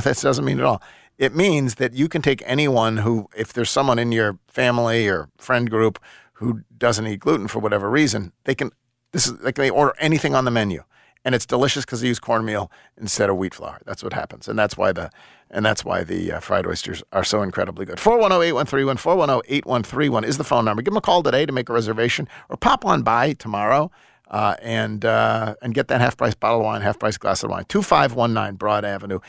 That 0.04 0.18
doesn't 0.18 0.44
mean 0.44 0.58
at 0.58 0.64
all. 0.64 0.82
It 1.18 1.34
means 1.34 1.76
that 1.76 1.94
you 1.94 2.08
can 2.08 2.22
take 2.22 2.42
anyone 2.44 2.98
who, 2.98 3.28
if 3.36 3.52
there's 3.52 3.70
someone 3.70 3.98
in 3.98 4.12
your 4.12 4.38
family 4.48 5.08
or 5.08 5.28
friend 5.38 5.70
group 5.70 5.98
who 6.34 6.62
doesn't 6.76 7.06
eat 7.06 7.20
gluten 7.20 7.48
for 7.48 7.58
whatever 7.58 7.88
reason, 7.88 8.32
they 8.44 8.54
can 8.54 8.70
this 9.12 9.26
is 9.26 9.40
like 9.40 9.54
they 9.54 9.70
order 9.70 9.94
anything 9.98 10.34
on 10.34 10.44
the 10.44 10.50
menu, 10.50 10.82
and 11.24 11.34
it's 11.34 11.46
delicious 11.46 11.86
because 11.86 12.02
they 12.02 12.08
use 12.08 12.18
cornmeal 12.18 12.70
instead 12.98 13.30
of 13.30 13.36
wheat 13.36 13.54
flour. 13.54 13.80
That's 13.86 14.04
what 14.04 14.12
happens, 14.12 14.46
and 14.46 14.58
that's 14.58 14.76
why 14.76 14.92
the 14.92 15.10
and 15.50 15.64
that's 15.64 15.84
why 15.86 16.04
the 16.04 16.32
uh, 16.32 16.40
fried 16.40 16.66
oysters 16.66 17.02
are 17.12 17.24
so 17.24 17.40
incredibly 17.40 17.86
good. 17.86 17.98
410-8131, 17.98 18.98
410-8131 19.62 20.24
is 20.24 20.38
the 20.38 20.44
phone 20.44 20.64
number. 20.64 20.82
Give 20.82 20.92
them 20.92 20.98
a 20.98 21.00
call 21.00 21.22
today 21.22 21.46
to 21.46 21.52
make 21.52 21.68
a 21.68 21.72
reservation, 21.72 22.28
or 22.50 22.56
pop 22.56 22.84
on 22.84 23.02
by 23.02 23.32
tomorrow 23.32 23.90
uh, 24.28 24.56
and 24.60 25.04
uh, 25.04 25.54
and 25.62 25.72
get 25.74 25.88
that 25.88 26.00
half 26.00 26.16
price 26.16 26.34
bottle 26.34 26.60
of 26.60 26.64
wine, 26.64 26.82
half 26.82 26.98
price 26.98 27.16
glass 27.16 27.42
of 27.42 27.50
wine. 27.50 27.64
Two 27.68 27.82
five 27.82 28.14
one 28.14 28.34
nine 28.34 28.56
Broad 28.56 28.84
Avenue 28.84 29.20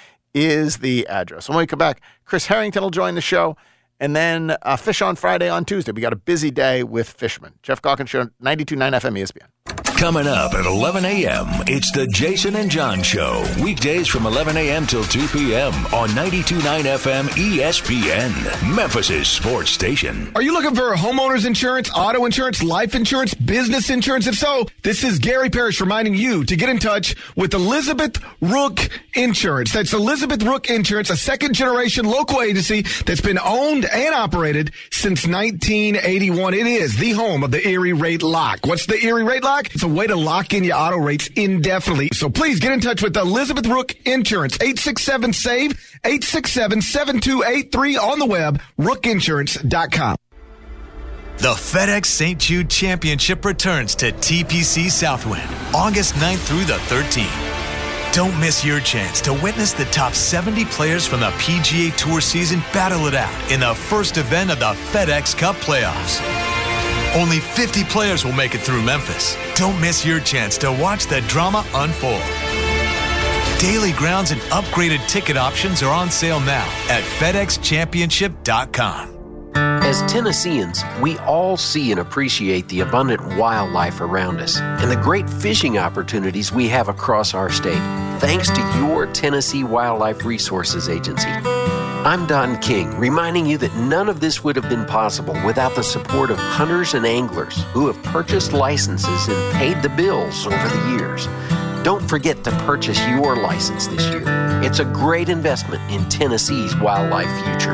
is 0.46 0.78
the 0.78 1.08
address. 1.08 1.50
When 1.50 1.58
we 1.58 1.68
come 1.68 1.80
back, 1.80 2.02
Chris 2.26 2.48
Herrington 2.48 2.82
will 2.82 2.90
join 2.90 3.16
the 3.16 3.22
show. 3.22 3.56
And 4.00 4.16
then 4.16 4.56
uh, 4.62 4.78
Fish 4.78 5.02
on 5.02 5.16
Friday 5.16 5.50
on 5.50 5.66
Tuesday. 5.66 5.92
We 5.92 6.02
got 6.02 6.14
a 6.14 6.18
busy 6.18 6.52
day 6.52 6.84
with 6.84 7.10
Fishman. 7.10 7.54
Geoff 7.64 7.82
Calkins 7.82 8.12
Show, 8.12 8.26
92.9 8.44 8.92
FM 8.94 9.20
ESPN. 9.20 9.87
Coming 9.98 10.28
up 10.28 10.54
at 10.54 10.68
11 10.68 11.06
a.m., 11.06 11.48
it's 11.66 11.92
the 11.92 12.06
Jason 12.14 12.56
and 12.56 12.70
John 12.70 13.02
Show. 13.02 13.44
Weekdays 13.64 14.08
from 14.08 14.28
11 14.28 14.56
a.m. 14.56 14.86
till 14.86 15.04
2 15.04 15.28
p.m. 15.30 15.74
on 15.88 16.10
92.9 16.10 16.84
FM 16.84 17.24
ESPN, 17.30 18.76
Memphis' 18.76 19.28
sports 19.28 19.72
station. 19.72 20.32
Are 20.36 20.44
you 20.44 20.54
looking 20.54 20.76
for 20.76 20.96
homeowners 20.96 21.48
insurance, 21.48 21.90
auto 21.96 22.26
insurance, 22.26 22.62
life 22.62 22.94
insurance, 22.94 23.34
business 23.34 23.90
insurance? 23.90 24.28
If 24.28 24.36
so, 24.36 24.68
this 24.84 25.04
is 25.04 25.18
Gary 25.18 25.50
Parrish 25.50 25.82
reminding 25.82 26.14
you 26.14 26.46
to 26.46 26.56
get 26.56 26.70
in 26.70 26.78
touch 26.78 27.16
with 27.36 27.56
Elizabeth 27.56 28.24
Rook 28.40 28.88
Insurance. 29.16 29.74
That's 29.74 29.94
Elizabeth 29.94 30.44
Rook 30.44 30.70
Insurance, 30.70 31.10
a 31.10 31.18
second 31.18 31.56
generation 31.56 32.06
local 32.06 32.44
agency 32.44 32.84
that's 33.08 33.22
been 33.22 33.40
owned 33.40 33.86
and 33.86 34.14
operated 34.14 34.74
since 34.92 35.26
1981. 35.26 36.54
It 36.54 36.68
is 36.68 36.98
the 36.98 37.14
home 37.14 37.44
of 37.44 37.50
the 37.50 37.68
Erie 37.68 37.94
Rate 37.94 38.22
Lock. 38.22 38.60
What's 38.64 38.86
the 38.86 39.04
Erie 39.04 39.24
Rate 39.24 39.44
Lock? 39.44 39.74
It's 39.74 39.87
a 39.88 39.94
way 39.94 40.08
to 40.08 40.16
lock 40.16 40.54
in 40.54 40.64
your 40.64 40.76
auto 40.76 40.98
rates 40.98 41.28
indefinitely. 41.36 42.10
So 42.14 42.30
please 42.30 42.60
get 42.60 42.72
in 42.72 42.82
touch 42.82 43.02
with 43.02 43.16
Elizabeth 43.18 43.66
Rook 43.68 43.96
Insurance, 44.06 44.58
867-SAVE, 44.58 45.74
867-7283 46.04 48.00
on 48.00 48.20
the 48.20 48.26
web, 48.26 48.62
rookinsurance.com. 48.80 50.18
The 51.38 51.54
FedEx 51.54 52.08
St. 52.08 52.40
Jude 52.40 52.70
Championship 52.70 53.46
returns 53.46 53.94
to 53.96 54.12
TPC 54.12 54.90
Southwind 54.90 55.48
August 55.74 56.16
9th 56.16 56.40
through 56.40 56.66
the 56.66 56.80
13th. 56.88 58.12
Don't 58.12 58.38
miss 58.40 58.66
your 58.66 58.80
chance 58.80 59.22
to 59.22 59.34
witness 59.34 59.74
the 59.74 59.86
top 59.86 60.14
70 60.14 60.66
players 60.66 61.06
from 61.06 61.20
the 61.20 61.30
PGA 61.32 61.96
Tour 61.96 62.22
season 62.22 62.60
battle 62.74 63.06
it 63.06 63.14
out 63.14 63.52
in 63.52 63.60
the 63.60 63.76
first 63.76 64.18
event 64.18 64.50
of 64.50 64.58
the 64.58 64.74
FedEx 64.92 65.38
Cup 65.38 65.56
playoffs. 65.58 66.57
Only 67.16 67.40
50 67.40 67.84
players 67.86 68.24
will 68.24 68.34
make 68.34 68.54
it 68.56 68.62
through 68.62 68.82
Memphis. 68.84 69.36
Don't 69.56 69.80
miss 69.82 70.06
your 70.06 70.20
chance 70.20 70.58
to 70.60 70.72
watch 70.72 71.08
the 71.08 71.22
drama 71.22 71.66
unfold. 71.74 72.22
Daily 73.60 73.92
grounds 73.94 74.30
and 74.32 74.40
upgraded 74.52 75.08
ticket 75.08 75.36
options 75.36 75.82
are 75.82 75.92
on 75.92 76.12
sale 76.12 76.40
now 76.42 76.66
at 76.90 77.04
FedExChampionship.com. 77.20 79.16
As 79.56 80.04
Tennesseans, 80.12 80.84
we 81.02 81.18
all 81.20 81.58
see 81.58 81.90
and 81.92 82.00
appreciate 82.00 82.68
the 82.68 82.82
abundant 82.82 83.26
wildlife 83.38 84.02
around 84.02 84.40
us 84.40 84.60
and 84.60 84.92
the 84.92 84.98
great 84.98 85.28
fishing 85.28 85.80
opportunities 85.80 86.52
we 86.52 86.68
have 86.68 86.90
across 86.90 87.34
our 87.34 87.50
state, 87.50 87.82
thanks 88.20 88.52
to 88.52 88.62
your 88.78 89.08
Tennessee 89.08 89.64
Wildlife 89.64 90.24
Resources 90.26 90.90
Agency. 90.90 91.30
I'm 92.08 92.26
Don 92.26 92.58
King, 92.60 92.98
reminding 92.98 93.48
you 93.48 93.58
that 93.58 93.76
none 93.76 94.08
of 94.08 94.22
this 94.22 94.42
would 94.42 94.56
have 94.56 94.70
been 94.70 94.86
possible 94.86 95.34
without 95.46 95.76
the 95.76 95.84
support 95.84 96.32
of 96.32 96.38
hunters 96.38 96.94
and 96.94 97.06
anglers 97.06 97.62
who 97.74 97.88
have 97.88 98.02
purchased 98.02 98.54
licenses 98.54 99.28
and 99.28 99.54
paid 99.56 99.82
the 99.82 99.90
bills 99.90 100.48
over 100.48 100.56
the 100.56 100.98
years. 100.98 101.26
Don't 101.84 102.08
forget 102.08 102.46
to 102.46 102.52
purchase 102.60 102.98
your 103.10 103.36
license 103.36 103.88
this 103.88 104.08
year. 104.08 104.24
It's 104.64 104.80
a 104.80 104.86
great 104.86 105.28
investment 105.28 105.82
in 105.92 106.08
Tennessee's 106.08 106.74
wildlife 106.78 107.28
future. 107.44 107.74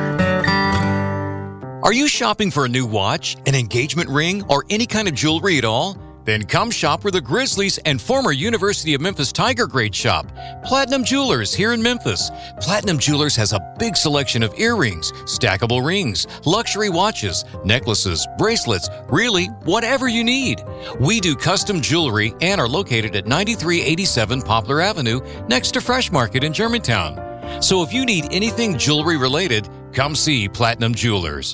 Are 1.84 1.94
you 1.94 2.08
shopping 2.08 2.50
for 2.50 2.66
a 2.66 2.70
new 2.70 2.88
watch, 2.88 3.38
an 3.46 3.54
engagement 3.54 4.10
ring, 4.10 4.44
or 4.50 4.66
any 4.68 4.88
kind 4.88 5.08
of 5.08 5.14
jewelry 5.14 5.60
at 5.60 5.64
all? 5.64 5.96
Then 6.26 6.44
come 6.44 6.72
shop 6.72 7.04
where 7.04 7.12
the 7.12 7.22
Grizzlies 7.22 7.78
and 7.80 8.02
former 8.02 8.32
University 8.32 8.94
of 8.94 9.02
Memphis 9.02 9.32
Tiger 9.32 9.68
Grade 9.68 9.96
shop. 9.96 10.32
Platinum 10.64 11.04
Jewelers 11.04 11.54
here 11.54 11.74
in 11.74 11.82
Memphis. 11.82 12.32
Platinum 12.62 12.98
Jewelers 12.98 13.36
has 13.36 13.54
a 13.54 13.76
big 13.78 13.96
selection 13.96 14.44
of 14.44 14.58
earrings, 14.58 15.12
stackable 15.24 15.86
rings, 15.86 16.28
luxury 16.46 16.90
watches, 16.90 17.44
necklaces, 17.66 18.28
bracelets, 18.38 18.90
really, 19.10 19.48
whatever 19.66 20.08
you 20.08 20.24
need. 20.24 20.64
We 21.00 21.20
do 21.20 21.36
custom 21.36 21.82
jewelry 21.82 22.34
and 22.42 22.60
are 22.62 22.70
located 22.70 23.16
at 23.16 23.28
9387 23.28 24.42
Poplar 24.42 24.82
Avenue 24.82 25.20
next 25.48 25.72
to 25.72 25.82
Fresh 25.82 26.12
Market 26.12 26.44
in 26.44 26.54
Germantown. 26.54 27.62
So 27.62 27.84
if 27.84 27.94
you 27.94 28.06
need 28.06 28.28
anything 28.32 28.78
jewelry 28.78 29.18
related, 29.18 29.68
come 29.92 30.16
see 30.16 30.48
Platinum 30.48 30.96
Jewelers. 30.96 31.54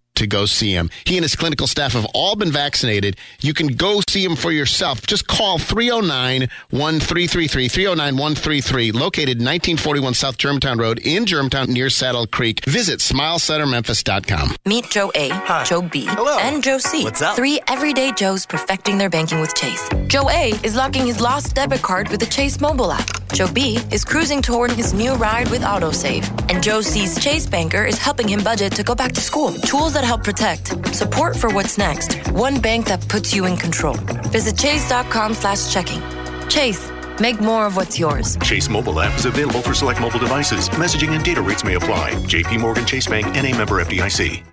to 0.21 0.27
go 0.27 0.45
see 0.45 0.71
him. 0.73 0.89
He 1.05 1.17
and 1.17 1.23
his 1.23 1.35
clinical 1.35 1.67
staff 1.67 1.93
have 1.93 2.05
all 2.13 2.35
been 2.35 2.51
vaccinated. 2.51 3.17
You 3.41 3.53
can 3.53 3.67
go 3.67 4.01
see 4.09 4.23
him 4.23 4.35
for 4.35 4.51
yourself. 4.51 5.05
Just 5.05 5.27
call 5.27 5.57
309 5.59 6.47
1333 6.69 7.67
309 7.67 8.13
133, 8.17 8.91
located 8.91 9.37
1941 9.39 10.13
South 10.13 10.37
Germantown 10.37 10.77
Road 10.77 10.99
in 10.99 11.25
Germantown 11.25 11.71
near 11.73 11.89
Saddle 11.89 12.27
Creek. 12.27 12.63
Visit 12.65 12.99
smilecentermemphis.com. 12.99 14.55
Meet 14.65 14.89
Joe 14.89 15.11
A, 15.15 15.29
Hi. 15.29 15.63
Joe 15.63 15.81
B, 15.81 16.05
Hello. 16.05 16.37
and 16.39 16.63
Joe 16.63 16.77
C. 16.77 17.03
What's 17.03 17.21
up? 17.21 17.35
Three 17.35 17.59
everyday 17.67 18.11
Joes 18.13 18.45
perfecting 18.45 18.97
their 18.97 19.09
banking 19.09 19.39
with 19.41 19.55
Chase. 19.55 19.89
Joe 20.07 20.29
A 20.29 20.51
is 20.63 20.75
locking 20.75 21.05
his 21.05 21.19
lost 21.19 21.55
debit 21.55 21.81
card 21.81 22.09
with 22.09 22.19
the 22.19 22.25
Chase 22.27 22.59
mobile 22.61 22.91
app. 22.91 23.09
Joe 23.33 23.51
B 23.51 23.79
is 23.91 24.03
cruising 24.03 24.41
toward 24.41 24.71
his 24.71 24.93
new 24.93 25.13
ride 25.13 25.49
with 25.49 25.61
AutoSave. 25.61 26.51
And 26.51 26.61
Joe 26.61 26.81
C's 26.81 27.17
Chase 27.23 27.47
banker 27.47 27.85
is 27.85 27.97
helping 27.97 28.27
him 28.27 28.43
budget 28.43 28.73
to 28.75 28.83
go 28.83 28.93
back 28.93 29.13
to 29.13 29.21
school. 29.21 29.53
Tools 29.53 29.93
that 29.93 30.03
help 30.11 30.25
protect. 30.25 30.93
Support 30.93 31.37
for 31.37 31.49
what's 31.55 31.77
next. 31.77 32.15
One 32.31 32.59
bank 32.59 32.85
that 32.87 33.07
puts 33.07 33.33
you 33.33 33.45
in 33.45 33.55
control. 33.55 33.95
Visit 34.35 34.57
chase.com 34.57 35.33
slash 35.33 35.71
checking. 35.73 36.01
Chase, 36.49 36.91
make 37.21 37.39
more 37.39 37.65
of 37.65 37.77
what's 37.77 37.97
yours. 37.97 38.35
Chase 38.43 38.67
mobile 38.67 38.99
app 38.99 39.17
is 39.17 39.25
available 39.25 39.61
for 39.61 39.73
select 39.73 40.01
mobile 40.01 40.19
devices. 40.19 40.67
Messaging 40.71 41.15
and 41.15 41.23
data 41.23 41.41
rates 41.41 41.63
may 41.63 41.75
apply. 41.75 42.11
JP 42.33 42.59
Morgan 42.59 42.85
Chase 42.85 43.07
Bank 43.07 43.25
and 43.37 43.47
a 43.47 43.57
member 43.57 43.81
FDIC. 43.85 44.43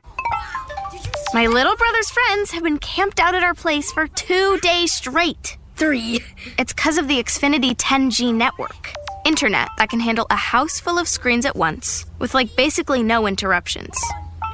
My 1.35 1.49
little 1.49 1.75
brother's 1.75 2.11
friends 2.11 2.53
have 2.53 2.63
been 2.63 2.79
camped 2.79 3.19
out 3.19 3.35
at 3.35 3.43
our 3.43 3.55
place 3.55 3.91
for 3.91 4.07
two 4.07 4.59
days 4.59 4.93
straight. 4.93 5.59
Three. 5.75 6.21
It's 6.57 6.73
because 6.73 6.99
of 6.99 7.09
the 7.09 7.19
Xfinity 7.21 7.77
10G 7.77 8.33
network. 8.33 8.93
Internet 9.25 9.71
that 9.79 9.91
can 9.91 9.99
handle 9.99 10.27
a 10.31 10.37
house 10.37 10.79
full 10.79 11.01
of 11.01 11.09
screens 11.09 11.45
at 11.45 11.57
once, 11.57 12.07
with 12.21 12.33
like 12.33 12.55
basically 12.55 13.03
no 13.03 13.27
interruptions. 13.27 13.99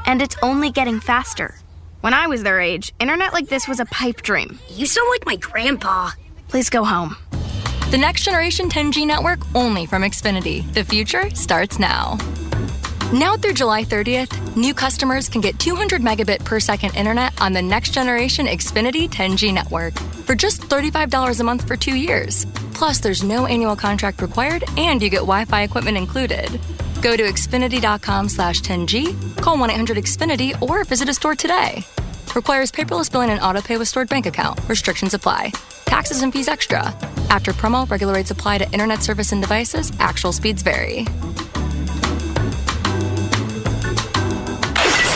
And 0.06 0.22
it's 0.22 0.36
only 0.42 0.70
getting 0.70 1.00
faster. 1.00 1.54
When 2.00 2.14
I 2.14 2.26
was 2.26 2.42
their 2.42 2.60
age, 2.60 2.92
internet 3.00 3.32
like 3.32 3.48
this 3.48 3.66
was 3.66 3.80
a 3.80 3.86
pipe 3.86 4.22
dream. 4.22 4.58
You 4.68 4.86
sound 4.86 5.08
like 5.10 5.26
my 5.26 5.36
grandpa. 5.36 6.10
Please 6.48 6.70
go 6.70 6.84
home. 6.84 7.16
The 7.90 7.98
next 7.98 8.24
generation 8.24 8.68
10G 8.68 9.06
network 9.06 9.40
only 9.54 9.86
from 9.86 10.02
Xfinity. 10.02 10.70
The 10.74 10.84
future 10.84 11.30
starts 11.30 11.78
now. 11.78 12.18
Now 13.14 13.36
through 13.36 13.52
July 13.52 13.84
30th, 13.84 14.56
new 14.56 14.74
customers 14.74 15.28
can 15.28 15.40
get 15.40 15.56
200 15.60 16.02
megabit 16.02 16.44
per 16.44 16.58
second 16.58 16.96
internet 16.96 17.40
on 17.40 17.52
the 17.52 17.62
next 17.62 17.90
generation 17.90 18.46
Xfinity 18.46 19.08
10G 19.08 19.54
network 19.54 19.94
for 20.26 20.34
just 20.34 20.62
$35 20.62 21.38
a 21.38 21.44
month 21.44 21.64
for 21.68 21.76
two 21.76 21.94
years. 21.94 22.44
Plus, 22.74 22.98
there's 22.98 23.22
no 23.22 23.46
annual 23.46 23.76
contract 23.76 24.20
required 24.20 24.64
and 24.76 25.00
you 25.00 25.10
get 25.10 25.18
Wi-Fi 25.18 25.62
equipment 25.62 25.96
included. 25.96 26.60
Go 27.02 27.16
to 27.16 27.22
Xfinity.com 27.22 28.28
slash 28.28 28.62
10G, 28.62 29.40
call 29.40 29.58
1-800-XFINITY, 29.58 30.60
or 30.60 30.82
visit 30.82 31.08
a 31.08 31.14
store 31.14 31.36
today. 31.36 31.84
Requires 32.34 32.72
paperless 32.72 33.12
billing 33.12 33.30
and 33.30 33.40
autopay 33.40 33.78
with 33.78 33.86
stored 33.86 34.08
bank 34.08 34.26
account. 34.26 34.58
Restrictions 34.68 35.14
apply. 35.14 35.52
Taxes 35.84 36.22
and 36.22 36.32
fees 36.32 36.48
extra. 36.48 36.86
After 37.30 37.52
promo, 37.52 37.88
regular 37.88 38.14
rates 38.14 38.32
apply 38.32 38.58
to 38.58 38.72
internet 38.72 39.04
service 39.04 39.30
and 39.30 39.40
devices. 39.40 39.92
Actual 40.00 40.32
speeds 40.32 40.62
vary. 40.62 41.06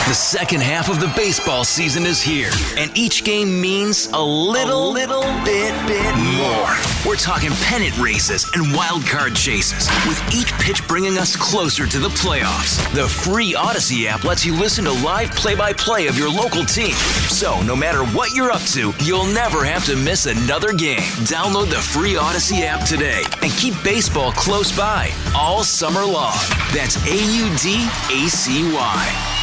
The 0.09 0.15
second 0.15 0.61
half 0.63 0.89
of 0.89 0.99
the 0.99 1.13
baseball 1.15 1.63
season 1.63 2.07
is 2.07 2.19
here, 2.19 2.49
and 2.79 2.89
each 2.97 3.23
game 3.23 3.61
means 3.61 4.07
a 4.07 4.19
little, 4.19 4.89
a 4.89 4.91
little 4.91 5.21
bit, 5.45 5.71
bit 5.85 6.15
more. 6.33 6.75
We're 7.05 7.15
talking 7.15 7.51
pennant 7.61 7.95
races 7.99 8.49
and 8.55 8.73
wild 8.73 9.05
card 9.05 9.35
chases, 9.35 9.87
with 10.07 10.19
each 10.33 10.51
pitch 10.53 10.81
bringing 10.87 11.19
us 11.19 11.35
closer 11.35 11.85
to 11.85 11.99
the 11.99 12.09
playoffs. 12.09 12.79
The 12.95 13.07
free 13.07 13.53
Audacy 13.53 14.07
app 14.07 14.23
lets 14.23 14.43
you 14.43 14.55
listen 14.55 14.83
to 14.85 14.91
live 14.91 15.29
play-by-play 15.35 16.07
of 16.07 16.17
your 16.17 16.31
local 16.31 16.65
team. 16.65 16.95
So 17.29 17.61
no 17.61 17.75
matter 17.75 18.03
what 18.03 18.33
you're 18.33 18.49
up 18.51 18.63
to, 18.73 18.91
you'll 19.03 19.27
never 19.27 19.63
have 19.63 19.85
to 19.85 19.95
miss 19.95 20.25
another 20.25 20.73
game. 20.73 21.05
Download 21.29 21.69
the 21.69 21.75
free 21.75 22.15
Audacy 22.15 22.61
app 22.61 22.83
today 22.87 23.21
and 23.43 23.51
keep 23.51 23.75
baseball 23.83 24.31
close 24.31 24.75
by 24.75 25.11
all 25.35 25.63
summer 25.63 26.03
long. 26.03 26.33
That's 26.73 26.97
A-U-D-A-C-Y. 27.05 27.89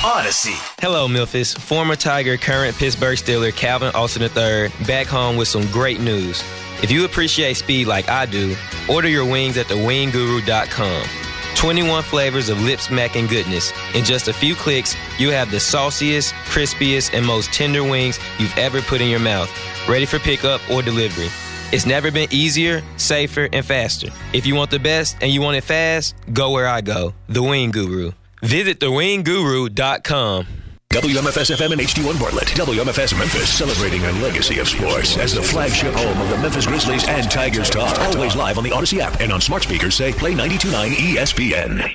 Audacy. 0.07 0.55
Hello, 0.81 1.09
Memphis. 1.09 1.53
Former 1.53 1.97
Tiger, 1.97 2.37
current 2.37 2.77
Pittsburgh 2.77 3.19
Steeler 3.19 3.53
Calvin 3.53 3.91
Austin 3.93 4.23
III 4.23 4.69
back 4.87 5.09
home 5.09 5.37
with 5.37 5.49
some 5.49 5.69
great 5.73 5.99
news. 5.99 6.45
If 6.81 6.93
you 6.93 7.05
appreciate 7.05 7.55
speed 7.55 7.89
like 7.89 8.09
I 8.09 8.25
do, 8.25 8.55
order 8.89 9.09
your 9.09 9.25
wings 9.25 9.57
at 9.57 9.67
thewingguru.com. 9.67 11.09
21 11.57 12.05
flavors 12.05 12.49
of 12.49 12.63
lip 12.63 12.79
smacking 12.79 13.27
goodness. 13.27 13.73
In 13.97 14.05
just 14.05 14.29
a 14.29 14.33
few 14.33 14.55
clicks, 14.55 14.95
you 15.19 15.33
have 15.33 15.51
the 15.51 15.59
sauciest, 15.59 16.35
crispiest, 16.45 17.13
and 17.13 17.27
most 17.27 17.53
tender 17.53 17.83
wings 17.83 18.21
you've 18.39 18.57
ever 18.57 18.81
put 18.83 19.01
in 19.01 19.11
your 19.11 19.19
mouth, 19.19 19.51
ready 19.89 20.07
for 20.07 20.21
pickup 20.21 20.61
or 20.71 20.83
delivery. 20.83 21.31
It's 21.73 21.85
never 21.85 22.13
been 22.13 22.29
easier, 22.31 22.81
safer, 22.97 23.49
and 23.53 23.67
faster. 23.67 24.11
If 24.33 24.47
you 24.47 24.55
want 24.55 24.71
the 24.71 24.79
best 24.79 25.17
and 25.21 25.33
you 25.33 25.41
want 25.41 25.57
it 25.57 25.65
fast, 25.65 26.15
go 26.33 26.53
where 26.53 26.69
I 26.69 26.81
go, 26.81 27.13
The 27.29 27.43
Wing 27.43 27.73
Guru. 27.73 28.13
Visit 28.43 28.81
thewingguru.com. 28.81 30.47
WMFS 30.91 31.55
FM 31.55 31.73
and 31.73 31.81
HD1 31.81 32.19
Bartlett. 32.19 32.47
WMFS 32.49 33.19
Memphis, 33.19 33.51
celebrating 33.51 34.03
a 34.05 34.13
legacy 34.23 34.61
of 34.61 34.69
sports 34.69 35.19
as 35.19 35.35
the 35.35 35.43
flagship 35.43 35.93
home 35.95 36.21
of 36.21 36.31
the 36.31 36.39
Memphis 36.39 36.67
Grizzlies 36.67 37.07
and 37.09 37.31
Tigers 37.31 37.69
Talk. 37.69 37.99
Always 37.99 38.37
live 38.37 38.57
on 38.57 38.65
the 38.65 38.71
Audacy 38.71 38.99
app 39.01 39.21
and 39.21 39.33
on 39.33 39.41
smart 39.41 39.65
speakers 39.65 39.95
say 39.95 40.13
play 40.13 40.33
92.9 40.33 40.93
ESPN. 40.95 41.95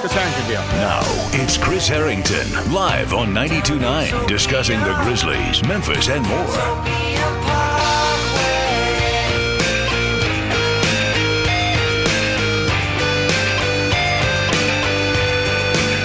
Chris 0.00 0.12
Herrington 0.12 0.46
deal. 0.46 0.60
Now, 0.78 1.00
it's 1.32 1.58
Chris 1.58 1.88
Herrington, 1.88 2.72
live 2.72 3.12
on 3.12 3.34
92.9, 3.34 4.28
discussing 4.28 4.78
the 4.80 4.94
Grizzlies, 5.02 5.66
Memphis, 5.66 6.08
and 6.08 6.24
more. 6.24 6.46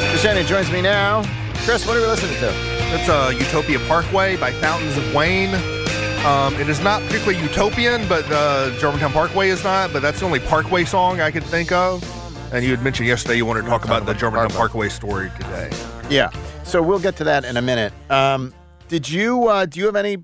Chris 0.10 0.24
Herrington 0.24 0.48
joins 0.48 0.72
me 0.72 0.82
now. 0.82 1.22
Chris, 1.58 1.86
what 1.86 1.96
are 1.96 2.02
we 2.02 2.08
listening 2.08 2.40
to? 2.40 2.52
It's 2.96 3.08
uh, 3.08 3.32
Utopia 3.38 3.78
Parkway 3.88 4.38
by 4.38 4.52
Fountains 4.54 4.98
of 4.98 5.14
Wayne. 5.14 5.54
Um, 6.26 6.56
it 6.56 6.68
is 6.68 6.80
not 6.80 7.02
particularly 7.04 7.40
utopian, 7.44 8.08
but 8.10 8.26
uh, 8.32 8.76
Germantown 8.80 9.12
Parkway 9.12 9.50
is 9.50 9.64
not. 9.64 9.94
But 9.94 10.02
that's 10.02 10.20
the 10.20 10.26
only 10.26 10.40
Parkway 10.40 10.84
song 10.84 11.22
I 11.22 11.30
could 11.30 11.44
think 11.44 11.72
of. 11.72 12.04
And 12.54 12.64
you 12.64 12.70
had 12.70 12.84
mentioned 12.84 13.08
yesterday 13.08 13.38
you 13.38 13.48
wanted 13.48 13.64
to 13.64 13.68
talk 13.68 13.84
about 13.84 14.06
the 14.06 14.14
Germantown 14.14 14.52
Parkway 14.52 14.88
story 14.88 15.32
today. 15.38 15.72
Yeah. 16.08 16.30
So 16.64 16.84
we'll 16.84 17.00
get 17.00 17.16
to 17.16 17.24
that 17.24 17.46
in 17.46 17.58
a 17.58 17.64
minute. 17.64 17.92
Um, 18.12 18.54
did 18.90 19.10
you 19.10 19.48
uh, 19.48 19.66
do 19.66 19.80
you 19.80 19.88
have 19.88 19.96
any 19.96 20.18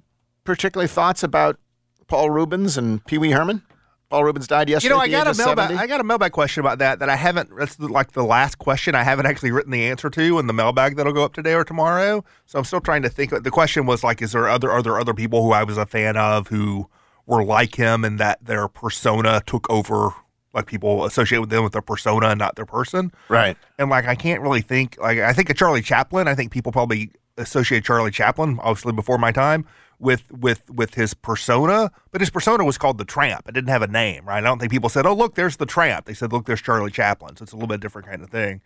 particular 0.44 0.86
thoughts 0.86 1.24
about 1.24 1.60
Paul 2.08 2.30
Reubens 2.30 2.78
and 2.78 3.04
Pee 3.06 3.18
Wee 3.18 3.32
Herman? 3.32 3.64
Paul 4.12 4.26
Reubens 4.26 4.48
died 4.48 4.70
yesterday. 4.70 4.94
You 4.94 4.98
know, 4.98 5.04
I 5.04 5.10
got 5.10 5.28
a 5.28 5.36
mailbag. 5.36 5.72
I 5.72 5.88
got 5.88 6.02
a 6.02 6.04
mailbag 6.04 6.32
question 6.32 6.62
about 6.62 6.78
that 6.78 7.00
that 7.00 7.10
I 7.10 7.16
haven't. 7.16 7.50
That's 7.58 7.80
like 7.80 8.12
the 8.12 8.24
last 8.24 8.60
question 8.60 8.94
I 8.94 9.02
haven't 9.02 9.26
actually 9.26 9.50
written 9.50 9.72
the 9.72 9.88
answer 9.88 10.12
to 10.12 10.38
in 10.38 10.46
the 10.46 10.54
mailbag 10.54 10.98
that'll 10.98 11.14
go 11.14 11.24
up 11.24 11.34
today 11.34 11.56
or 11.56 11.64
tomorrow. 11.64 12.24
So 12.46 12.60
I'm 12.60 12.66
still 12.66 12.82
trying 12.82 13.02
to 13.02 13.10
think. 13.10 13.32
The 13.32 13.52
question 13.52 13.88
was 13.88 14.04
like, 14.04 14.22
is 14.22 14.34
there 14.34 14.48
other 14.48 14.72
are 14.72 14.84
there 14.84 15.00
other 15.00 15.16
people 15.16 15.44
who 15.44 15.52
I 15.52 15.64
was 15.64 15.80
a 15.80 15.86
fan 15.88 16.16
of 16.16 16.50
who 16.50 16.90
were 17.26 17.44
like 17.44 17.74
him 17.74 18.06
and 18.06 18.20
that 18.20 18.46
their 18.46 18.68
persona 18.68 19.42
took 19.48 19.68
over? 19.68 20.14
Like 20.54 20.66
people 20.66 21.06
associate 21.06 21.40
with 21.40 21.50
them 21.50 21.64
with 21.64 21.74
their 21.74 21.82
persona 21.82 22.28
and 22.30 22.40
not 22.40 22.56
their 22.56 22.66
person, 22.66 23.12
right? 23.28 23.56
And 23.78 23.90
like 23.90 24.08
I 24.08 24.16
can't 24.16 24.42
really 24.42 24.62
think. 24.62 24.98
Like 25.00 25.20
I 25.20 25.34
think 25.34 25.50
of 25.50 25.56
Charlie 25.56 25.82
Chaplin. 25.82 26.28
I 26.28 26.36
think 26.36 26.52
people 26.52 26.72
probably 26.72 27.12
associate 27.38 27.84
Charlie 27.86 28.12
Chaplin, 28.12 28.60
obviously 28.62 28.94
before 28.94 29.18
my 29.18 29.32
time, 29.32 29.66
with 30.00 30.24
with 30.32 30.68
with 30.70 30.96
his 30.96 31.14
persona. 31.14 31.92
But 32.12 32.22
his 32.22 32.30
persona 32.30 32.64
was 32.66 32.78
called 32.78 32.98
the 32.98 33.06
Tramp. 33.06 33.48
It 33.48 33.54
didn't 33.54 33.70
have 33.70 33.84
a 33.84 33.88
name, 33.88 34.26
right? 34.28 34.38
I 34.38 34.42
don't 34.42 34.60
think 34.60 34.72
people 34.72 34.90
said, 34.90 35.06
"Oh, 35.06 35.14
look, 35.14 35.36
there's 35.36 35.58
the 35.58 35.66
Tramp." 35.66 36.06
They 36.06 36.14
said, 36.14 36.32
"Look, 36.32 36.46
there's 36.46 36.62
Charlie 36.62 36.92
Chaplin." 36.92 37.36
So 37.36 37.44
it's 37.44 37.52
a 37.52 37.56
little 37.56 37.68
bit 37.68 37.80
different 37.80 38.08
kind 38.08 38.24
of 38.24 38.30
thing. 38.30 38.62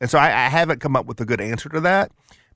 And 0.00 0.10
so 0.10 0.18
I, 0.18 0.26
I 0.26 0.48
haven't 0.48 0.80
come 0.80 0.96
up 0.96 1.06
with 1.06 1.20
a 1.20 1.24
good 1.24 1.40
answer 1.40 1.68
to 1.68 1.80
that. 1.80 2.10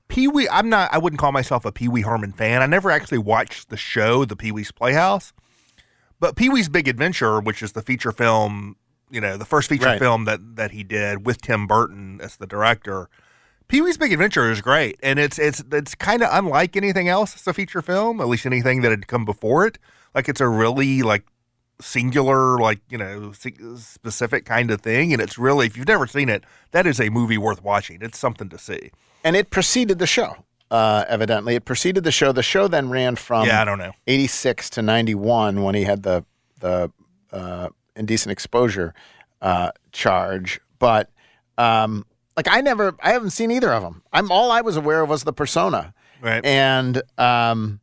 Pee 0.09 0.27
Wee, 0.27 0.47
I'm 0.49 0.69
not. 0.69 0.93
I 0.93 0.97
wouldn't 0.97 1.19
call 1.19 1.31
myself 1.31 1.65
a 1.65 1.71
Pee 1.71 1.87
Wee 1.87 2.01
Herman 2.01 2.31
fan. 2.33 2.61
I 2.61 2.65
never 2.65 2.91
actually 2.91 3.17
watched 3.17 3.69
the 3.69 3.77
show, 3.77 4.25
The 4.25 4.35
Pee 4.35 4.51
Wee's 4.51 4.71
Playhouse. 4.71 5.33
But 6.19 6.35
Pee 6.35 6.49
Wee's 6.49 6.69
Big 6.69 6.87
Adventure, 6.87 7.39
which 7.39 7.61
is 7.61 7.73
the 7.73 7.81
feature 7.81 8.11
film, 8.11 8.75
you 9.09 9.21
know, 9.21 9.37
the 9.37 9.45
first 9.45 9.69
feature 9.69 9.85
Right. 9.85 9.99
film 9.99 10.25
that 10.25 10.55
that 10.55 10.71
he 10.71 10.83
did 10.83 11.25
with 11.25 11.41
Tim 11.41 11.67
Burton 11.67 12.19
as 12.21 12.37
the 12.37 12.47
director. 12.47 13.09
Pee 13.67 13.81
Wee's 13.81 13.97
Big 13.97 14.13
Adventure 14.13 14.49
is 14.49 14.61
great, 14.61 14.97
and 15.03 15.19
it's 15.19 15.37
it's 15.37 15.63
it's 15.71 15.93
kind 15.95 16.23
of 16.23 16.29
unlike 16.31 16.75
anything 16.75 17.07
else 17.07 17.35
as 17.35 17.45
a 17.47 17.53
feature 17.53 17.81
film, 17.81 18.19
at 18.21 18.27
least 18.27 18.45
anything 18.45 18.81
that 18.81 18.91
had 18.91 19.07
come 19.07 19.25
before 19.25 19.67
it. 19.67 19.77
Like 20.15 20.27
it's 20.29 20.41
a 20.41 20.47
really 20.47 21.03
like 21.03 21.25
singular, 21.79 22.57
like 22.57 22.79
you 22.89 22.97
know, 22.97 23.31
specific 23.33 24.45
kind 24.45 24.71
of 24.71 24.81
thing, 24.81 25.13
and 25.13 25.21
it's 25.21 25.37
really 25.37 25.67
if 25.67 25.77
you've 25.77 25.87
never 25.87 26.07
seen 26.07 26.29
it, 26.29 26.43
that 26.71 26.87
is 26.87 26.99
a 26.99 27.09
movie 27.09 27.37
worth 27.37 27.63
watching. 27.63 27.99
It's 28.01 28.17
something 28.17 28.49
to 28.49 28.57
see. 28.57 28.91
And 29.23 29.35
it 29.35 29.49
preceded 29.49 29.99
the 29.99 30.07
show. 30.07 30.37
Uh, 30.69 31.05
evidently, 31.07 31.55
it 31.55 31.63
preceded 31.65 32.03
the 32.03 32.11
show. 32.11 32.31
The 32.31 32.43
show 32.43 32.67
then 32.67 32.89
ran 32.89 33.15
from 33.15 33.47
Yeah, 33.47 33.61
I 33.61 33.65
don't 33.65 33.77
know. 33.79 33.93
eighty 34.05 34.27
six 34.27 34.69
to 34.71 34.81
ninety 34.81 35.15
one 35.15 35.63
when 35.63 35.75
he 35.75 35.83
had 35.83 36.03
the 36.03 36.25
the 36.59 36.91
uh, 37.31 37.69
indecent 37.95 38.31
exposure 38.31 38.93
uh, 39.41 39.71
charge. 39.91 40.59
But 40.79 41.09
um, 41.57 42.05
like 42.35 42.47
I 42.49 42.61
never, 42.61 42.95
I 43.01 43.11
haven't 43.13 43.29
seen 43.31 43.49
either 43.51 43.71
of 43.71 43.81
them. 43.83 44.03
I'm 44.11 44.29
all 44.31 44.51
I 44.51 44.61
was 44.61 44.75
aware 44.75 45.01
of 45.01 45.09
was 45.09 45.23
the 45.23 45.33
persona, 45.33 45.93
Right. 46.21 46.43
and 46.45 47.01
um, 47.17 47.79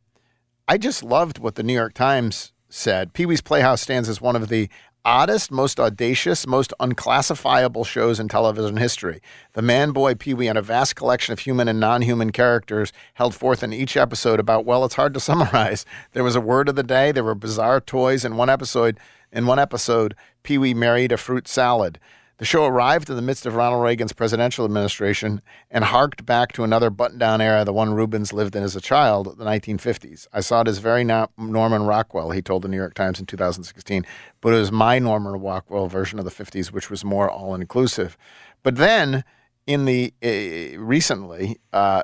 I 0.67 0.77
just 0.77 1.03
loved 1.03 1.39
what 1.39 1.55
the 1.55 1.63
New 1.63 1.73
York 1.73 1.93
Times 1.93 2.53
said. 2.69 3.13
Pee 3.13 3.25
Wee's 3.25 3.41
Playhouse 3.41 3.81
stands 3.81 4.07
as 4.09 4.21
one 4.21 4.35
of 4.35 4.47
the 4.49 4.69
oddest, 5.05 5.51
most 5.51 5.79
audacious, 5.79 6.47
most 6.47 6.73
unclassifiable 6.79 7.83
shows 7.83 8.19
in 8.19 8.27
television 8.27 8.77
history. 8.77 9.21
The 9.53 9.61
Man 9.61 9.91
Boy 9.91 10.15
Pee 10.15 10.33
Wee 10.33 10.47
and 10.47 10.57
a 10.57 10.61
vast 10.61 10.95
collection 10.95 11.31
of 11.31 11.39
human 11.39 11.67
and 11.67 11.79
non 11.79 12.01
human 12.01 12.31
characters 12.31 12.91
held 13.13 13.35
forth 13.35 13.63
in 13.63 13.71
each 13.71 13.95
episode 13.95 14.39
about, 14.39 14.65
well, 14.65 14.83
it's 14.83 14.95
hard 14.95 15.13
to 15.13 15.19
summarize. 15.21 15.85
There 16.13 16.23
was 16.23 16.35
a 16.35 16.41
word 16.41 16.67
of 16.67 16.75
the 16.75 16.83
day, 16.83 17.11
there 17.11 17.23
were 17.23 17.35
bizarre 17.35 17.79
toys. 17.79 18.25
In 18.25 18.35
one 18.35 18.49
episode, 18.49 18.99
in 19.31 19.45
one 19.45 19.59
episode, 19.59 20.15
Pee 20.43 20.57
Wee 20.57 20.73
married 20.73 21.11
a 21.11 21.17
fruit 21.17 21.47
salad. 21.47 21.99
The 22.37 22.45
show 22.45 22.65
arrived 22.65 23.09
in 23.09 23.15
the 23.15 23.21
midst 23.21 23.45
of 23.45 23.55
Ronald 23.55 23.81
Reagan's 23.81 24.11
presidential 24.11 24.65
administration 24.65 25.41
and 25.71 25.85
harked 25.85 26.25
back 26.25 26.51
to 26.53 26.65
another 26.65 26.89
button 26.89 27.17
down 27.17 27.39
era, 27.39 27.63
the 27.63 27.71
one 27.71 27.93
Reubens 27.93 28.33
lived 28.33 28.57
in 28.57 28.63
as 28.63 28.75
a 28.75 28.81
child, 28.81 29.37
the 29.37 29.45
1950s. 29.45 30.27
I 30.33 30.41
saw 30.41 30.61
it 30.61 30.67
as 30.67 30.79
very 30.79 31.05
no- 31.05 31.29
Norman 31.37 31.83
Rockwell, 31.83 32.31
he 32.31 32.41
told 32.41 32.63
the 32.63 32.67
New 32.67 32.75
York 32.75 32.93
Times 32.93 33.21
in 33.21 33.25
2016, 33.25 34.05
but 34.41 34.53
it 34.53 34.57
was 34.57 34.69
my 34.69 34.99
Norman 34.99 35.39
Rockwell 35.39 35.87
version 35.87 36.19
of 36.19 36.25
the 36.25 36.31
50s, 36.31 36.73
which 36.73 36.89
was 36.89 37.05
more 37.05 37.31
all 37.31 37.55
inclusive. 37.55 38.17
But 38.63 38.75
then, 38.75 39.23
in 39.65 39.85
the 39.85 40.13
uh, 40.21 40.77
recently, 40.77 41.61
uh, 41.71 42.03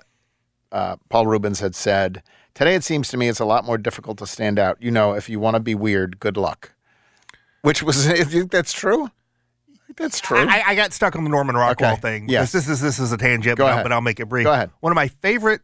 uh, 0.72 0.96
Paul 1.10 1.28
Reubens 1.28 1.60
had 1.60 1.76
said, 1.76 2.24
Today 2.54 2.76
it 2.76 2.86
seems 2.86 3.10
to 3.10 3.18
me 3.18 3.28
it's 3.28 3.40
a 3.40 3.46
lot 3.46 3.66
more 3.66 3.78
difficult 3.78 4.18
to 4.20 4.28
stand 4.28 4.60
out. 4.60 4.78
You 4.82 4.92
know, 4.92 5.14
if 5.14 5.30
you 5.30 5.42
want 5.42 5.56
to 5.56 5.60
be 5.60 5.76
weird, 5.76 6.20
good 6.20 6.38
luck. 6.38 6.74
Which 7.64 7.84
was, 7.84 8.08
you 8.18 8.24
think 8.24 8.52
that's 8.52 8.72
true? 8.72 9.10
That's 9.98 10.20
true. 10.20 10.46
I, 10.48 10.64
I 10.68 10.76
got 10.76 10.94
stuck 10.94 11.16
on 11.16 11.24
the 11.24 11.30
Norman 11.30 11.56
Rockwell 11.56 11.94
Okay. 11.94 12.02
thing. 12.02 12.30
Yes. 12.30 12.52
This 12.52 12.68
is 12.68 12.80
this 12.82 13.00
is 13.00 13.12
a 13.12 13.18
tangent, 13.18 13.58
Go 13.58 13.64
but, 13.64 13.68
I'll, 13.68 13.74
ahead. 13.74 13.84
but 13.86 13.92
I'll 13.92 14.02
make 14.02 14.20
it 14.20 14.28
brief. 14.30 14.46
Go 14.46 14.54
ahead. 14.54 14.72
One 14.80 14.92
of 14.92 14.96
my 14.96 15.08
favorite. 15.08 15.62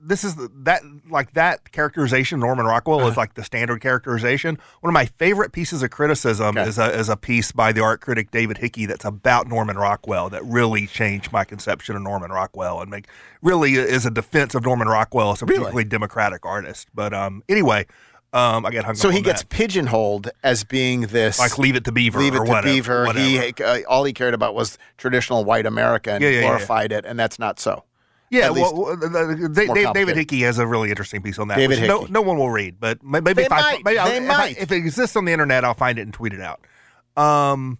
This 0.00 0.22
is 0.22 0.36
the, 0.36 0.48
that 0.58 0.82
like 1.10 1.32
that 1.32 1.72
characterization. 1.72 2.38
Norman 2.38 2.66
Rockwell 2.66 3.00
Uh-huh. 3.00 3.08
is 3.08 3.16
like 3.16 3.34
the 3.34 3.42
standard 3.42 3.80
characterization. 3.80 4.58
One 4.80 4.88
of 4.90 4.94
my 4.94 5.06
favorite 5.06 5.50
pieces 5.50 5.82
of 5.82 5.90
criticism 5.90 6.56
is 6.56 6.78
a 6.78 6.96
is 6.96 7.08
a 7.08 7.16
piece 7.16 7.50
by 7.50 7.72
the 7.72 7.80
art 7.80 8.00
critic 8.00 8.30
David 8.30 8.58
Hickey 8.58 8.86
that's 8.86 9.04
about 9.04 9.48
Norman 9.48 9.76
Rockwell 9.76 10.30
that 10.30 10.44
really 10.44 10.86
changed 10.86 11.32
my 11.32 11.42
conception 11.42 11.96
of 11.96 12.02
Norman 12.02 12.30
Rockwell 12.30 12.80
and 12.80 12.88
make 12.92 13.06
really 13.42 13.74
is 13.74 14.06
a 14.06 14.10
defense 14.12 14.54
of 14.54 14.62
Norman 14.64 14.86
Rockwell 14.86 15.32
as 15.32 15.42
a 15.42 15.46
particularly 15.46 15.82
democratic 15.82 16.46
artist. 16.46 16.86
But 16.94 17.12
um, 17.12 17.42
anyway, 17.48 17.86
um, 18.36 18.66
I 18.66 18.70
get 18.70 18.84
hung 18.84 18.94
So 18.94 19.08
he 19.10 19.20
gets 19.22 19.42
that. 19.42 19.48
pigeonholed 19.48 20.30
as 20.42 20.62
being 20.64 21.02
this 21.02 21.38
Like 21.38 21.58
Leave 21.58 21.76
It 21.76 21.84
to 21.84 21.92
Beaver 21.92 22.18
Leave 22.18 22.34
it 22.34 22.38
or 22.40 22.44
to 22.44 22.50
whatever- 22.50 23.06
Beaver. 23.06 23.12
He 23.14 23.52
uh, 23.64 23.80
all 23.88 24.04
he 24.04 24.12
cared 24.12 24.34
about 24.34 24.54
was 24.54 24.78
traditional 24.98 25.44
white 25.44 25.66
America 25.66 26.12
and 26.12 26.22
Yeah, 26.22 26.28
yeah, 26.28 26.34
yeah, 26.34 26.40
yeah. 26.42 26.46
glorified 26.48 26.92
it, 26.92 27.04
and 27.06 27.18
that's 27.18 27.38
not 27.38 27.58
so. 27.58 27.84
Yeah, 28.28 28.50
well, 28.50 28.74
well, 28.74 28.96
the- 28.96 29.08
the- 29.08 29.66
more 29.66 29.74
Dave, 29.76 29.84
Dave, 29.86 29.94
David. 29.94 30.16
Hickey 30.16 30.40
has 30.42 30.58
a 30.58 30.66
really 30.66 30.90
interesting 30.90 31.22
piece 31.22 31.38
on 31.38 31.46
that. 31.48 31.56
David 31.58 31.78
which 31.80 31.88
no, 31.88 32.00
Hickey. 32.00 32.12
no 32.12 32.22
one 32.22 32.36
will 32.38 32.50
read, 32.50 32.80
but 32.80 33.02
maybe 33.02 33.32
They 33.34 33.44
if, 33.44 33.50
might. 33.50 33.62
I'll- 33.62 33.82
They 33.84 33.96
if, 34.24 34.30
I- 34.30 34.56
if 34.58 34.72
it 34.72 34.76
exists 34.76 35.14
on 35.16 35.24
the 35.26 35.32
internet, 35.32 35.64
I'll 35.64 35.74
find 35.74 35.98
it 35.98 36.02
and 36.02 36.12
tweet 36.12 36.32
it 36.34 36.40
out. 36.40 36.60
Um, 37.16 37.78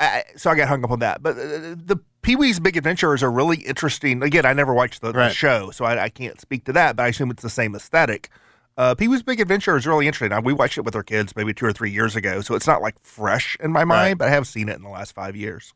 I, 0.00 0.24
so 0.36 0.50
I 0.50 0.54
got 0.54 0.68
hung 0.68 0.84
up 0.84 0.90
on 0.90 1.00
that. 1.00 1.22
But 1.22 1.36
uh, 1.36 1.74
the 1.76 2.00
Pee 2.22 2.36
Wee's 2.36 2.58
Big 2.60 2.76
Adventure 2.76 3.12
is 3.14 3.22
a 3.22 3.28
really 3.28 3.58
interesting. 3.58 4.22
Again, 4.22 4.46
I 4.46 4.52
never 4.52 4.72
watched 4.72 5.02
the, 5.02 5.12
the 5.12 5.28
show, 5.30 5.70
so 5.72 5.84
I, 5.84 6.04
I 6.04 6.08
can't 6.08 6.40
speak 6.40 6.64
to 6.66 6.72
that. 6.74 6.96
But 6.96 7.02
I 7.04 7.08
assume 7.08 7.30
it's 7.30 7.42
the 7.42 7.50
same 7.50 7.74
aesthetic. 7.74 8.30
Uh, 8.76 8.94
Pee 8.94 9.08
Wee's 9.08 9.22
Big 9.22 9.40
Adventure 9.40 9.76
is 9.76 9.86
really 9.86 10.06
interesting. 10.06 10.42
We 10.44 10.52
watched 10.52 10.78
it 10.78 10.82
with 10.82 10.96
our 10.96 11.02
kids 11.02 11.34
maybe 11.36 11.52
two 11.52 11.66
or 11.66 11.72
three 11.72 11.90
years 11.90 12.16
ago, 12.16 12.40
so 12.40 12.54
it's 12.54 12.66
not 12.66 12.80
like 12.80 12.94
fresh 13.02 13.56
in 13.60 13.70
my 13.70 13.84
mind, 13.84 14.18
but 14.18 14.28
I 14.28 14.30
have 14.30 14.46
seen 14.46 14.68
it 14.68 14.76
in 14.76 14.82
the 14.82 14.88
last 14.88 15.12
five 15.14 15.36
years. 15.36 15.74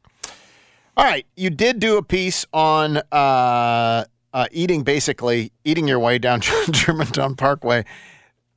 All 0.96 1.04
right, 1.04 1.26
you 1.36 1.50
did 1.50 1.78
do 1.78 1.98
a 1.98 2.02
piece 2.02 2.46
on 2.54 2.96
uh, 3.12 4.04
uh, 4.32 4.46
eating, 4.50 4.82
basically 4.82 5.52
eating 5.64 5.86
your 5.86 5.98
way 5.98 6.18
down 6.18 6.40
Germantown 6.70 7.34
Parkway, 7.36 7.84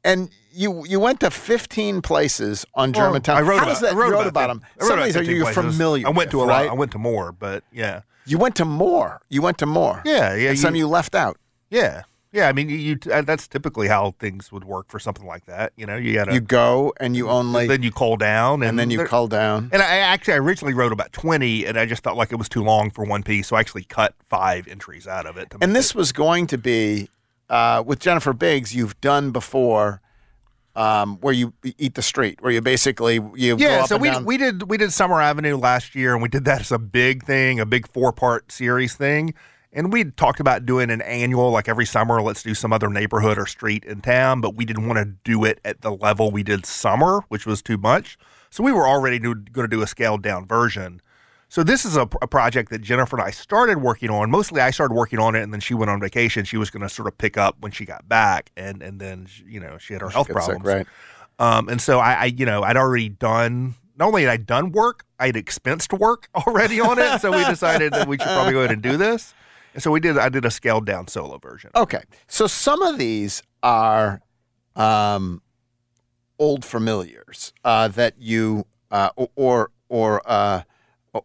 and 0.05 0.29
you 0.53 0.86
you 0.86 1.01
went 1.01 1.19
to 1.19 1.31
15 1.31 2.01
places 2.01 2.65
on 2.75 2.93
Well, 2.93 3.08
Germantown. 3.08 3.38
I 3.38 3.41
wrote 3.41 3.60
How 3.60 3.65
about, 3.69 3.81
that? 3.81 3.91
I 3.93 3.96
wrote 3.96 4.12
wrote 4.13 4.27
about, 4.27 4.48
them. 4.48 4.62
Wrote 4.79 4.88
Some 4.88 5.00
of 5.00 5.05
these 5.05 5.17
are 5.17 5.24
you 5.24 5.41
places. 5.43 5.55
familiar. 5.75 6.08
I 6.08 6.12
went 6.12 6.31
to 6.31 6.38
with, 6.38 6.46
a 6.46 6.50
lot. 6.50 6.60
right? 6.62 6.69
I 6.69 6.74
went 6.74 6.93
to 6.93 6.98
more, 6.98 7.34
but 7.34 7.65
yeah. 7.74 8.01
You 8.25 8.38
went 8.38 8.55
to 8.55 8.65
more. 8.65 9.19
You 9.29 9.41
went 9.41 9.58
to 9.58 9.65
more. 9.65 10.01
Yeah, 10.05 10.34
yeah. 10.36 10.50
And 10.51 10.60
some 10.60 10.75
you 10.75 10.88
left 10.88 11.13
out. 11.15 11.38
Yeah, 11.69 12.03
yeah. 12.32 12.48
I 12.48 12.54
mean, 12.54 12.70
you, 12.70 12.78
you 12.78 13.00
uh, 13.12 13.22
that's 13.22 13.48
typically 13.48 13.88
how 13.88 14.16
things 14.20 14.52
would 14.52 14.64
work 14.64 14.90
for 14.90 15.00
something 15.00 15.26
like 15.26 15.46
that. 15.46 15.74
You 15.76 15.86
know, 15.86 15.96
you 15.96 16.14
got 16.14 16.26
to 16.26 16.34
You 16.34 16.42
go 16.42 16.94
and 17.00 17.16
you 17.16 17.30
only 17.30 17.68
then 17.68 17.84
you 17.84 17.92
call 17.92 18.18
down, 18.18 18.62
and, 18.62 18.70
and 18.70 18.80
then 18.80 18.90
you 18.90 19.06
call 19.06 19.28
down. 19.28 19.70
And 19.72 19.82
I 19.82 19.98
actually 19.98 20.36
I 20.36 20.38
originally 20.38 20.74
wrote 20.74 20.92
about 20.92 21.12
twenty, 21.12 21.66
and 21.66 21.78
I 21.78 21.86
just 21.86 22.04
felt 22.04 22.18
like 22.18 22.32
it 22.32 22.38
was 22.38 22.50
too 22.50 22.64
long 22.64 22.92
for 22.92 23.04
one 23.06 23.24
piece, 23.24 23.48
so 23.48 23.56
I 23.56 23.60
actually 23.60 23.84
cut 23.84 24.16
five 24.30 24.68
entries 24.68 25.08
out 25.08 25.26
of 25.26 25.38
it. 25.38 25.54
And 25.62 25.76
this 25.76 25.96
was 25.96 26.12
going 26.12 26.48
to 26.48 26.58
be 26.58 27.10
uh, 27.50 27.84
with 27.86 28.00
Jennifer 28.00 28.34
Biggs. 28.34 28.76
You've 28.76 29.00
done 29.02 29.32
before, 29.32 30.02
um, 30.76 31.18
where 31.22 31.34
you 31.34 31.54
eat 31.78 31.96
the 31.96 32.02
street, 32.02 32.42
where 32.42 32.52
you 32.52 32.62
basically 32.62 33.16
you 33.36 33.58
go 33.58 33.64
yeah, 33.64 33.82
up 33.82 33.88
so 33.88 33.98
we 33.98 34.10
down. 34.10 34.26
we 34.26 34.38
did 34.38 34.70
we 34.70 34.78
did 34.78 34.94
Summer 34.94 35.22
Avenue 35.22 35.58
last 35.58 35.96
year, 35.96 36.14
and 36.14 36.22
we 36.22 36.30
did 36.30 36.46
that 36.46 36.62
as 36.62 36.72
a 36.72 36.80
big 36.80 37.24
thing, 37.24 37.60
a 37.60 37.66
big 37.66 37.88
four 37.88 38.12
part 38.14 38.52
series 38.52 38.96
thing. 38.96 39.34
And 39.72 39.94
we 39.94 40.06
talked 40.06 40.40
about 40.40 40.66
doing 40.66 40.90
an 40.90 41.02
annual, 41.02 41.52
like 41.52 41.70
every 41.70 41.86
summer, 41.86 42.22
let's 42.22 42.42
do 42.42 42.56
some 42.56 42.74
other 42.74 42.90
neighborhood 42.90 43.38
or 43.38 43.46
street 43.46 43.86
in 43.86 44.02
town, 44.02 44.42
but 44.42 44.56
we 44.56 44.66
didn't 44.66 44.88
want 44.88 44.98
to 44.98 45.06
do 45.24 45.44
it 45.46 45.60
at 45.64 45.82
the 45.82 45.92
level 45.92 46.32
we 46.32 46.42
did 46.42 46.66
summer, 46.66 47.22
which 47.28 47.46
was 47.46 47.62
too 47.62 47.78
much. 47.78 48.18
So 48.50 48.64
we 48.64 48.72
were 48.72 48.88
already 48.88 49.20
going 49.20 49.46
to 49.46 49.68
do 49.68 49.84
a 49.84 49.88
scaled 49.88 50.24
down 50.24 50.48
version. 50.48 51.02
So 51.50 51.64
this 51.64 51.86
is 51.86 51.98
a, 51.98 52.02
a 52.22 52.28
project 52.28 52.70
that 52.72 52.80
Jennifer 52.80 53.18
and 53.18 53.26
I 53.26 53.32
started 53.32 53.80
working 53.82 54.10
on. 54.10 54.30
Mostly, 54.30 54.62
I 54.62 54.72
started 54.72 54.94
working 54.94 55.20
on 55.20 55.36
it, 55.36 55.42
and 55.42 55.52
then 55.52 55.60
she 55.60 55.74
went 55.74 55.90
on 55.90 56.00
vacation. 56.00 56.46
She 56.46 56.58
was 56.58 56.70
going 56.70 56.82
to 56.82 56.90
sort 56.90 57.08
of 57.08 57.18
pick 57.18 57.38
up 57.38 57.58
when 57.60 57.72
she 57.72 57.86
got 57.86 58.08
back, 58.08 58.52
and 58.56 58.84
and 58.84 59.00
then 59.00 59.28
you 59.46 59.60
know 59.60 59.80
she 59.80 59.94
had 59.94 60.02
her 60.04 60.10
health 60.10 60.28
gets 60.28 60.46
sick, 60.46 60.62
problems, 60.62 60.66
right. 60.68 60.88
Um, 61.40 61.70
and 61.70 61.82
so 61.82 62.00
I, 62.00 62.14
I, 62.14 62.26
you 62.26 62.46
know, 62.46 62.62
I'd 62.62 62.78
already 62.78 63.10
done. 63.10 63.76
Not 63.98 64.10
only 64.10 64.24
had 64.24 64.32
I 64.32 64.38
done 64.38 64.72
work, 64.72 65.06
I 65.20 65.28
had 65.28 65.36
expensed 65.36 65.98
work 65.98 66.30
already 66.36 66.80
on 66.80 67.00
it. 67.00 67.20
so 67.20 67.32
we 67.32 67.44
decided 67.46 67.94
that 67.94 68.08
we 68.08 68.18
should 68.18 68.28
probably 68.28 68.54
go 68.54 68.60
ahead 68.60 68.72
and 68.72 68.82
do 68.82 68.96
this. 68.96 69.34
And 69.74 69.84
so 69.84 69.92
we 69.92 70.00
did. 70.00 70.18
I 70.18 70.30
did 70.30 70.46
a 70.46 70.52
scaled 70.52 70.86
down 70.86 71.08
solo 71.08 71.38
version. 71.38 71.72
Okay, 71.76 72.02
so 72.28 72.48
some 72.48 72.82
of 72.82 72.98
these 72.98 73.44
are 73.64 74.22
um, 74.76 75.42
old 76.38 76.66
familiars 76.66 77.54
uh, 77.64 77.88
that 77.90 78.16
you 78.18 78.66
uh, 78.92 79.10
or 79.36 79.72
or 79.90 80.22
uh, 80.26 80.62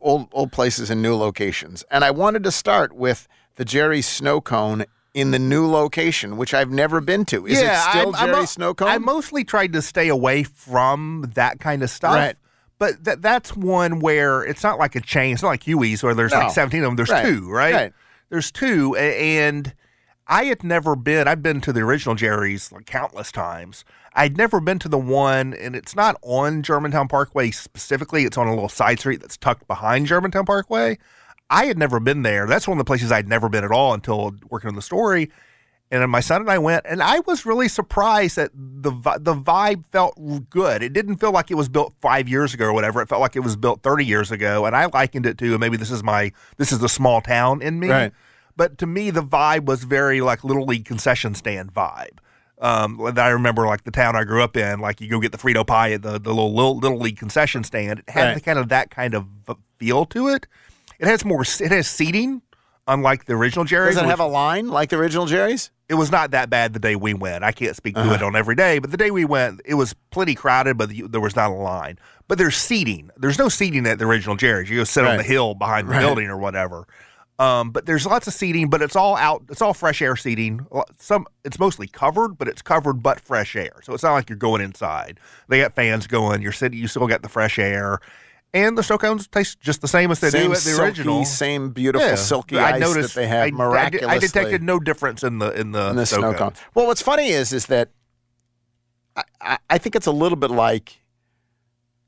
old 0.00 0.28
old 0.32 0.52
places 0.52 0.90
in 0.90 1.00
new 1.02 1.14
locations, 1.14 1.84
and 1.90 2.04
I 2.04 2.10
wanted 2.10 2.44
to 2.44 2.50
start 2.52 2.92
with 2.94 3.26
the 3.56 3.64
Jerry 3.64 4.02
Snow 4.02 4.40
Cone 4.40 4.84
in 5.14 5.30
the 5.30 5.38
new 5.38 5.66
location, 5.70 6.36
which 6.36 6.52
I've 6.52 6.70
never 6.70 7.00
been 7.00 7.24
to. 7.26 7.46
Is 7.46 7.58
it 7.60 7.72
still 7.76 8.08
I'm- 8.08 8.14
I'm 8.16 8.26
Jerry 8.26 8.40
mo- 8.40 8.44
Snow 8.46 8.74
Cone? 8.74 8.88
I 8.88 8.98
mostly 8.98 9.44
tried 9.44 9.72
to 9.74 9.80
stay 9.82 10.08
away 10.08 10.42
from 10.42 11.30
that 11.34 11.60
kind 11.60 11.82
of 11.84 11.90
stuff. 11.90 12.14
Right. 12.16 12.36
But 12.80 13.04
that 13.04 13.22
that's 13.22 13.54
one 13.56 14.00
where 14.00 14.42
it's 14.42 14.64
not 14.64 14.78
like 14.80 14.96
a 14.96 15.00
chain. 15.00 15.32
It's 15.34 15.42
not 15.42 15.50
like 15.50 15.62
Huey's 15.62 16.02
where 16.02 16.14
there's 16.14 16.32
No. 16.32 16.38
like 16.40 16.50
17 16.50 16.82
of 16.82 16.88
them. 16.88 16.96
There's 16.96 17.08
Right. 17.10 17.24
two, 17.24 17.48
right? 17.48 17.72
Right. 17.74 17.92
There's 18.28 18.50
two. 18.50 18.96
And 18.96 19.74
I 20.26 20.44
had 20.44 20.64
never 20.64 20.96
been, 20.96 21.28
I've 21.28 21.42
been 21.42 21.60
to 21.62 21.72
the 21.72 21.80
original 21.80 22.14
Jerry's 22.14 22.72
like 22.72 22.86
countless 22.86 23.30
times. 23.30 23.84
I'd 24.14 24.36
never 24.36 24.60
been 24.60 24.78
to 24.80 24.88
the 24.88 24.98
one, 24.98 25.54
and 25.54 25.74
it's 25.74 25.96
not 25.96 26.16
on 26.22 26.62
Germantown 26.62 27.08
Parkway 27.08 27.50
specifically. 27.50 28.24
It's 28.24 28.38
on 28.38 28.46
a 28.46 28.54
little 28.54 28.68
side 28.68 29.00
street 29.00 29.20
that's 29.20 29.36
tucked 29.36 29.66
behind 29.66 30.06
Germantown 30.06 30.46
Parkway. 30.46 30.98
I 31.50 31.66
had 31.66 31.76
never 31.76 32.00
been 32.00 32.22
there. 32.22 32.46
That's 32.46 32.66
one 32.66 32.78
of 32.78 32.84
the 32.84 32.88
places 32.88 33.12
I'd 33.12 33.28
never 33.28 33.48
been 33.48 33.64
at 33.64 33.72
all 33.72 33.92
until 33.92 34.34
working 34.48 34.68
on 34.68 34.76
the 34.76 34.82
story. 34.82 35.30
And 35.90 36.02
then 36.02 36.10
my 36.10 36.20
son 36.20 36.40
and 36.40 36.50
I 36.50 36.58
went, 36.58 36.86
and 36.88 37.02
I 37.02 37.20
was 37.20 37.46
really 37.46 37.68
surprised 37.68 38.36
that 38.36 38.50
the 38.54 38.90
the 39.20 39.34
vibe 39.34 39.84
felt 39.92 40.18
good. 40.50 40.82
It 40.82 40.92
didn't 40.92 41.16
feel 41.18 41.30
like 41.30 41.50
it 41.50 41.54
was 41.54 41.68
built 41.68 41.92
five 42.00 42.28
years 42.28 42.52
ago 42.54 42.66
or 42.66 42.72
whatever. 42.72 43.00
It 43.00 43.08
felt 43.08 43.20
like 43.20 43.36
it 43.36 43.40
was 43.40 43.54
built 43.54 43.82
thirty 43.82 44.04
years 44.04 44.32
ago, 44.32 44.64
and 44.64 44.74
I 44.74 44.86
likened 44.86 45.26
it 45.26 45.38
to 45.38 45.50
and 45.52 45.60
maybe 45.60 45.76
this 45.76 45.90
is 45.90 46.02
my 46.02 46.32
this 46.56 46.72
is 46.72 46.80
the 46.80 46.88
small 46.88 47.20
town 47.20 47.62
in 47.62 47.78
me. 47.78 47.90
Right. 47.90 48.12
But 48.56 48.78
to 48.78 48.86
me, 48.86 49.10
the 49.10 49.22
vibe 49.22 49.66
was 49.66 49.84
very 49.84 50.20
like 50.20 50.42
little 50.42 50.64
league 50.64 50.84
concession 50.84 51.34
stand 51.34 51.72
vibe. 51.74 52.18
Um, 52.60 52.98
that 53.14 53.18
I 53.18 53.30
remember 53.30 53.66
like 53.66 53.84
the 53.84 53.90
town 53.90 54.16
I 54.16 54.24
grew 54.24 54.42
up 54.42 54.56
in, 54.56 54.78
like 54.80 55.00
you 55.00 55.08
go 55.08 55.20
get 55.20 55.32
the 55.32 55.38
Frito 55.38 55.66
pie 55.66 55.92
at 55.92 56.02
the, 56.02 56.12
the 56.20 56.30
little, 56.30 56.54
little 56.54 56.78
little 56.78 56.98
league 56.98 57.18
concession 57.18 57.62
stand. 57.62 57.98
It 58.00 58.10
had 58.10 58.32
Right. 58.34 58.44
kind 58.44 58.58
of 58.58 58.68
that 58.70 58.90
kind 58.90 59.12
of 59.12 59.26
feel 59.78 60.06
to 60.06 60.28
it. 60.28 60.46
It 60.98 61.06
has 61.06 61.24
more. 61.24 61.42
It 61.42 61.72
has 61.72 61.88
seating, 61.88 62.42
unlike 62.86 63.24
the 63.26 63.34
original 63.34 63.64
Jerry's. 63.64 63.94
Does 63.96 64.04
it 64.04 64.06
have 64.08 64.20
a 64.20 64.26
line 64.26 64.68
like 64.68 64.90
the 64.90 64.96
original 64.96 65.26
Jerry's? 65.26 65.70
it 65.86 65.94
was 65.94 66.10
not 66.10 66.30
that 66.30 66.48
bad 66.48 66.72
the 66.72 66.78
day 66.78 66.96
we 66.96 67.12
went. 67.12 67.44
I 67.44 67.52
can't 67.52 67.76
speak 67.76 67.94
to 67.94 68.00
Uh-huh. 68.00 68.14
it 68.14 68.22
on 68.22 68.34
every 68.34 68.54
day, 68.54 68.78
but 68.78 68.90
the 68.90 68.96
day 68.96 69.10
we 69.10 69.26
went, 69.26 69.60
it 69.66 69.74
was 69.74 69.94
plenty 70.10 70.34
crowded, 70.34 70.78
but 70.78 70.90
there 71.10 71.20
was 71.20 71.36
not 71.36 71.50
a 71.50 71.54
line. 71.54 71.98
But 72.26 72.38
there's 72.38 72.56
seating. 72.56 73.10
There's 73.18 73.38
no 73.38 73.50
seating 73.50 73.86
at 73.86 73.98
the 73.98 74.06
original 74.06 74.34
Jerry's. 74.34 74.70
You 74.70 74.78
go 74.78 74.84
sit 74.84 75.04
on 75.04 75.18
the 75.18 75.22
hill 75.22 75.54
behind 75.54 75.86
the 75.88 75.92
Right. 75.92 76.00
building 76.00 76.28
or 76.28 76.38
whatever. 76.38 76.86
Um, 77.38 77.70
but 77.70 77.84
there's 77.84 78.06
lots 78.06 78.26
of 78.28 78.32
seating, 78.32 78.70
but 78.70 78.80
it's 78.80 78.96
all 78.96 79.14
out. 79.16 79.42
It's 79.50 79.60
all 79.60 79.74
fresh 79.74 80.00
air 80.00 80.16
seating. 80.16 80.66
Some 80.98 81.26
it's 81.44 81.58
mostly 81.58 81.86
covered, 81.86 82.38
but 82.38 82.48
it's 82.48 82.62
covered 82.62 83.02
but 83.02 83.20
fresh 83.20 83.54
air. 83.54 83.74
So 83.82 83.92
it's 83.92 84.02
not 84.04 84.12
like 84.14 84.30
you're 84.30 84.38
going 84.38 84.62
inside. 84.62 85.20
They 85.48 85.60
got 85.60 85.74
fans 85.74 86.06
going. 86.06 86.40
You're 86.40 86.52
sitting. 86.52 86.78
You 86.78 86.88
still 86.88 87.06
got 87.08 87.20
the 87.22 87.28
fresh 87.28 87.58
air, 87.58 87.98
and 88.54 88.78
the 88.78 88.82
snow 88.82 88.96
cones 88.96 89.26
taste 89.26 89.60
just 89.60 89.82
the 89.82 89.88
same 89.88 90.10
as 90.10 90.20
they 90.20 90.30
same 90.30 90.46
do 90.46 90.52
at 90.52 90.54
the 90.58 90.60
silky, 90.62 90.82
original. 90.84 91.24
same 91.26 91.70
beautiful 91.70 92.08
Yeah. 92.08 92.14
silky 92.14 92.56
I 92.58 92.76
ice 92.76 92.80
noticed 92.80 93.14
that 93.14 93.20
they 93.20 93.26
have 93.26 93.42
I- 93.42 93.46
I, 93.48 93.50
miraculously. 93.50 94.08
I 94.16 94.18
detected 94.18 94.62
no 94.62 94.78
difference 94.80 95.22
in 95.22 95.38
the 95.40 95.50
in 95.50 95.72
the, 95.72 95.90
in 95.90 95.96
the 95.96 96.06
snow, 96.06 96.18
snow 96.20 96.30
cone. 96.32 96.38
cone. 96.38 96.52
Well, 96.74 96.86
what's 96.86 97.02
funny 97.02 97.28
is 97.28 97.52
is 97.52 97.66
that 97.66 97.90
I, 99.16 99.22
I, 99.40 99.58
I 99.70 99.78
think 99.78 99.94
it's 99.96 100.06
a 100.06 100.12
little 100.12 100.36
bit 100.36 100.50
like 100.50 101.02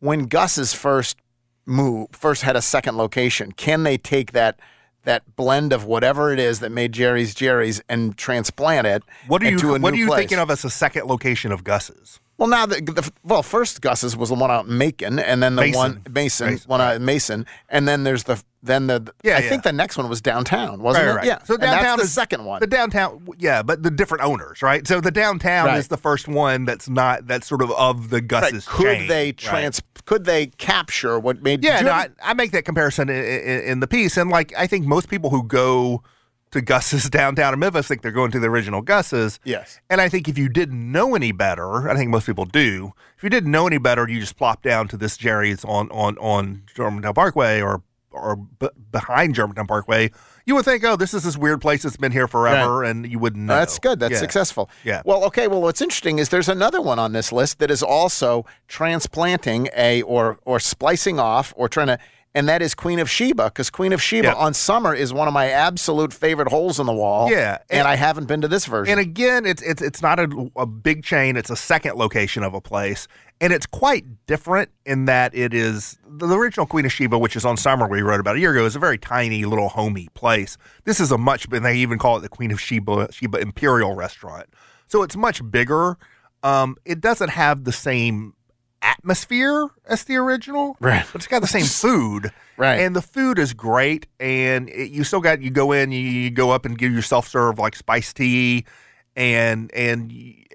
when 0.00 0.26
Gus's 0.26 0.72
first 0.72 1.18
move, 1.66 2.08
first 2.12 2.42
had 2.42 2.54
a 2.56 2.62
second 2.62 2.96
location, 2.96 3.52
can 3.52 3.82
they 3.82 3.98
take 3.98 4.32
that 4.32 4.60
that 5.04 5.36
blend 5.36 5.72
of 5.72 5.84
whatever 5.84 6.32
it 6.32 6.38
is 6.40 6.58
that 6.60 6.70
made 6.72 6.90
Jerry's 6.92 7.32
Jerry's 7.34 7.80
and 7.88 8.16
transplant 8.16 8.88
it 8.88 9.04
What 9.28 9.40
are 9.42 9.48
you 9.50 9.78
What 9.78 9.94
are 9.94 9.96
you 9.96 10.06
place? 10.08 10.18
thinking 10.18 10.38
of 10.38 10.50
as 10.50 10.64
a 10.64 10.70
second 10.70 11.06
location 11.06 11.52
of 11.52 11.62
Gus's? 11.62 12.18
Well, 12.38 12.48
now 12.48 12.66
the, 12.66 12.82
the 12.82 13.10
well, 13.24 13.42
first 13.42 13.80
Gus's 13.80 14.14
was 14.16 14.28
the 14.28 14.34
one 14.34 14.50
out 14.50 14.66
in 14.66 14.76
Macon, 14.76 15.18
and 15.18 15.42
then 15.42 15.56
the 15.56 15.62
Mason. 15.62 15.74
one 15.78 16.02
Mason, 16.10 16.58
one 16.66 16.80
out 16.82 16.96
in 16.96 17.04
Mason, 17.04 17.46
and 17.70 17.88
then 17.88 18.04
there's 18.04 18.24
the 18.24 18.42
then 18.62 18.88
the 18.88 19.10
Yeah, 19.22 19.36
I 19.36 19.40
yeah. 19.40 19.48
think 19.48 19.62
the 19.62 19.72
next 19.72 19.96
one 19.96 20.06
was 20.10 20.20
downtown, 20.20 20.82
wasn't 20.82 21.06
right, 21.06 21.12
it? 21.12 21.16
right. 21.16 21.26
Yeah. 21.26 21.42
So 21.44 21.56
downtown 21.56 21.96
the 21.96 22.04
is 22.04 22.12
second 22.12 22.44
one. 22.44 22.60
The 22.60 22.66
downtown, 22.66 23.26
yeah, 23.38 23.62
but 23.62 23.82
the 23.82 23.90
different 23.90 24.24
owners, 24.24 24.60
right? 24.60 24.86
So 24.86 25.00
the 25.00 25.10
downtown 25.10 25.66
Right. 25.66 25.78
is 25.78 25.88
the 25.88 25.96
first 25.96 26.28
one 26.28 26.66
that's 26.66 26.88
not 26.90 27.26
that's 27.26 27.46
sort 27.46 27.62
of 27.62 27.70
of 27.72 28.10
the 28.10 28.16
Right. 28.16 28.28
Gus's. 28.28 28.66
Could 28.68 28.84
chain, 28.98 29.08
they 29.08 29.26
right? 29.28 29.36
trans? 29.38 29.80
Could 30.04 30.24
they 30.26 30.46
capture 30.58 31.18
what 31.18 31.42
made? 31.42 31.64
Yeah, 31.64 31.80
no, 31.80 31.86
you 31.88 31.92
I, 31.94 32.08
I 32.22 32.34
make 32.34 32.52
that 32.52 32.64
comparison 32.66 33.08
in, 33.08 33.16
in, 33.24 33.60
in 33.62 33.80
the 33.80 33.86
piece, 33.86 34.16
and 34.18 34.28
like 34.30 34.52
I 34.58 34.66
think 34.66 34.84
most 34.86 35.08
people 35.08 35.30
who 35.30 35.42
go 35.42 36.02
to 36.56 36.62
Gus's 36.62 37.08
downtown 37.10 37.52
in 37.54 37.60
Memphis 37.60 37.86
think 37.88 38.02
they're 38.02 38.10
going 38.12 38.30
to 38.32 38.40
the 38.40 38.48
original 38.48 38.82
Gus's. 38.82 39.38
Yes. 39.44 39.80
And 39.88 40.00
I 40.00 40.08
think 40.08 40.28
if 40.28 40.36
you 40.36 40.48
didn't 40.48 40.90
know 40.92 41.14
any 41.14 41.32
better, 41.32 41.88
I 41.88 41.94
think 41.96 42.10
most 42.10 42.26
people 42.26 42.44
do. 42.44 42.92
If 43.16 43.22
you 43.22 43.30
didn't 43.30 43.50
know 43.50 43.66
any 43.66 43.78
better, 43.78 44.08
you 44.08 44.18
just 44.20 44.36
plop 44.36 44.62
down 44.62 44.88
to 44.88 44.96
this 44.96 45.16
Jerry's 45.16 45.64
on 45.64 45.88
on 45.90 46.18
on 46.18 46.62
Germantown 46.74 47.14
Parkway 47.14 47.60
or 47.60 47.82
or 48.10 48.36
b- 48.36 48.68
behind 48.92 49.34
Germantown 49.34 49.66
Parkway. 49.66 50.10
You 50.46 50.54
would 50.54 50.64
think, 50.64 50.84
oh, 50.84 50.96
this 50.96 51.12
is 51.12 51.24
this 51.24 51.36
weird 51.36 51.60
place 51.60 51.82
that's 51.82 51.96
been 51.98 52.12
here 52.12 52.26
forever, 52.28 52.82
and 52.84 53.10
you 53.10 53.18
wouldn't 53.18 53.44
know. 53.44 53.56
That's 53.56 53.78
good. 53.78 53.98
That's 54.00 54.12
Yeah. 54.12 54.18
successful. 54.20 54.70
Yeah. 54.84 55.02
Well, 55.04 55.24
okay. 55.24 55.48
Well, 55.48 55.60
what's 55.60 55.82
interesting 55.82 56.18
is 56.18 56.28
there's 56.30 56.48
another 56.48 56.80
one 56.80 56.98
on 56.98 57.12
this 57.12 57.30
list 57.32 57.58
that 57.58 57.70
is 57.70 57.82
also 57.82 58.46
transplanting 58.68 59.68
a 59.76 60.02
or 60.02 60.38
or 60.44 60.60
splicing 60.60 61.18
off 61.18 61.52
or 61.56 61.68
trying 61.68 61.88
to, 61.88 61.98
and 62.36 62.48
that 62.48 62.62
is 62.62 62.74
Queen 62.74 63.00
of 63.00 63.10
Sheba 63.10 63.46
because 63.46 63.70
Queen 63.70 63.92
of 63.92 64.00
Sheba 64.00 64.28
Yeah. 64.28 64.34
on 64.34 64.54
summer 64.54 64.94
is 64.94 65.12
one 65.12 65.26
of 65.26 65.34
my 65.34 65.48
absolute 65.50 66.12
favorite 66.12 66.48
holes 66.48 66.78
in 66.78 66.86
the 66.86 66.92
wall. 66.92 67.28
Yeah, 67.30 67.58
and, 67.70 67.80
and- 67.80 67.88
I 67.88 67.96
haven't 67.96 68.26
been 68.26 68.42
to 68.42 68.48
this 68.48 68.66
version. 68.66 68.92
And 68.92 69.00
again, 69.00 69.44
it's 69.46 69.62
it's 69.62 69.82
it's 69.82 70.02
not 70.02 70.20
a, 70.20 70.50
a 70.54 70.66
big 70.66 71.02
chain. 71.02 71.36
It's 71.36 71.50
a 71.50 71.56
second 71.56 71.96
location 71.96 72.44
of 72.44 72.54
a 72.54 72.60
place, 72.60 73.08
and 73.40 73.52
it's 73.52 73.66
quite 73.66 74.04
different 74.26 74.70
in 74.84 75.06
that 75.06 75.34
it 75.34 75.52
is 75.52 75.98
the 76.08 76.28
original 76.28 76.66
Queen 76.66 76.84
of 76.84 76.92
Sheba, 76.92 77.18
which 77.18 77.34
is 77.36 77.44
on 77.44 77.56
Summer, 77.56 77.88
we 77.88 78.00
wrote 78.02 78.20
about 78.20 78.36
a 78.36 78.38
year 78.38 78.52
ago, 78.52 78.64
is 78.64 78.76
a 78.76 78.78
very 78.78 78.98
tiny 78.98 79.44
little 79.44 79.68
homey 79.70 80.08
place. 80.14 80.56
This 80.84 81.00
is 81.00 81.10
a 81.10 81.18
much, 81.18 81.46
and 81.50 81.64
they 81.64 81.76
even 81.76 81.98
call 81.98 82.16
it 82.18 82.20
the 82.20 82.28
Queen 82.28 82.52
of 82.52 82.60
Sheba 82.60 83.08
Sheba 83.12 83.38
Imperial 83.38 83.94
Restaurant. 83.96 84.46
So 84.86 85.02
it's 85.02 85.16
much 85.16 85.42
bigger. 85.50 85.96
Um, 86.42 86.76
it 86.84 87.00
doesn't 87.00 87.30
have 87.30 87.64
the 87.64 87.72
same 87.72 88.34
atmosphere 88.82 89.68
as 89.88 90.04
the 90.04 90.16
original, 90.16 90.76
Right. 90.80 91.04
But 91.12 91.20
it's 91.20 91.26
got 91.26 91.40
the 91.42 91.48
same 91.48 91.64
food, 91.64 92.32
Right. 92.58 92.80
And 92.80 92.96
the 92.96 93.02
food 93.02 93.38
is 93.38 93.52
great, 93.52 94.06
and 94.18 94.70
it, 94.70 94.90
you 94.90 95.04
still 95.04 95.20
got 95.20 95.42
you 95.42 95.50
go 95.50 95.72
in, 95.72 95.92
you, 95.92 95.98
you 95.98 96.30
go 96.30 96.50
up 96.50 96.64
and 96.64 96.78
give 96.78 96.90
yourself 96.92 97.28
serve 97.28 97.58
like 97.58 97.76
spiced 97.76 98.16
tea, 98.16 98.64
and 99.14 99.70
and 99.74 100.10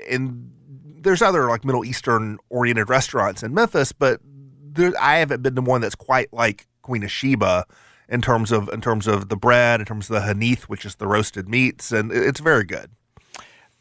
and 0.10 0.52
there's 0.84 1.22
other 1.22 1.48
like 1.48 1.64
Middle 1.64 1.86
Eastern 1.86 2.38
oriented 2.50 2.90
restaurants 2.90 3.44
in 3.44 3.54
Memphis, 3.54 3.92
but 3.92 4.20
there, 4.74 4.94
I 5.00 5.18
haven't 5.18 5.44
been 5.44 5.56
to 5.56 5.62
one 5.62 5.82
that's 5.82 5.96
quite 5.96 6.32
like 6.34 6.68
Queen 6.82 7.04
of 7.04 7.12
Sheba 7.12 7.66
in 8.10 8.22
terms 8.22 8.52
of 8.52 8.68
in 8.70 8.82
terms 8.82 9.06
of 9.06 9.30
the 9.30 9.38
bread, 9.38 9.80
in 9.80 9.86
terms 9.86 10.10
of 10.10 10.16
the 10.16 10.22
hanith, 10.22 10.64
which 10.64 10.86
is 10.86 10.96
the 10.96 11.08
roasted 11.08 11.48
meats, 11.48 11.92
and 11.92 12.12
it- 12.12 12.24
it's 12.26 12.40
very 12.40 12.64
good. 12.64 12.90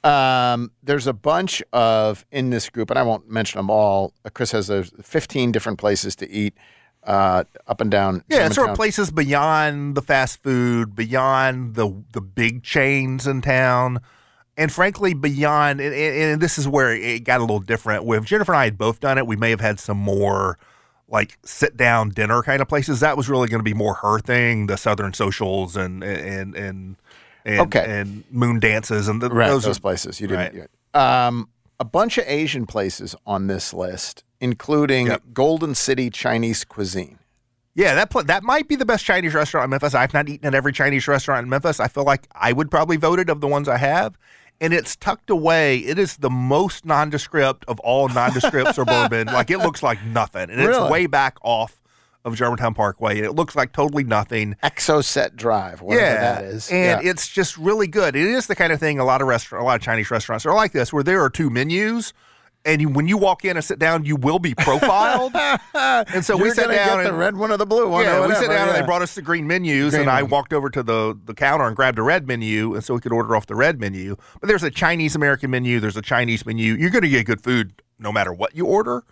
Um, 0.02 0.73
there's 0.83 1.07
a 1.07 1.12
bunch 1.12 1.62
of 1.73 2.25
in 2.30 2.50
this 2.50 2.71
group, 2.71 2.90
and 2.90 2.99
I 2.99 3.02
won't 3.02 3.28
mention 3.28 3.59
them 3.59 3.71
all. 3.71 4.14
Uh, 4.25 4.30
Chris 4.30 4.52
has 4.52 4.69
those 4.69 4.92
15 5.02 5.52
different 5.52 5.78
places 5.78 6.16
to 6.16 6.30
eat 6.30 6.54
uh, 7.04 7.45
up 7.66 7.80
and 7.80 7.90
down. 7.90 8.25
Yeah, 8.28 8.49
sort 8.50 8.71
of 8.71 8.76
places 8.76 9.11
beyond 9.11 9.95
the 9.95 10.02
fast 10.02 10.42
food, 10.42 10.95
beyond 10.95 11.75
the 11.75 12.02
the 12.12 12.21
big 12.21 12.62
chains 12.62 13.26
in 13.26 13.42
town, 13.42 14.00
and 14.57 14.73
frankly 14.73 15.14
beyond. 15.14 15.80
And, 15.80 15.95
and 15.95 16.33
and 16.33 16.40
this 16.40 16.59
is 16.59 16.66
where 16.66 16.95
it 16.95 17.25
got 17.25 17.40
a 17.40 17.42
little 17.42 17.61
different. 17.61 18.04
With 18.04 18.25
Jennifer 18.25 18.52
and 18.52 18.61
I 18.61 18.64
had 18.64 18.78
both 18.78 19.00
done 19.00 19.19
it, 19.19 19.26
we 19.26 19.37
may 19.37 19.50
have 19.50 19.61
had 19.61 19.78
some 19.78 19.99
more 19.99 20.59
like 21.09 21.38
sit 21.45 21.76
down 21.76 22.11
dinner 22.11 22.42
kind 22.42 22.62
of 22.62 22.69
places. 22.69 23.00
That 23.00 23.16
was 23.16 23.28
really 23.28 23.49
going 23.49 23.59
to 23.59 23.64
be 23.64 23.75
more 23.75 23.95
her 23.95 24.19
thing. 24.21 24.66
The 24.66 24.76
Southern 24.76 25.12
socials 25.12 25.76
and 25.76 26.03
and 26.05 26.55
and 26.55 26.96
and, 27.44 27.61
Okay. 27.61 27.85
and 28.00 28.24
moon 28.31 28.61
dances 28.61 29.09
and 29.09 29.20
the, 29.22 29.29
right, 29.31 29.48
those, 29.48 29.64
those, 29.64 29.79
are, 29.79 29.81
places 29.81 30.20
you 30.20 30.26
didn't. 30.29 30.68
right. 30.94 31.26
Um, 31.26 31.48
a 31.79 31.85
bunch 31.85 32.18
of 32.18 32.24
Asian 32.26 32.66
places 32.66 33.14
on 33.26 33.46
this 33.46 33.72
list, 33.72 34.24
including 34.40 35.07
Yep. 35.07 35.22
Golden 35.33 35.74
City 35.74 36.11
Chinese 36.11 36.64
cuisine. 36.64 37.18
Yeah, 37.74 37.94
that 37.94 38.11
pla 38.11 38.22
that 38.22 38.42
might 38.42 38.66
be 38.68 38.74
the 38.76 38.85
best 38.85 39.05
Chinese 39.05 39.33
restaurant 39.33 39.64
in 39.64 39.70
Memphis. 39.70 39.94
I've 39.94 40.12
not 40.12 40.29
eaten 40.29 40.46
at 40.46 40.55
every 40.55 40.72
Chinese 40.72 41.07
restaurant 41.07 41.44
in 41.44 41.48
Memphis. 41.48 41.79
I 41.81 41.88
feel 41.88 42.05
like 42.05 42.26
I 42.33 42.53
would 42.53 42.70
probably 42.70 42.96
vote 42.96 43.18
it 43.20 43.31
of 43.31 43.40
the 43.40 43.46
ones 43.46 43.68
I 43.68 43.76
have. 43.79 44.18
And 44.61 44.74
it's 44.74 44.94
tucked 44.96 45.31
away. 45.31 45.79
It 45.79 45.98
is 45.98 46.18
the 46.18 46.29
most 46.29 46.85
nondescript 46.85 47.64
of 47.66 47.81
all 47.81 48.09
nondescript 48.09 48.74
suburban. 48.74 49.26
Like 49.33 49.50
it 49.50 49.59
looks 49.59 49.83
like 49.83 50.05
nothing. 50.05 50.50
And 50.50 50.59
Really? 50.59 50.83
it's 50.83 50.90
way 50.90 51.07
back 51.07 51.38
off 51.42 51.81
of 52.24 52.37
Germantown 52.37 52.74
Parkway. 52.74 53.16
And 53.18 53.26
it 53.26 53.33
looks 53.33 53.56
like 53.56 53.72
totally 53.72 54.04
nothing. 54.04 54.56
Exoset 54.62 55.37
Drive, 55.37 55.80
whatever 55.80 56.04
yeah, 56.04 56.35
that 56.35 56.44
is. 56.44 56.70
and 56.70 57.02
Yeah. 57.02 57.11
it's 57.11 57.28
just 57.28 57.56
really 57.56 57.87
good. 57.87 58.14
It 58.16 58.26
is 58.26 58.46
the 58.46 58.54
kind 58.54 58.72
of 58.72 58.80
thing 58.80 58.98
a 58.98 59.04
lot 59.04 59.22
of 59.22 59.28
restaurant, 59.28 59.62
a 59.62 59.64
lot 59.66 59.76
of 59.76 59.83
Chinese 59.83 60.11
restaurants 60.11 60.44
are 60.46 60.54
like 60.54 60.72
this, 60.72 60.92
where 60.92 61.02
there 61.02 61.22
are 61.22 61.30
two 61.30 61.48
menus, 61.50 62.12
and 62.66 62.83
you, 62.83 62.90
when 62.90 63.09
you 63.09 63.16
walk 63.16 63.46
in 63.46 63.56
and 63.56 63.64
sit 63.64 63.78
down, 63.78 64.04
you 64.04 64.16
will 64.16 64.38
be 64.38 64.54
profiled. 64.54 65.33
and 65.74 66.22
so 66.22 66.37
we 66.37 66.44
You're 66.44 66.54
sat 66.54 66.64
gonna 66.66 66.76
down 66.76 66.98
get 66.98 67.04
the 67.04 67.14
red 67.14 67.35
one 67.37 67.50
or 67.50 67.56
the 67.56 67.64
blue 67.64 67.88
one. 67.88 68.04
yeah, 68.04 68.18
or 68.18 68.28
we 68.28 68.35
sat 68.35 68.42
whatever, 68.42 68.52
down 68.54 68.68
and 68.68 68.76
they 68.76 68.85
brought 68.87 69.00
us 69.00 69.14
the 69.14 69.22
green 69.22 69.46
menus, 69.46 69.92
Green 69.94 70.02
and 70.02 70.11
I 70.11 70.22
walked 70.22 70.52
over 70.52 70.68
to 70.68 70.83
the 70.83 71.18
the 71.24 71.33
counter 71.33 71.64
and 71.64 71.74
grabbed 71.74 71.98
a 71.98 72.02
red 72.02 72.26
menu, 72.28 72.74
and 72.74 72.85
so 72.85 72.92
we 72.92 73.00
could 73.00 73.12
order 73.12 73.35
off 73.35 73.46
the 73.46 73.54
red 73.54 73.80
menu. 73.80 74.14
But 74.42 74.48
there's 74.48 74.62
a 74.62 74.70
Chinese 74.70 75.16
American 75.16 75.50
menu, 75.50 75.80
there's 75.80 75.96
a 75.96 76.02
Chinese 76.02 76.44
menu. 76.44 76.74
You're 76.74 76.90
going 76.90 77.00
to 77.00 77.09
get 77.09 77.24
good 77.24 77.42
food 77.42 77.80
no 77.98 78.12
matter 78.12 78.30
what 78.30 78.54
you 78.54 78.66
order. 78.66 79.04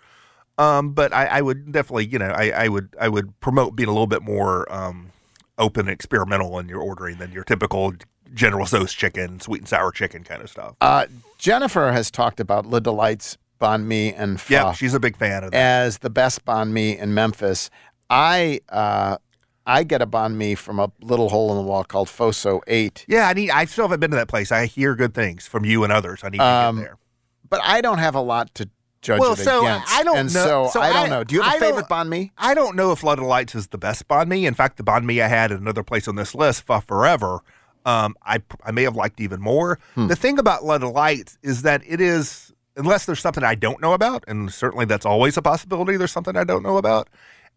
Um, 0.59 0.91
but 0.91 1.13
I, 1.13 1.25
I 1.25 1.41
would 1.41 1.71
definitely, 1.71 2.07
you 2.07 2.19
know, 2.19 2.27
I, 2.29 2.49
I 2.51 2.67
would 2.67 2.95
I 2.99 3.07
would 3.09 3.39
promote 3.39 3.75
being 3.75 3.87
a 3.89 3.91
little 3.93 4.07
bit 4.07 4.21
more 4.21 4.71
um, 4.71 5.11
open 5.57 5.81
and 5.81 5.89
experimental 5.89 6.59
in 6.59 6.67
you're 6.69 6.81
ordering 6.81 7.17
than 7.17 7.31
your 7.31 7.43
typical 7.43 7.93
General 8.33 8.65
Tso's 8.65 8.93
chicken, 8.93 9.39
sweet 9.39 9.61
and 9.61 9.67
sour 9.69 9.91
chicken 9.91 10.23
kind 10.23 10.41
of 10.41 10.49
stuff. 10.49 10.75
Uh, 10.81 11.05
Jennifer 11.37 11.91
has 11.93 12.11
talked 12.11 12.39
about 12.39 12.65
Le 12.65 12.81
Delight's 12.81 13.37
banh 13.59 13.85
mi 13.85 14.13
and 14.13 14.39
pho 14.39 14.53
Yeah, 14.53 14.71
she's 14.73 14.93
a 14.93 14.99
big 14.99 15.17
fan 15.17 15.43
of 15.43 15.51
that. 15.51 15.57
as 15.57 15.97
the 15.99 16.09
best 16.09 16.45
banh 16.45 16.71
mi 16.71 16.97
in 16.97 17.13
Memphis. 17.13 17.69
I 18.09 18.59
uh, 18.69 19.17
I 19.65 19.83
get 19.83 20.01
a 20.01 20.07
banh 20.07 20.35
mi 20.35 20.55
from 20.55 20.79
a 20.79 20.91
little 21.01 21.29
hole 21.29 21.51
in 21.51 21.57
the 21.57 21.63
wall 21.63 21.83
called 21.85 22.07
Foso 22.09 22.59
Eight. 22.67 23.05
Yeah, 23.07 23.27
I 23.29 23.33
need. 23.33 23.49
I 23.51 23.65
still 23.65 23.85
haven't 23.85 23.99
been 24.01 24.11
to 24.11 24.17
that 24.17 24.27
place. 24.27 24.51
I 24.51 24.65
hear 24.65 24.93
good 24.95 25.13
things 25.13 25.47
from 25.47 25.63
you 25.63 25.83
and 25.83 25.93
others. 25.93 26.21
I 26.23 26.29
need 26.29 26.41
Um, 26.41 26.75
to 26.77 26.81
get 26.81 26.87
there. 26.89 26.97
but 27.49 27.61
I 27.63 27.79
don't 27.81 27.99
have 27.99 28.15
a 28.15 28.21
lot 28.21 28.53
to 28.55 28.69
judge 29.01 29.19
Well, 29.19 29.33
it 29.33 29.37
so 29.39 29.61
against. 29.61 29.91
I 29.93 30.03
don't 30.03 30.17
and 30.17 30.33
know. 30.33 30.69
So, 30.73 30.81
I 30.81 30.91
don't 30.93 31.09
know. 31.09 31.23
Do 31.23 31.35
you 31.35 31.41
have 31.41 31.53
a 31.53 31.55
I 31.55 31.59
don't- 31.59 31.69
favorite 31.69 31.89
banh 31.89 32.07
mi? 32.09 32.31
I 32.37 32.53
don't 32.53 32.75
know 32.75 32.91
if 32.91 32.99
Flood 32.99 33.19
of 33.19 33.25
Lights 33.25 33.55
is 33.55 33.67
the 33.67 33.77
best 33.77 34.07
banh 34.07 34.27
mi. 34.27 34.45
In 34.45 34.53
fact, 34.53 34.77
the 34.77 34.83
banh 34.83 35.03
mi 35.03 35.21
I 35.21 35.27
had 35.27 35.51
at 35.51 35.59
another 35.59 35.83
place 35.83 36.07
on 36.07 36.15
this 36.15 36.35
list, 36.35 36.63
Pho 36.63 36.79
Forever, 36.81 37.39
um, 37.85 38.15
I 38.23 38.41
I 38.65 38.71
may 38.71 38.83
have 38.83 38.95
liked 38.95 39.19
even 39.21 39.41
more. 39.41 39.79
Hmm. 39.95 40.07
The 40.07 40.15
thing 40.15 40.37
about 40.39 40.61
Flood 40.61 40.83
of 40.83 40.91
Lights 40.91 41.37
is 41.43 41.61
that 41.63 41.81
it 41.87 42.01
is, 42.01 42.51
unless 42.75 43.05
there's 43.05 43.19
something 43.21 43.43
I 43.43 43.55
don't 43.55 43.81
know 43.81 43.93
about, 43.93 44.23
and 44.27 44.53
certainly 44.53 44.85
that's 44.85 45.05
always 45.05 45.37
a 45.37 45.41
possibility. 45.41 45.95
There's 45.97 46.11
something 46.11 46.35
I 46.35 46.43
don't 46.43 46.63
know 46.63 46.77
about. 46.77 47.09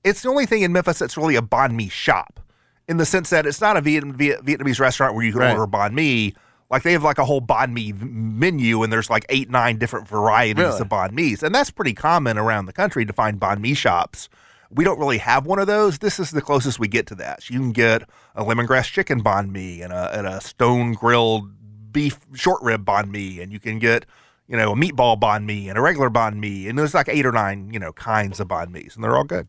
It's 0.05 0.23
the 0.23 0.29
only 0.31 0.47
thing 0.47 0.63
in 0.63 0.73
Memphis 0.73 0.99
that's 1.01 1.17
really 1.17 1.37
a 1.37 1.43
banh 1.43 1.75
mi 1.75 1.89
shop, 1.89 2.41
in 2.89 2.97
the 2.97 3.07
sense 3.07 3.31
that 3.31 3.47
it's 3.47 3.61
not 3.61 3.77
a 3.77 3.81
Viet, 3.81 4.05
Viet, 4.05 4.45
Vietnamese 4.45 4.81
restaurant 4.81 5.15
where 5.15 5.25
you 5.25 5.33
can 5.33 5.41
Right. 5.41 5.57
order 5.57 5.71
banh 5.71 5.93
mi. 5.93 6.35
Like 6.73 6.83
they 6.85 6.93
have 6.93 7.05
like 7.05 7.19
a 7.19 7.25
whole 7.27 7.43
banh 7.43 7.73
mi 7.75 7.93
menu, 7.93 8.83
and 8.83 8.91
there's 8.91 9.11
like 9.11 9.27
eight, 9.29 9.51
nine 9.51 9.77
different 9.77 10.09
varieties 10.09 10.65
Really? 10.65 10.81
of 10.81 10.89
banh 10.89 11.13
mi's, 11.13 11.43
and 11.43 11.55
that's 11.55 11.71
pretty 11.71 11.93
common 11.93 12.39
around 12.39 12.65
the 12.65 12.73
country 12.73 13.05
to 13.05 13.13
find 13.13 13.39
banh 13.39 13.61
mi 13.61 13.75
shops. 13.75 14.31
We 14.71 14.83
don't 14.85 14.99
really 14.99 15.19
have 15.19 15.45
one 15.45 15.59
of 15.59 15.67
those. 15.67 15.99
This 15.99 16.19
is 16.19 16.31
the 16.31 16.41
closest 16.41 16.79
we 16.79 16.89
get 16.89 17.07
to 17.09 17.15
that. 17.17 17.51
You 17.51 17.59
can 17.61 17.73
get 17.73 18.09
a 18.35 18.43
lemongrass 18.43 18.91
chicken 18.91 19.23
banh 19.23 19.51
mi 19.51 19.83
and 19.83 19.93
a, 19.93 20.17
and 20.17 20.27
a 20.27 20.41
stone 20.41 20.95
grilled 20.95 21.51
beef 21.93 22.19
short 22.33 22.63
rib 22.63 22.87
banh 22.87 23.11
mi, 23.11 23.43
and 23.43 23.53
you 23.53 23.61
can 23.61 23.79
get 23.79 24.07
you 24.49 24.57
know 24.57 24.73
a 24.73 24.75
meatball 24.75 25.21
banh 25.21 25.45
mi 25.45 25.69
and 25.69 25.77
a 25.77 25.83
regular 25.83 26.09
banh 26.09 26.37
mi, 26.39 26.69
and 26.69 26.79
there's 26.79 26.95
like 26.95 27.11
eight 27.11 27.27
or 27.27 27.33
nine 27.33 27.71
you 27.71 27.79
know 27.79 27.93
kinds 27.93 28.41
of 28.41 28.49
banh 28.49 28.71
mi's, 28.71 28.95
and 28.95 29.05
they're 29.05 29.15
all 29.15 29.25
good. 29.25 29.47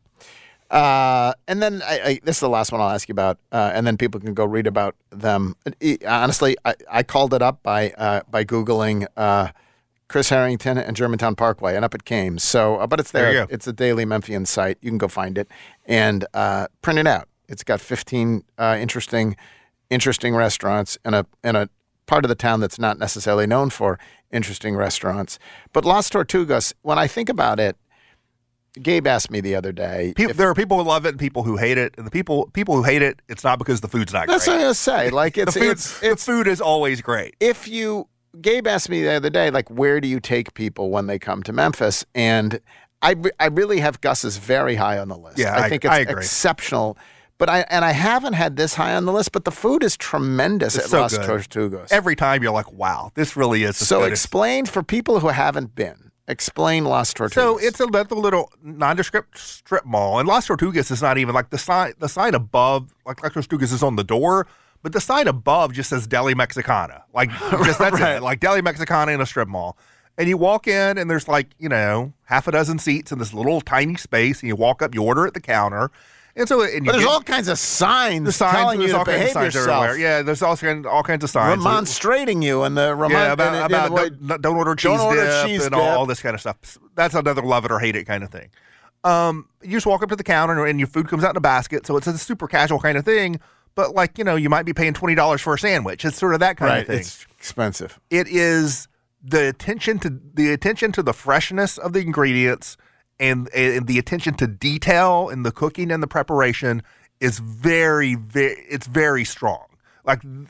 Uh, 0.73 1.33
and 1.47 1.61
then 1.61 1.83
I, 1.83 1.99
I, 1.99 2.19
this 2.23 2.37
is 2.37 2.39
the 2.39 2.49
last 2.49 2.71
one 2.71 2.81
I'll 2.81 2.89
ask 2.89 3.07
you 3.07 3.13
about, 3.13 3.37
uh, 3.51 3.71
and 3.75 3.85
then 3.85 3.95
people 3.95 4.19
can 4.19 4.33
go 4.33 4.43
read 4.43 4.65
about 4.65 4.95
them. 5.11 5.55
Honestly, 6.07 6.57
I, 6.65 6.73
I 6.89 7.03
called 7.03 7.35
it 7.35 7.43
up 7.43 7.61
by 7.61 7.91
uh, 7.91 8.21
by 8.27 8.43
googling 8.43 9.05
uh, 9.15 9.49
Chris 10.07 10.29
Herrington 10.29 10.79
and 10.79 10.95
Germantown 10.95 11.35
Parkway, 11.35 11.75
and 11.75 11.85
up 11.85 11.93
it 11.93 12.05
came. 12.05 12.39
So, 12.39 12.77
uh, 12.77 12.87
but 12.87 12.99
it's 12.99 13.11
there. 13.11 13.31
There. 13.31 13.47
It's 13.51 13.67
a 13.67 13.73
daily 13.73 14.03
Memphian 14.03 14.47
site. 14.47 14.79
You 14.81 14.89
can 14.89 14.97
go 14.97 15.07
find 15.07 15.37
it 15.37 15.47
and 15.85 16.25
uh, 16.33 16.69
print 16.81 16.97
it 16.97 17.05
out. 17.05 17.27
It's 17.47 17.63
got 17.63 17.79
15 17.79 18.43
uh, 18.57 18.77
interesting 18.81 19.35
interesting 19.91 20.33
restaurants 20.33 20.97
and 21.05 21.13
a 21.13 21.27
and 21.43 21.55
a 21.55 21.69
part 22.07 22.25
of 22.25 22.29
the 22.29 22.35
town 22.35 22.61
that's 22.61 22.79
not 22.79 22.97
necessarily 22.97 23.45
known 23.45 23.69
for 23.69 23.99
interesting 24.31 24.75
restaurants. 24.75 25.37
But 25.71 25.85
Las 25.85 26.09
Tortugas, 26.09 26.73
when 26.81 26.97
I 26.97 27.05
think 27.05 27.29
about 27.29 27.59
it, 27.59 27.77
Gabe 28.81 29.05
asked 29.05 29.29
me 29.29 29.39
the 29.41 29.55
other 29.55 29.71
day. 29.71 30.13
People, 30.15 30.33
there 30.33 30.49
are 30.49 30.55
people 30.55 30.77
who 30.77 30.83
love 30.83 31.05
it 31.05 31.09
and 31.09 31.19
people 31.19 31.43
who 31.43 31.57
hate 31.57 31.77
it, 31.77 31.93
and 31.97 32.07
the 32.07 32.11
people 32.11 32.49
people 32.53 32.75
who 32.75 32.83
hate 32.83 33.01
it, 33.01 33.21
it's 33.29 33.43
not 33.43 33.59
because 33.59 33.81
the 33.81 33.87
food's 33.87 34.11
not 34.13 34.27
That's 34.27 34.45
great. 34.45 34.55
what 34.55 34.63
I 34.63 34.67
was 34.67 34.85
gonna 34.85 34.99
say. 34.99 35.09
Like 35.11 35.37
it's 35.37 35.53
the, 35.53 35.59
food, 35.59 35.71
it's 35.71 35.99
the 35.99 36.15
food 36.17 36.47
is 36.47 36.59
always 36.61 37.01
great. 37.01 37.35
if 37.39 37.67
you 37.67 38.07
Gabe 38.41 38.65
asked 38.65 38.89
me 38.89 39.03
the 39.03 39.11
other 39.13 39.29
day, 39.29 39.51
like, 39.51 39.69
where 39.69 40.01
do 40.01 40.07
you 40.07 40.19
take 40.19 40.55
people 40.55 40.89
when 40.89 41.05
they 41.05 41.19
come 41.19 41.43
to 41.43 41.53
Memphis? 41.53 42.03
And 42.15 42.59
I, 43.03 43.15
I 43.39 43.45
really 43.47 43.79
have 43.81 44.01
Gus's 44.01 44.37
very 44.37 44.73
high 44.73 44.97
on 44.97 45.07
the 45.09 45.17
list. 45.17 45.37
Yeah, 45.37 45.53
I 45.55 45.65
I- 45.65 45.69
think 45.69 45.85
it's 45.85 45.93
I 45.93 45.99
exceptional. 45.99 46.97
But 47.37 47.49
I 47.49 47.59
and 47.69 47.83
I 47.83 47.91
haven't 47.91 48.33
had 48.33 48.55
this 48.57 48.75
high 48.75 48.95
on 48.95 49.05
the 49.05 49.11
list. 49.11 49.33
But 49.33 49.43
the 49.43 49.51
food 49.51 49.83
is 49.83 49.97
tremendous 49.97 50.75
It's 50.75 50.93
at 50.93 51.11
so. 51.11 51.19
Tortugas. 51.19 51.91
Every 51.91 52.15
time 52.15 52.41
you're 52.41 52.51
like, 52.53 52.71
wow, 52.71 53.11
this 53.15 53.35
really 53.35 53.63
is. 53.63 53.75
so 53.75 54.03
explain 54.03 54.65
for 54.65 54.81
people 54.81 55.19
who 55.19 55.27
haven't 55.27 55.75
been. 55.75 56.11
Explain 56.27 56.85
Las 56.85 57.13
Tortugas. 57.13 57.33
So 57.33 57.57
it's 57.57 57.79
a 57.81 57.85
little, 57.85 58.19
little 58.19 58.51
nondescript 58.63 59.37
strip 59.37 59.85
mall, 59.85 60.19
and 60.19 60.27
Las 60.27 60.47
Tortugas 60.47 60.89
is 60.89 61.01
not 61.01 61.17
even 61.17 61.35
like 61.35 61.49
the 61.49 61.57
sign. 61.57 61.93
The 61.99 62.07
sign 62.07 62.33
above, 62.33 62.93
like 63.05 63.21
Las 63.21 63.33
Tortugas, 63.33 63.73
is 63.73 63.83
on 63.83 63.97
the 63.97 64.05
door, 64.05 64.47
but 64.81 64.93
the 64.93 65.01
sign 65.01 65.27
above 65.27 65.73
just 65.73 65.89
says 65.89 66.07
Deli 66.07 66.33
Mexicana. 66.33 67.03
Like 67.13 67.29
just 67.65 67.77
that's 67.79 67.99
Right. 67.99 68.15
it. 68.17 68.23
Like 68.23 68.39
Deli 68.39 68.61
Mexicana 68.61 69.11
in 69.11 69.19
a 69.19 69.25
strip 69.25 69.49
mall. 69.49 69.77
And 70.17 70.29
you 70.29 70.37
walk 70.37 70.67
in, 70.67 70.97
and 70.97 71.09
there's 71.09 71.27
like 71.27 71.49
you 71.59 71.67
know 71.67 72.13
half 72.25 72.47
a 72.47 72.51
dozen 72.51 72.79
seats 72.79 73.11
in 73.11 73.19
this 73.19 73.33
little 73.33 73.59
tiny 73.59 73.95
space, 73.95 74.39
and 74.41 74.47
you 74.47 74.55
walk 74.55 74.81
up, 74.81 74.95
you 74.95 75.03
order 75.03 75.27
at 75.27 75.33
the 75.33 75.41
counter, 75.41 75.91
and 76.35 76.47
so 76.47 76.61
and 76.63 76.85
but 76.85 76.93
there's 76.93 77.03
get- 77.03 77.11
all 77.11 77.21
kinds 77.21 77.47
of 77.47 77.59
signs, 77.59 78.25
the 78.25 78.31
signs 78.31 78.55
telling 78.55 78.81
you 78.81 78.87
there's 78.87 78.93
to 78.93 78.97
all 78.99 79.05
kinds 79.05 79.15
of 79.15 79.19
behave 79.21 79.33
signs 79.33 79.55
yourself, 79.55 79.83
everywhere. 79.85 79.97
Yeah, 79.97 80.21
there's 80.23 80.41
all 80.41 80.57
kinds 80.57 80.85
all 80.85 81.03
kinds 81.03 81.23
of 81.23 81.29
signs. 81.29 81.63
remonstrating 81.63 82.41
you, 82.41 82.63
and 82.63 82.75
the 82.77 82.95
yeah, 83.09 83.33
about, 83.33 83.53
and- 83.55 83.65
about 83.65 83.87
the 83.89 83.93
way- 83.93 84.09
don't, 84.09 84.41
don't 84.41 84.55
order 84.55 84.75
cheese 84.75 84.97
don't 84.97 84.99
order 85.01 85.23
dip 85.23 85.45
cheese 85.47 85.65
and 85.65 85.75
all, 85.75 85.81
all 85.99 86.05
this 86.05 86.21
kind 86.21 86.33
of 86.35 86.41
stuff. 86.41 86.77
That's 86.95 87.13
another 87.15 87.41
love 87.41 87.65
it 87.65 87.71
or 87.71 87.79
hate 87.79 87.95
it 87.95 88.05
kind 88.05 88.23
of 88.23 88.31
thing. 88.31 88.49
Um, 89.03 89.49
you 89.61 89.71
just 89.71 89.85
walk 89.85 90.01
up 90.01 90.09
to 90.09 90.15
the 90.15 90.23
counter 90.23 90.65
and 90.65 90.79
your 90.79 90.87
food 90.87 91.07
comes 91.09 91.23
out 91.23 91.31
in 91.31 91.37
a 91.37 91.41
basket, 91.41 91.85
so 91.85 91.97
it's 91.97 92.07
a 92.07 92.17
super 92.17 92.47
casual 92.47 92.79
kind 92.79 92.97
of 92.97 93.03
thing. 93.05 93.39
But 93.75 93.93
like 93.93 94.17
you 94.17 94.23
know, 94.23 94.35
you 94.35 94.49
might 94.49 94.65
be 94.65 94.73
paying 94.73 94.93
twenty 94.93 95.15
dollars 95.15 95.41
for 95.41 95.53
a 95.55 95.59
sandwich. 95.59 96.05
It's 96.05 96.17
sort 96.17 96.33
of 96.33 96.39
that 96.39 96.57
kind 96.57 96.69
right, 96.69 96.81
of 96.81 96.87
thing. 96.87 96.99
it's 96.99 97.25
expensive. 97.37 97.99
it 98.09 98.27
is 98.27 98.87
the 99.23 99.47
attention 99.49 99.99
to 99.99 100.19
the 100.33 100.51
attention 100.51 100.91
to 100.93 101.01
the 101.03 101.13
freshness 101.13 101.77
of 101.77 101.93
the 101.93 101.99
ingredients 102.01 102.77
and, 103.19 103.49
and 103.53 103.87
the 103.87 103.99
attention 103.99 104.33
to 104.35 104.47
detail 104.47 105.29
in 105.29 105.43
the 105.43 105.51
cooking 105.51 105.91
and 105.91 106.01
the 106.01 106.07
preparation 106.07 106.81
is 107.19 107.39
very 107.39 108.15
very 108.15 108.55
it's 108.69 108.87
very 108.87 109.23
strong 109.23 109.65
like 110.05 110.21
th- 110.21 110.47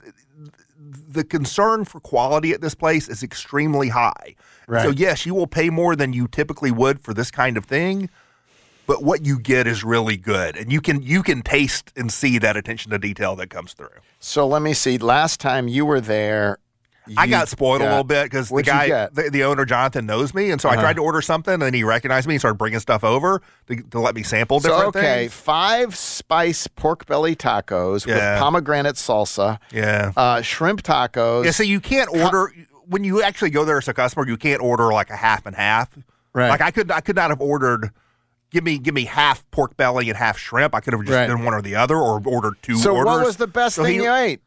the 1.10 1.24
concern 1.24 1.86
for 1.86 2.00
quality 2.00 2.52
at 2.52 2.62
this 2.62 2.76
place 2.76 3.08
is 3.08 3.24
extremely 3.24 3.90
high 3.90 4.36
Right. 4.68 4.84
so 4.84 4.90
yes 4.92 5.26
you 5.26 5.36
will 5.36 5.48
pay 5.48 5.70
more 5.70 5.96
than 5.96 6.14
you 6.14 6.28
typically 6.28 6.72
would 6.72 7.02
for 7.02 7.14
this 7.14 7.30
kind 7.32 7.58
of 7.58 7.66
thing 7.66 8.10
but 8.86 9.04
what 9.04 9.26
you 9.26 9.40
get 9.40 9.68
is 9.68 9.84
really 9.84 10.18
good 10.18 10.56
and 10.58 10.72
you 10.72 10.80
can 10.82 11.02
you 11.02 11.22
can 11.22 11.42
taste 11.42 11.92
and 11.98 12.12
see 12.12 12.38
that 12.40 12.56
attention 12.58 12.92
to 12.92 12.98
detail 12.98 13.36
that 13.36 13.50
comes 13.50 13.74
through 13.74 13.90
So 14.20 14.48
let 14.48 14.62
me 14.62 14.74
see. 14.74 14.98
Last 14.98 15.42
time 15.42 15.68
you 15.68 15.86
were 15.86 16.00
there, 16.00 16.60
I 17.18 17.28
got 17.28 17.50
spoiled 17.50 17.82
a 17.82 17.86
little 17.86 18.04
bit 18.04 18.24
because 18.26 18.50
the 18.50 18.64
guy, 18.64 19.08
the, 19.12 19.30
the 19.30 19.44
owner 19.44 19.66
Jonathan, 19.66 20.06
knows 20.06 20.34
me, 20.34 20.52
and 20.52 20.62
so 20.62 20.70
I 20.70 20.74
Uh-huh. 20.74 20.82
tried 20.82 20.96
to 20.96 21.02
order 21.04 21.22
something, 21.22 21.62
and 21.62 21.76
he 21.76 21.84
recognized 21.84 22.28
me 22.28 22.36
and 22.36 22.42
started 22.42 22.58
bringing 22.58 22.80
stuff 22.80 23.04
over 23.04 23.42
to, 23.68 23.76
to 23.76 24.00
let 24.00 24.16
me 24.16 24.24
sample 24.24 24.60
So 24.60 24.70
different 24.70 24.96
okay, 24.96 25.22
things. 25.24 25.34
five 25.34 25.96
spice 25.98 26.68
pork 26.68 27.06
belly 27.06 27.36
tacos 27.36 28.06
Yeah. 28.08 28.14
with 28.36 28.40
pomegranate 28.42 28.96
salsa, 28.96 29.60
Yeah, 29.72 30.12
uh, 30.16 30.42
shrimp 30.42 30.82
tacos. 30.84 31.46
yeah. 31.46 31.52
So 31.52 31.64
you 31.64 31.80
can't 31.80 32.10
order 32.10 32.54
when 32.86 33.04
you 33.04 33.22
actually 33.22 33.50
go 33.52 33.66
there 33.66 33.78
as 33.78 33.88
a 33.88 33.94
customer. 33.94 34.28
You 34.28 34.38
can't 34.38 34.62
order 34.62 34.92
like 34.94 35.10
a 35.10 35.16
half 35.16 35.46
and 35.46 35.56
half. 35.56 35.90
Right. 36.34 36.50
Like 36.50 36.62
I 36.62 36.72
could, 36.72 36.92
I 36.92 37.02
could 37.02 37.16
not 37.16 37.30
have 37.30 37.42
ordered. 37.42 37.92
Give 38.52 38.64
me, 38.64 38.78
give 38.78 38.94
me 38.94 39.06
half 39.06 39.50
pork 39.52 39.76
belly 39.78 40.10
and 40.10 40.18
half 40.18 40.38
shrimp. 40.38 40.76
I 40.76 40.80
could 40.80 40.94
have 40.94 41.02
just 41.04 41.12
Right. 41.16 41.28
done 41.28 41.44
one 41.44 41.54
or 41.56 41.62
the 41.62 41.76
other, 41.76 41.96
or 41.96 42.22
ordered 42.26 42.54
two. 42.62 42.76
so 42.78 42.92
orders. 42.96 43.06
what 43.06 43.26
was 43.26 43.38
the 43.38 43.48
best 43.48 43.76
So 43.76 43.84
thing 43.84 43.94
he- 44.00 44.04
you 44.04 44.14
ate? 44.14 44.42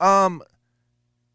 Um, 0.00 0.42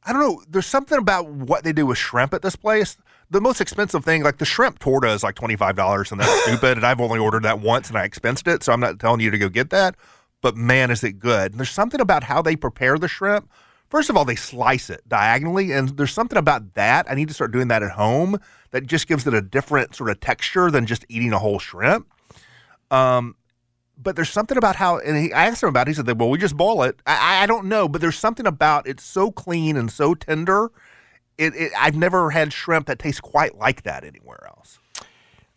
I 0.06 0.14
don't 0.14 0.22
know. 0.22 0.44
There's 0.48 0.68
something 0.68 0.98
about 0.98 1.28
what 1.28 1.64
they 1.64 1.74
do 1.74 1.88
with 1.88 1.98
shrimp 1.98 2.34
at 2.34 2.44
this 2.44 2.56
place. 2.56 2.96
The 3.32 3.42
most 3.42 3.60
expensive 3.60 4.06
thing, 4.06 4.24
like 4.24 4.38
the 4.38 4.46
shrimp 4.46 4.78
torta, 4.78 5.10
is 5.10 5.24
like 5.24 5.36
twenty 5.36 5.56
five 5.56 5.76
dollars, 5.76 6.12
and 6.12 6.22
that's 6.22 6.44
stupid. 6.44 6.78
And 6.78 6.86
I've 6.86 7.02
only 7.02 7.20
ordered 7.20 7.44
that 7.44 7.60
once, 7.60 7.90
and 7.90 7.98
I 7.98 8.08
expensed 8.08 8.48
it, 8.48 8.64
so 8.64 8.72
I'm 8.72 8.80
not 8.80 9.00
telling 9.00 9.20
you 9.20 9.32
to 9.32 9.38
go 9.38 9.50
get 9.50 9.72
that. 9.72 9.96
But 10.42 10.56
man, 10.56 10.92
is 10.92 11.04
it 11.04 11.14
good! 11.20 11.52
And 11.52 11.60
there's 11.60 11.72
something 11.72 12.00
about 12.00 12.24
how 12.24 12.42
they 12.42 12.56
prepare 12.56 13.00
the 13.00 13.08
shrimp. 13.08 13.50
First 13.90 14.10
of 14.10 14.18
all, 14.18 14.26
they 14.26 14.36
slice 14.36 14.90
it 14.90 15.02
diagonally, 15.08 15.72
and 15.72 15.90
there's 15.90 16.14
something 16.14 16.38
about 16.38 16.74
that. 16.76 17.10
I 17.10 17.16
need 17.16 17.28
to 17.30 17.34
start 17.34 17.52
doing 17.52 17.68
that 17.70 17.82
at 17.82 17.92
home. 17.92 18.40
That 18.72 18.86
just 18.86 19.08
gives 19.08 19.26
it 19.26 19.34
a 19.34 19.42
different 19.42 19.96
sort 19.96 20.10
of 20.10 20.20
texture 20.20 20.70
than 20.70 20.86
just 20.86 21.06
eating 21.10 21.34
a 21.34 21.40
whole 21.40 21.60
shrimp. 21.60 22.08
Um, 22.92 23.36
but 24.02 24.16
there's 24.16 24.30
something 24.30 24.58
about 24.58 24.76
how, 24.76 24.98
and 25.00 25.18
he, 25.18 25.34
I 25.34 25.46
asked 25.46 25.64
him 25.64 25.70
about. 25.70 25.88
it. 25.88 25.92
He 25.92 25.94
said, 25.96 26.20
"Well, 26.20 26.30
we 26.30 26.38
just 26.38 26.56
boil 26.58 26.84
it." 26.84 27.00
I, 27.08 27.44
I- 27.44 27.46
don't 27.48 27.66
know, 27.66 27.88
but 27.88 28.02
there's 28.02 28.18
something 28.18 28.46
about 28.48 28.88
it's 28.88 29.04
so 29.04 29.32
clean 29.32 29.78
and 29.78 29.92
so 29.92 30.14
tender. 30.16 30.72
It, 31.38 31.54
it 31.56 31.72
I've 31.78 31.96
never 31.96 32.32
had 32.32 32.54
shrimp 32.54 32.88
that 32.88 33.00
tastes 33.00 33.20
quite 33.22 33.58
like 33.58 33.84
that 33.84 34.04
anywhere 34.04 34.46
else. 34.48 34.80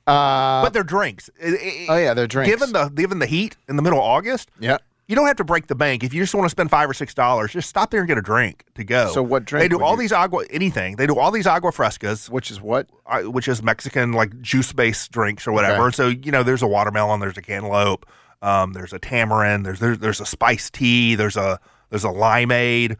Uh, 0.06 0.62
but 0.62 0.72
they're 0.72 0.82
drinks. 0.82 1.28
It- 1.38 1.54
it- 1.54 1.90
oh 1.90 1.96
yeah, 1.96 2.14
they're 2.14 2.26
drinks. 2.26 2.50
Given 2.50 2.72
the 2.72 2.88
given 2.88 3.18
the 3.18 3.26
heat 3.26 3.56
in 3.68 3.76
the 3.76 3.82
middle 3.82 3.98
of 3.98 4.04
August, 4.04 4.50
yeah. 4.58 4.78
you 5.06 5.14
don't 5.14 5.26
have 5.26 5.36
to 5.36 5.44
break 5.44 5.66
the 5.66 5.74
bank. 5.74 6.02
If 6.02 6.14
you 6.14 6.22
just 6.22 6.34
want 6.34 6.46
to 6.46 6.50
spend 6.50 6.70
five 6.70 6.88
or 6.88 6.94
six 6.94 7.12
dollars, 7.12 7.52
just 7.52 7.68
stop 7.68 7.90
there 7.90 8.00
and 8.00 8.08
get 8.08 8.16
a 8.16 8.22
drink 8.22 8.64
to 8.76 8.84
go. 8.84 9.12
So 9.12 9.22
what 9.22 9.44
drink 9.44 9.62
They 9.64 9.68
do 9.68 9.82
all 9.82 9.92
you- 9.92 9.98
these 9.98 10.12
agua 10.12 10.44
anything. 10.50 10.96
They 10.96 11.06
do 11.06 11.18
all 11.18 11.30
these 11.30 11.46
agua 11.46 11.72
frescas, 11.72 12.30
Which 12.30 12.50
is 12.50 12.58
what? 12.60 12.88
uh, 13.06 13.20
which 13.24 13.48
is 13.48 13.62
Mexican 13.62 14.12
like 14.12 14.40
juice 14.40 14.72
based 14.72 15.12
drinks 15.12 15.46
or 15.46 15.52
whatever. 15.52 15.88
Okay. 15.88 15.94
So 15.96 16.08
you 16.08 16.32
know, 16.32 16.42
there's 16.42 16.62
a 16.62 16.66
watermelon, 16.68 17.20
there's 17.20 17.36
a 17.36 17.42
cantaloupe, 17.42 18.06
um, 18.42 18.72
there's 18.72 18.92
a 18.92 18.98
tamarind, 18.98 19.66
there's, 19.66 19.80
there's 19.80 19.98
there's 19.98 20.20
a 20.20 20.26
spiced 20.26 20.74
tea, 20.74 21.14
there's 21.14 21.36
a 21.36 21.58
there's 21.90 22.04
a 22.04 22.08
limeade, 22.08 22.96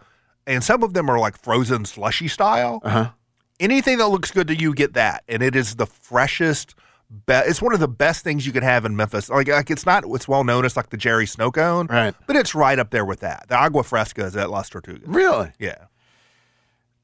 and 0.46 0.62
some 0.64 0.82
of 0.82 0.94
them 0.94 1.10
are 1.10 1.18
like 1.18 1.36
frozen 1.38 1.84
slushy 1.84 2.28
style. 2.28 2.80
Uh-huh. 2.82 3.10
Anything 3.60 3.98
that 3.98 4.08
looks 4.08 4.30
good 4.30 4.46
to 4.48 4.54
you, 4.54 4.72
get 4.72 4.94
that, 4.94 5.24
and 5.28 5.42
it 5.42 5.56
is 5.56 5.76
the 5.76 5.86
freshest. 5.86 6.74
Be- 7.26 7.32
it's 7.34 7.62
one 7.62 7.72
of 7.72 7.80
the 7.80 7.88
best 7.88 8.22
things 8.22 8.46
you 8.46 8.52
can 8.52 8.62
have 8.62 8.84
in 8.84 8.94
Memphis. 8.94 9.30
Like, 9.30 9.48
like 9.48 9.70
it's 9.70 9.86
not 9.86 10.04
it's 10.06 10.28
well 10.28 10.44
known 10.44 10.64
as 10.64 10.76
like 10.76 10.90
the 10.90 10.96
Jerry 10.96 11.26
Snow 11.26 11.50
Cone, 11.50 11.86
Right. 11.86 12.14
But 12.26 12.36
it's 12.36 12.54
right 12.54 12.78
up 12.78 12.90
there 12.90 13.04
with 13.04 13.20
that. 13.20 13.46
The 13.48 13.56
agua 13.56 13.82
fresca 13.82 14.24
is 14.26 14.36
at 14.36 14.50
Las 14.50 14.68
Tortugas. 14.70 15.02
Really? 15.06 15.50
Yeah. 15.58 15.86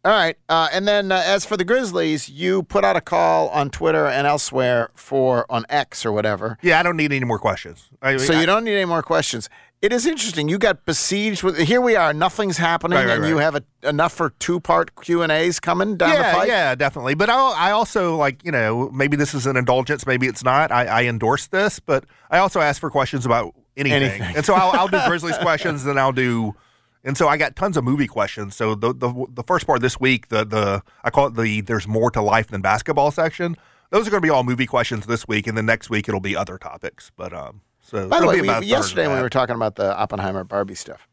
All 0.05 0.13
right. 0.13 0.37
Uh, 0.51 0.69
and 0.73 0.87
then 0.87 1.11
uh, 1.11 1.23
as 1.25 1.47
for 1.47 1.57
the 1.57 1.65
Grizzlies, 1.65 2.29
you 2.29 2.63
put 2.65 2.85
out 2.85 2.95
a 2.95 3.01
call 3.01 3.49
on 3.49 3.71
Twitter 3.71 4.07
and 4.07 4.27
elsewhere 4.27 4.91
for 4.95 5.47
on 5.51 5.65
X 5.71 6.05
or 6.05 6.13
whatever. 6.13 6.59
Yeah, 6.61 6.79
I 6.79 6.83
don't 6.83 6.97
need 6.99 7.11
any 7.13 7.25
more 7.25 7.39
questions. 7.39 7.89
I, 8.03 8.19
So 8.19 8.35
I- 8.35 8.41
you 8.41 8.47
don't 8.47 8.65
need 8.65 8.75
any 8.77 8.85
more 8.85 9.03
questions. 9.03 9.49
It 9.81 9.93
is 9.93 10.07
interesting. 10.07 10.49
You 10.49 10.57
got 10.57 10.87
besieged 10.87 11.43
with. 11.43 11.59
Here 11.59 11.81
we 11.81 11.95
are. 11.95 12.15
Nothing's 12.15 12.57
happening, 12.57 12.97
Right, 12.97 13.07
right, 13.07 13.19
and 13.19 13.27
you 13.29 13.37
have 13.37 13.55
a, 13.55 13.63
enough 13.87 14.15
for 14.15 14.31
two 14.39 14.59
part 14.59 14.95
Q 15.03 15.21
and 15.21 15.31
A's 15.31 15.61
coming 15.61 15.99
down 15.99 16.09
yeah, 16.09 16.33
the 16.33 16.39
pipe. 16.39 16.49
Yeah, 16.49 16.75
definitely. 16.75 17.15
But 17.15 17.29
I, 17.29 17.69
I 17.69 17.71
also 17.73 18.17
like 18.17 18.43
you 18.47 18.51
know 18.51 18.89
maybe 18.95 19.19
this 19.19 19.35
is 19.35 19.45
an 19.45 19.59
indulgence, 19.59 20.07
maybe 20.07 20.27
it's 20.27 20.43
not. 20.43 20.73
I, 20.73 20.87
I 20.87 21.05
endorse 21.05 21.49
this, 21.49 21.81
but 21.81 22.05
I 22.31 22.39
also 22.39 22.61
ask 22.61 22.81
for 22.81 22.89
questions 22.89 23.27
about 23.27 23.55
anything, 23.77 24.05
Anything. 24.05 24.37
and 24.37 24.45
so 24.47 24.55
I'll, 24.55 24.71
I'll 24.81 24.89
do 24.89 24.99
Grizzlies 25.07 25.37
questions, 25.39 25.85
then 25.85 25.99
I'll 25.99 26.13
do. 26.13 26.55
And 27.05 27.19
so 27.19 27.29
I 27.29 27.37
got 27.37 27.55
tons 27.55 27.77
of 27.77 27.85
movie 27.85 28.07
questions. 28.07 28.57
So 28.57 28.75
the 28.75 28.95
the, 28.95 29.27
the 29.29 29.43
first 29.43 29.67
part 29.67 29.81
this 29.83 30.01
week, 30.01 30.29
the 30.29 30.45
the 30.45 30.83
I 31.03 31.11
call 31.11 31.27
it 31.27 31.35
the 31.35 31.61
"There's 31.61 31.87
more 31.87 32.11
to 32.13 32.23
life 32.23 32.49
than 32.49 32.63
basketball" 32.63 33.11
section. 33.11 33.57
Those 33.91 34.09
are 34.09 34.11
going 34.11 34.23
to 34.23 34.27
be 34.27 34.31
all 34.31 34.43
movie 34.43 34.67
questions 34.67 35.07
this 35.07 35.29
week, 35.29 35.47
and 35.47 35.57
then 35.57 35.67
next 35.67 35.91
week 35.91 36.09
it'll 36.09 36.19
be 36.21 36.35
other 36.35 36.59
topics. 36.59 37.13
But 37.17 37.33
um, 37.33 37.61
so 37.81 38.09
By 38.09 38.21
the 38.21 38.27
way, 38.27 38.41
be 38.41 38.49
we, 38.49 38.67
yesterday 38.67 39.07
when 39.07 39.17
we 39.17 39.23
were 39.23 39.31
talking 39.31 39.55
about 39.55 39.77
the 39.77 39.97
Oppenheimer 39.97 40.43
Barbie 40.43 40.75
stuff, 40.75 41.07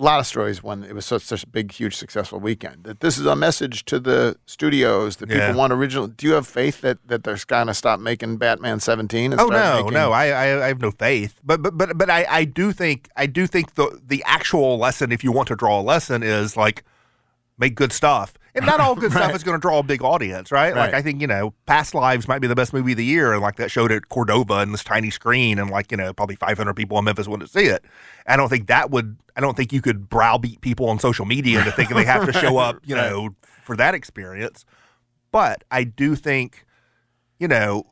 a 0.00 0.02
lot 0.04 0.18
of 0.18 0.26
stories 0.26 0.62
when 0.64 0.82
it 0.82 0.94
was 0.94 1.06
such, 1.06 1.22
such 1.22 1.44
a 1.44 1.46
big, 1.46 1.70
huge, 1.70 1.94
successful 1.96 2.40
weekend. 2.40 2.84
That 2.84 3.00
this 3.00 3.18
is 3.18 3.26
a 3.26 3.36
message 3.36 3.84
to 3.84 4.00
the 4.00 4.36
studios 4.46 5.16
that 5.16 5.30
Yeah. 5.30 5.46
people 5.48 5.58
want 5.60 5.72
original. 5.72 6.08
Do 6.08 6.26
you 6.26 6.32
have 6.32 6.46
faith 6.46 6.80
that 6.80 6.98
that 7.06 7.22
they're 7.24 7.38
going 7.46 7.68
to 7.68 7.74
stop 7.74 8.00
making 8.00 8.38
Batman 8.38 8.80
17? 8.80 9.32
And 9.32 9.40
Oh 9.40 9.46
start 9.46 9.52
no, 9.52 9.76
making- 9.84 9.94
no, 9.94 10.10
I, 10.12 10.26
I 10.26 10.64
I 10.64 10.68
have 10.68 10.80
no 10.80 10.90
faith. 10.90 11.38
But 11.44 11.62
but 11.62 11.78
but 11.78 11.96
but 11.96 12.10
I, 12.10 12.26
I 12.28 12.44
do 12.44 12.72
think 12.72 13.08
I 13.16 13.26
do 13.26 13.46
think 13.46 13.74
the 13.74 14.00
the 14.04 14.24
actual 14.26 14.76
lesson, 14.78 15.12
if 15.12 15.22
you 15.22 15.30
want 15.30 15.48
to 15.48 15.54
draw 15.56 15.80
a 15.80 15.82
lesson, 15.82 16.22
is 16.24 16.56
like 16.56 16.82
make 17.58 17.74
good 17.76 17.92
stuff. 17.92 18.34
And 18.54 18.66
not 18.66 18.80
all 18.80 18.94
good 18.96 19.12
stuff 19.12 19.34
is 19.34 19.42
going 19.42 19.56
to 19.56 19.60
draw 19.60 19.78
a 19.78 19.82
big 19.82 20.02
audience, 20.02 20.52
right? 20.52 20.76
Like 20.76 20.92
I 20.92 21.00
think 21.00 21.20
you 21.20 21.26
know, 21.26 21.54
Past 21.66 21.94
Lives 21.94 22.28
might 22.28 22.40
be 22.40 22.46
the 22.48 22.54
best 22.54 22.72
movie 22.72 22.92
of 22.92 22.98
the 22.98 23.04
year, 23.04 23.32
and 23.32 23.40
like 23.40 23.56
that 23.56 23.70
showed 23.70 23.90
at 23.90 24.08
Cordova 24.10 24.58
and 24.58 24.74
this 24.74 24.84
tiny 24.84 25.10
screen, 25.10 25.58
and 25.58 25.70
like 25.70 25.90
you 25.90 25.96
know, 25.96 26.12
probably 26.12 26.36
500 26.36 26.74
people 26.74 26.98
in 26.98 27.04
Memphis 27.04 27.26
to 27.26 27.48
see 27.48 27.64
it. 27.64 27.84
I 28.26 28.36
don't 28.36 28.48
think 28.50 28.66
that 28.66 28.90
would. 28.90 29.16
I 29.36 29.40
don't 29.40 29.56
think 29.56 29.72
you 29.72 29.80
could 29.80 30.10
browbeat 30.10 30.60
people 30.60 30.88
on 30.90 30.98
social 30.98 31.24
media 31.24 31.60
into 31.60 31.72
thinking 31.72 31.96
they 31.96 32.04
have 32.04 32.26
to 32.26 32.32
show 32.32 32.56
up, 32.58 32.80
you 32.84 32.94
Right. 32.94 33.10
know, 33.10 33.30
for 33.64 33.74
that 33.76 33.94
experience. 33.94 34.66
But 35.30 35.64
I 35.70 35.84
do 35.84 36.14
think, 36.14 36.66
you 37.38 37.48
know, 37.48 37.86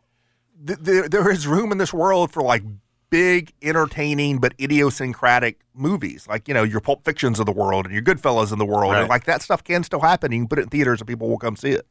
th- 0.66 0.78
there 0.80 1.08
there 1.08 1.30
is 1.30 1.46
room 1.46 1.72
in 1.72 1.78
this 1.78 1.94
world 1.94 2.30
for 2.32 2.42
like 2.42 2.62
big, 3.10 3.52
entertaining 3.62 4.38
but 4.38 4.54
idiosyncratic 4.60 5.60
movies, 5.74 6.26
like 6.28 6.48
you 6.48 6.54
know 6.54 6.62
your 6.62 6.80
Pulp 6.80 7.04
Fictions 7.04 7.38
of 7.38 7.46
the 7.46 7.52
world 7.52 7.86
and 7.86 7.94
your 7.94 8.02
Goodfellas 8.02 8.52
in 8.52 8.58
the 8.58 8.64
world, 8.64 8.94
and 8.94 9.08
like 9.08 9.24
that 9.24 9.42
stuff 9.42 9.62
can 9.62 9.82
still 9.84 10.00
happen. 10.00 10.32
You 10.32 10.38
can 10.38 10.48
put 10.48 10.58
it 10.58 10.62
in 10.62 10.68
theaters 10.68 11.00
and 11.00 11.08
people 11.08 11.28
will 11.28 11.38
come 11.38 11.56
see 11.56 11.70
it. 11.70 11.86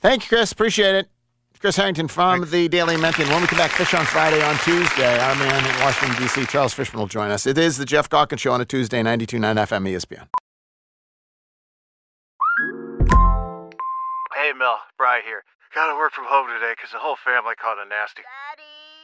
Thank 0.00 0.24
you, 0.24 0.28
Chris. 0.28 0.52
Appreciate 0.52 0.94
it. 0.94 1.08
Chris 1.58 1.76
Herrington 1.76 2.06
from 2.06 2.50
the 2.50 2.68
Daily 2.68 2.96
Memphian. 2.96 3.28
When 3.30 3.40
we 3.40 3.46
come 3.46 3.58
back, 3.58 3.70
Fish 3.70 3.94
on 3.94 4.04
Friday 4.04 4.42
on 4.42 4.56
Tuesday, 4.58 5.18
our 5.18 5.34
man 5.36 5.64
in 5.64 5.80
Washington, 5.80 6.22
D.C., 6.22 6.44
Charles 6.46 6.74
Fishman, 6.74 7.00
will 7.00 7.08
join 7.08 7.30
us. 7.30 7.46
It 7.46 7.56
is 7.56 7.78
the 7.78 7.86
Geoff 7.86 8.10
Calkins 8.10 8.42
Show 8.42 8.52
on 8.52 8.60
a 8.60 8.66
Tuesday, 8.66 9.02
92.9 9.02 9.40
FM 9.66 9.90
ESPN. 9.90 10.28
Hey, 14.34 14.52
Mel, 14.52 14.78
Bry 14.98 15.22
here. 15.24 15.44
Gotta 15.74 15.96
work 15.96 16.12
from 16.12 16.24
home 16.26 16.46
today 16.46 16.72
because 16.76 16.92
the 16.92 16.98
whole 16.98 17.16
family 17.16 17.54
caught 17.56 17.78
a 17.78 17.88
nasty. 17.88 18.22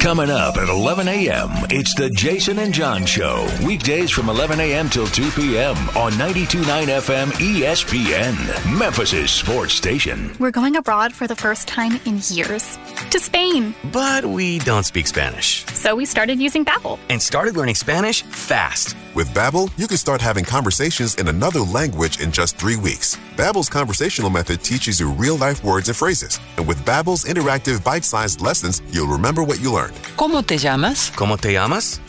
Coming 0.00 0.30
up 0.30 0.56
at 0.56 0.70
11 0.70 1.08
a.m., 1.08 1.50
it's 1.68 1.94
the 1.94 2.08
Jason 2.08 2.58
and 2.58 2.72
John 2.72 3.04
Show. 3.04 3.46
Weekdays 3.66 4.10
from 4.10 4.30
11 4.30 4.58
a.m. 4.58 4.88
till 4.88 5.06
2 5.06 5.30
p.m. 5.32 5.76
on 5.90 6.12
92.9 6.12 6.86
FM 6.86 7.26
ESPN, 7.32 8.78
Memphis' 8.78 9.30
sports 9.30 9.74
station. 9.74 10.34
We're 10.38 10.52
going 10.52 10.76
abroad 10.76 11.12
for 11.12 11.26
the 11.26 11.36
first 11.36 11.68
time 11.68 12.00
in 12.06 12.18
years 12.28 12.78
to 13.10 13.20
Spain. 13.20 13.74
But 13.92 14.24
we 14.24 14.60
don't 14.60 14.84
speak 14.84 15.06
Spanish. 15.06 15.66
So 15.66 15.94
we 15.94 16.06
started 16.06 16.40
using 16.40 16.64
Babbel. 16.64 16.98
And 17.10 17.20
started 17.20 17.58
learning 17.58 17.74
Spanish 17.74 18.22
fast. 18.22 18.96
With 19.14 19.28
Babbel, 19.34 19.70
you 19.76 19.86
can 19.86 19.96
start 19.98 20.22
having 20.22 20.44
conversations 20.44 21.16
in 21.16 21.28
another 21.28 21.60
language 21.60 22.20
in 22.20 22.32
just 22.32 22.56
three 22.56 22.76
weeks. 22.76 23.18
Babbel's 23.36 23.68
conversational 23.68 24.30
method 24.30 24.62
teaches 24.62 25.00
you 25.00 25.10
real-life 25.10 25.62
words 25.64 25.88
and 25.88 25.96
phrases. 25.96 26.38
And 26.56 26.66
with 26.66 26.78
Babbel's 26.86 27.24
interactive 27.24 27.82
bite-sized 27.84 28.40
lessons, 28.40 28.80
you'll 28.90 29.08
remember 29.08 29.42
what 29.42 29.60
you 29.60 29.72
learned. 29.72 29.89
¿Cómo 30.16 30.42
te 30.42 30.58
llamas? 30.58 31.12
¿Cómo 31.16 31.36
te 31.38 31.52
llamas? 31.52 32.00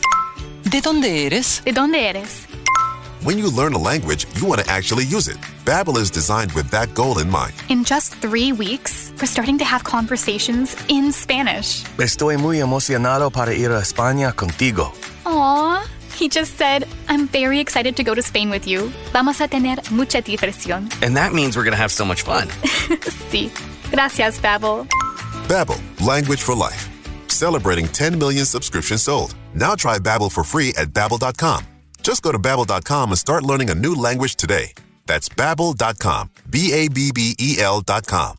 ¿De 0.64 0.80
dónde 0.80 1.26
eres? 1.26 1.62
¿De 1.64 1.72
dónde 1.72 2.08
eres? 2.08 2.46
When 3.24 3.38
you 3.38 3.48
learn 3.50 3.74
a 3.74 3.78
language, 3.78 4.26
you 4.34 4.46
want 4.46 4.60
to 4.64 4.68
actually 4.70 5.04
use 5.04 5.28
it. 5.28 5.36
Babbel 5.64 5.96
is 5.96 6.10
designed 6.10 6.52
with 6.52 6.70
that 6.70 6.92
goal 6.92 7.18
in 7.18 7.30
mind. 7.30 7.52
In 7.68 7.84
just 7.84 8.14
three 8.16 8.52
weeks, 8.52 9.12
we're 9.20 9.26
starting 9.28 9.58
to 9.58 9.64
have 9.64 9.84
conversations 9.84 10.74
in 10.88 11.12
Spanish. 11.12 11.84
Estoy 11.98 12.36
muy 12.36 12.58
emocionado 12.58 13.30
para 13.30 13.54
ir 13.54 13.70
a 13.70 13.80
España 13.80 14.32
contigo. 14.34 14.92
Aw, 15.24 15.84
he 16.18 16.28
just 16.28 16.56
said, 16.58 16.84
I'm 17.08 17.28
very 17.28 17.60
excited 17.60 17.94
to 17.96 18.02
go 18.02 18.12
to 18.14 18.22
Spain 18.22 18.50
with 18.50 18.66
you. 18.66 18.90
Vamos 19.12 19.40
a 19.40 19.46
tener 19.46 19.76
mucha 19.92 20.20
diversión. 20.20 20.90
And 21.02 21.16
that 21.16 21.32
means 21.32 21.56
we're 21.56 21.64
going 21.64 21.76
to 21.76 21.82
have 21.82 21.92
so 21.92 22.04
much 22.04 22.22
fun. 22.22 22.48
sí. 23.30 23.50
Gracias, 23.92 24.40
Babbel. 24.40 24.88
Babbel, 25.46 25.78
language 26.04 26.42
for 26.42 26.56
life. 26.56 26.88
Celebrating 27.32 27.88
10 27.88 28.18
million 28.18 28.44
subscriptions 28.44 29.02
sold. 29.02 29.34
Now 29.54 29.74
try 29.74 29.98
Babbel 29.98 30.30
for 30.30 30.44
free 30.44 30.70
at 30.76 30.88
babbel.com. 30.88 31.64
Just 32.02 32.22
go 32.22 32.32
to 32.32 32.38
babbel.com 32.38 33.10
and 33.10 33.18
start 33.18 33.42
learning 33.42 33.70
a 33.70 33.74
new 33.74 33.94
language 33.94 34.36
today. 34.36 34.72
That's 35.06 35.28
babbel.com. 35.28 36.30
B 36.50 36.72
A 36.72 36.88
B 36.88 37.10
B 37.14 37.34
E 37.38 37.58
L.com. 37.60 38.36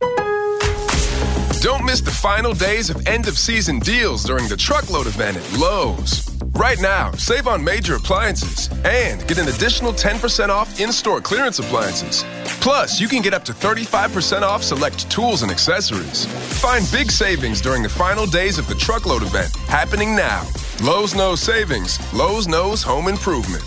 Don't 1.62 1.86
miss 1.86 2.02
the 2.02 2.12
final 2.12 2.54
days 2.54 2.90
of 2.90 3.08
end 3.08 3.28
of 3.28 3.38
season 3.38 3.80
deals 3.80 4.24
during 4.24 4.50
the 4.50 4.58
truckload 4.58 5.08
event 5.08 5.38
at 5.38 5.58
Lowe's. 5.58 6.33
Right 6.56 6.80
now, 6.80 7.12
save 7.14 7.48
on 7.48 7.64
major 7.64 7.96
appliances 7.96 8.70
and 8.86 9.28
get 9.28 9.40
an 9.40 9.48
additional 9.48 9.92
10% 9.92 10.50
off 10.50 10.80
in 10.80 10.92
store 10.92 11.20
clearance 11.20 11.60
appliances. 11.60 12.24
Plus, 12.62 13.02
you 13.02 13.08
can 13.08 13.22
get 13.22 13.34
up 13.34 13.44
to 13.46 13.54
35% 13.54 14.44
off 14.44 14.64
select 14.64 15.10
tools 15.10 15.42
and 15.42 15.52
accessories. 15.52 16.26
Find 16.62 16.88
big 16.92 17.12
savings 17.12 17.60
during 17.60 17.82
the 17.82 17.90
final 17.90 18.26
days 18.26 18.60
of 18.60 18.68
the 18.68 18.76
truckload 18.76 19.24
event 19.24 19.56
happening 19.68 20.16
now. 20.16 20.48
Lowe's 20.84 21.16
knows 21.16 21.42
savings, 21.42 22.00
Lowe's 22.14 22.48
knows 22.48 22.84
home 22.84 23.08
improvement. 23.08 23.64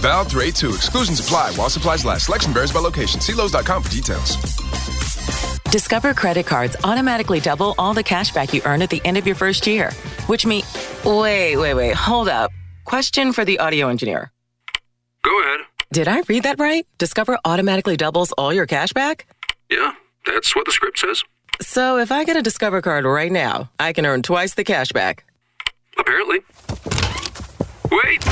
Valve 0.00 0.28
382 0.28 0.74
exclusions 0.74 1.20
apply 1.20 1.52
while 1.52 1.70
supplies 1.70 2.04
last. 2.04 2.26
Selection 2.26 2.52
varies 2.52 2.72
by 2.72 2.80
location. 2.80 3.20
See 3.20 3.32
Lowe's.com 3.32 3.82
for 3.82 3.90
details. 3.90 4.36
Discover 5.74 6.14
credit 6.14 6.46
cards 6.46 6.76
automatically 6.84 7.40
double 7.40 7.74
all 7.78 7.94
the 7.94 8.02
cash 8.04 8.30
back 8.30 8.54
you 8.54 8.62
earn 8.64 8.80
at 8.80 8.90
the 8.90 9.02
end 9.04 9.18
of 9.18 9.26
your 9.26 9.34
first 9.34 9.66
year, 9.66 9.90
which 10.28 10.46
means. 10.46 10.72
Wait, 11.04 11.56
wait, 11.56 11.74
wait, 11.74 11.96
hold 11.96 12.28
up. 12.28 12.52
Question 12.84 13.32
for 13.32 13.44
the 13.44 13.58
audio 13.58 13.88
engineer. 13.88 14.30
Go 15.24 15.36
ahead. 15.40 15.62
Did 15.92 16.06
I 16.06 16.22
read 16.28 16.44
that 16.44 16.60
right? 16.60 16.86
Discover 16.98 17.40
automatically 17.44 17.96
doubles 17.96 18.30
all 18.38 18.52
your 18.52 18.66
cash 18.66 18.92
back? 18.92 19.26
Yeah, 19.68 19.94
that's 20.24 20.54
what 20.54 20.64
the 20.64 20.70
script 20.70 21.00
says. 21.00 21.24
So 21.60 21.98
if 21.98 22.12
I 22.12 22.22
get 22.22 22.36
a 22.36 22.42
Discover 22.42 22.80
card 22.80 23.04
right 23.04 23.32
now, 23.32 23.68
I 23.80 23.92
can 23.92 24.06
earn 24.06 24.22
twice 24.22 24.54
the 24.54 24.62
cash 24.62 24.92
back. 24.92 25.24
Apparently. 25.98 26.38
Wait! 27.90 28.24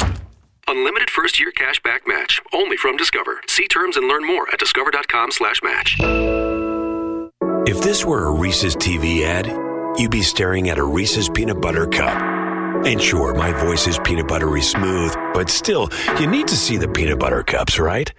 Unlimited 0.68 1.10
first 1.10 1.40
year 1.40 1.50
cash 1.50 1.82
back 1.82 2.06
match. 2.06 2.40
Only 2.52 2.76
from 2.76 2.96
Discover. 2.96 3.40
See 3.48 3.66
terms 3.66 3.96
and 3.96 4.06
learn 4.06 4.24
more 4.24 4.46
at 4.52 4.60
discover.com 4.60 5.32
slash 5.32 5.60
match. 5.64 5.98
If 7.64 7.80
this 7.80 8.04
were 8.04 8.26
a 8.26 8.30
Reese's 8.32 8.74
TV 8.74 9.22
ad, 9.22 9.46
you'd 9.96 10.10
be 10.10 10.22
staring 10.22 10.68
at 10.68 10.78
a 10.78 10.84
Reese's 10.84 11.28
peanut 11.28 11.60
butter 11.60 11.86
cup. 11.86 12.20
And 12.84 13.00
sure, 13.00 13.34
my 13.34 13.52
voice 13.52 13.86
is 13.86 14.00
peanut 14.00 14.26
buttery 14.26 14.62
smooth, 14.62 15.14
but 15.32 15.48
still, 15.48 15.88
you 16.18 16.26
need 16.26 16.48
to 16.48 16.56
see 16.56 16.76
the 16.76 16.88
peanut 16.88 17.20
butter 17.20 17.44
cups, 17.44 17.78
right? 17.78 18.12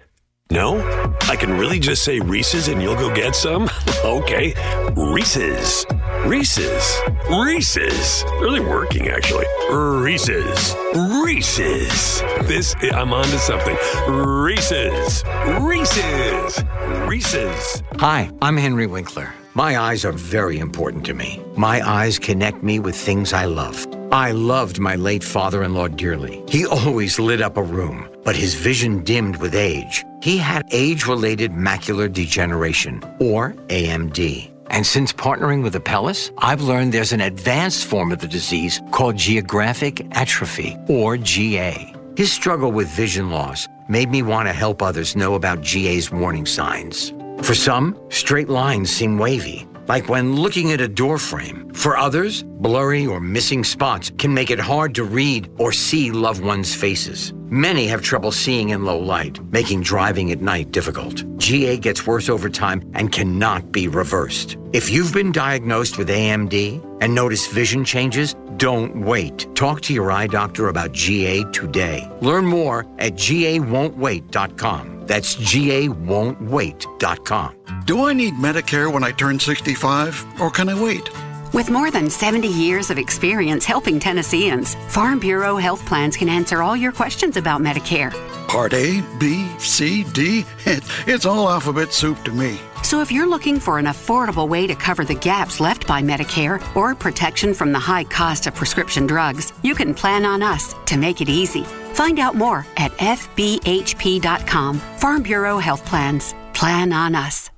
No? 0.54 0.78
I 1.22 1.34
can 1.34 1.58
really 1.58 1.80
just 1.80 2.04
say 2.04 2.20
Reese's 2.20 2.68
and 2.68 2.80
you'll 2.80 2.94
go 2.94 3.12
get 3.12 3.34
some? 3.34 3.68
okay. 4.04 4.54
Reese's. 4.96 5.84
Reese's. 6.26 7.00
Reese's. 7.28 8.24
Really 8.40 8.60
working, 8.60 9.08
actually. 9.08 9.46
Reese's. 9.72 10.76
Reese's. 10.94 12.20
This, 12.46 12.72
I'm 12.92 13.12
on 13.12 13.24
to 13.24 13.38
something. 13.40 13.76
Reese's. 14.06 15.24
Reese's. 15.60 16.62
Reese's. 17.08 17.82
Hi, 17.96 18.30
I'm 18.40 18.56
Henry 18.56 18.86
Winkler. 18.86 19.34
My 19.54 19.76
eyes 19.76 20.04
are 20.04 20.12
very 20.12 20.60
important 20.60 21.04
to 21.06 21.14
me. 21.14 21.42
My 21.56 21.84
eyes 21.84 22.20
connect 22.20 22.62
me 22.62 22.78
with 22.78 22.94
things 22.94 23.32
I 23.32 23.46
love. 23.46 23.88
I 24.12 24.30
loved 24.30 24.78
my 24.78 24.94
late 24.94 25.24
father 25.24 25.64
in 25.64 25.74
law 25.74 25.88
dearly. 25.88 26.44
He 26.48 26.64
always 26.84 27.18
lit 27.18 27.40
up 27.40 27.56
a 27.56 27.62
room, 27.62 28.08
but 28.24 28.36
his 28.36 28.54
vision 28.54 29.04
dimmed 29.04 29.36
with 29.36 29.54
age. 29.54 30.04
He 30.22 30.38
had 30.38 30.66
age 30.70 31.06
related 31.06 31.52
macular 31.52 32.12
degeneration, 32.12 33.02
or 33.20 33.52
AMD. 33.68 34.50
And 34.68 34.86
since 34.86 35.12
partnering 35.12 35.62
with 35.62 35.74
Apellis, 35.74 36.32
I've 36.38 36.62
learned 36.62 36.92
there's 36.92 37.12
an 37.12 37.20
advanced 37.20 37.84
form 37.84 38.10
of 38.10 38.18
the 38.18 38.26
disease 38.26 38.80
called 38.90 39.16
geographic 39.16 40.06
atrophy, 40.16 40.76
or 40.88 41.16
GA. 41.16 41.94
His 42.16 42.32
struggle 42.32 42.72
with 42.72 42.88
vision 42.88 43.30
loss 43.30 43.68
made 43.88 44.10
me 44.10 44.22
want 44.22 44.48
to 44.48 44.52
help 44.52 44.82
others 44.82 45.14
know 45.16 45.34
about 45.34 45.62
GA's 45.62 46.10
warning 46.10 46.46
signs. 46.46 47.12
For 47.42 47.54
some, 47.54 47.98
straight 48.08 48.48
lines 48.48 48.90
seem 48.90 49.18
wavy, 49.18 49.66
like 49.86 50.08
when 50.08 50.36
looking 50.36 50.72
at 50.72 50.80
a 50.80 50.88
door 50.88 51.18
frame. 51.18 51.70
For 51.74 51.96
others, 51.96 52.42
blurry 52.42 53.06
or 53.06 53.20
missing 53.20 53.64
spots 53.64 54.10
can 54.16 54.32
make 54.32 54.50
it 54.50 54.58
hard 54.58 54.94
to 54.94 55.04
read 55.04 55.50
or 55.58 55.72
see 55.72 56.10
loved 56.10 56.42
ones' 56.42 56.74
faces. 56.74 57.32
Many 57.50 57.86
have 57.88 58.00
trouble 58.00 58.32
seeing 58.32 58.70
in 58.70 58.86
low 58.86 58.98
light, 58.98 59.38
making 59.52 59.82
driving 59.82 60.32
at 60.32 60.40
night 60.40 60.72
difficult. 60.72 61.22
GA 61.36 61.76
gets 61.76 62.06
worse 62.06 62.30
over 62.30 62.48
time 62.48 62.90
and 62.94 63.12
cannot 63.12 63.70
be 63.70 63.86
reversed. 63.86 64.56
If 64.72 64.88
you've 64.88 65.12
been 65.12 65.30
diagnosed 65.30 65.98
with 65.98 66.08
AMD 66.08 66.82
and 67.02 67.14
notice 67.14 67.46
vision 67.46 67.84
changes, 67.84 68.34
don't 68.56 69.02
wait. 69.02 69.46
Talk 69.54 69.82
to 69.82 69.92
your 69.92 70.10
eye 70.10 70.26
doctor 70.26 70.68
about 70.68 70.92
GA 70.92 71.44
today. 71.52 72.10
Learn 72.22 72.46
more 72.46 72.86
at 72.98 73.12
gawon'twait.com. 73.12 75.06
That's 75.06 75.36
gawon'twait.com. 75.36 77.56
Do 77.84 78.06
I 78.06 78.14
need 78.14 78.34
Medicare 78.34 78.90
when 78.90 79.04
I 79.04 79.12
turn 79.12 79.38
65, 79.38 80.40
or 80.40 80.50
can 80.50 80.70
I 80.70 80.82
wait? 80.82 81.06
With 81.54 81.70
more 81.70 81.92
than 81.92 82.10
70 82.10 82.48
years 82.48 82.90
of 82.90 82.98
experience 82.98 83.64
helping 83.64 84.00
Tennesseans, 84.00 84.74
Farm 84.88 85.20
Bureau 85.20 85.56
Health 85.56 85.86
Plans 85.86 86.16
can 86.16 86.28
answer 86.28 86.62
all 86.62 86.76
your 86.76 86.90
questions 86.90 87.36
about 87.36 87.60
Medicare. 87.60 88.10
Part 88.48 88.74
A, 88.74 89.00
B, 89.20 89.46
C, 89.60 90.02
D, 90.02 90.44
it's 91.06 91.24
all 91.24 91.48
alphabet 91.48 91.92
soup 91.92 92.20
to 92.24 92.32
me. 92.32 92.58
So 92.82 93.02
if 93.02 93.12
you're 93.12 93.28
looking 93.28 93.60
for 93.60 93.78
an 93.78 93.84
affordable 93.84 94.48
way 94.48 94.66
to 94.66 94.74
cover 94.74 95.04
the 95.04 95.14
gaps 95.14 95.60
left 95.60 95.86
by 95.86 96.02
Medicare 96.02 96.60
or 96.74 96.92
protection 96.96 97.54
from 97.54 97.70
the 97.70 97.78
high 97.78 98.02
cost 98.02 98.48
of 98.48 98.56
prescription 98.56 99.06
drugs, 99.06 99.52
you 99.62 99.76
can 99.76 99.94
plan 99.94 100.24
on 100.24 100.42
us 100.42 100.74
to 100.86 100.96
make 100.96 101.20
it 101.20 101.28
easy. 101.28 101.62
Find 101.92 102.18
out 102.18 102.34
more 102.34 102.66
at 102.76 102.90
fbhp.com. 102.94 104.78
Farm 104.98 105.22
Bureau 105.22 105.58
Health 105.58 105.84
Plans. 105.84 106.34
Plan 106.52 106.92
on 106.92 107.14
us. 107.14 107.48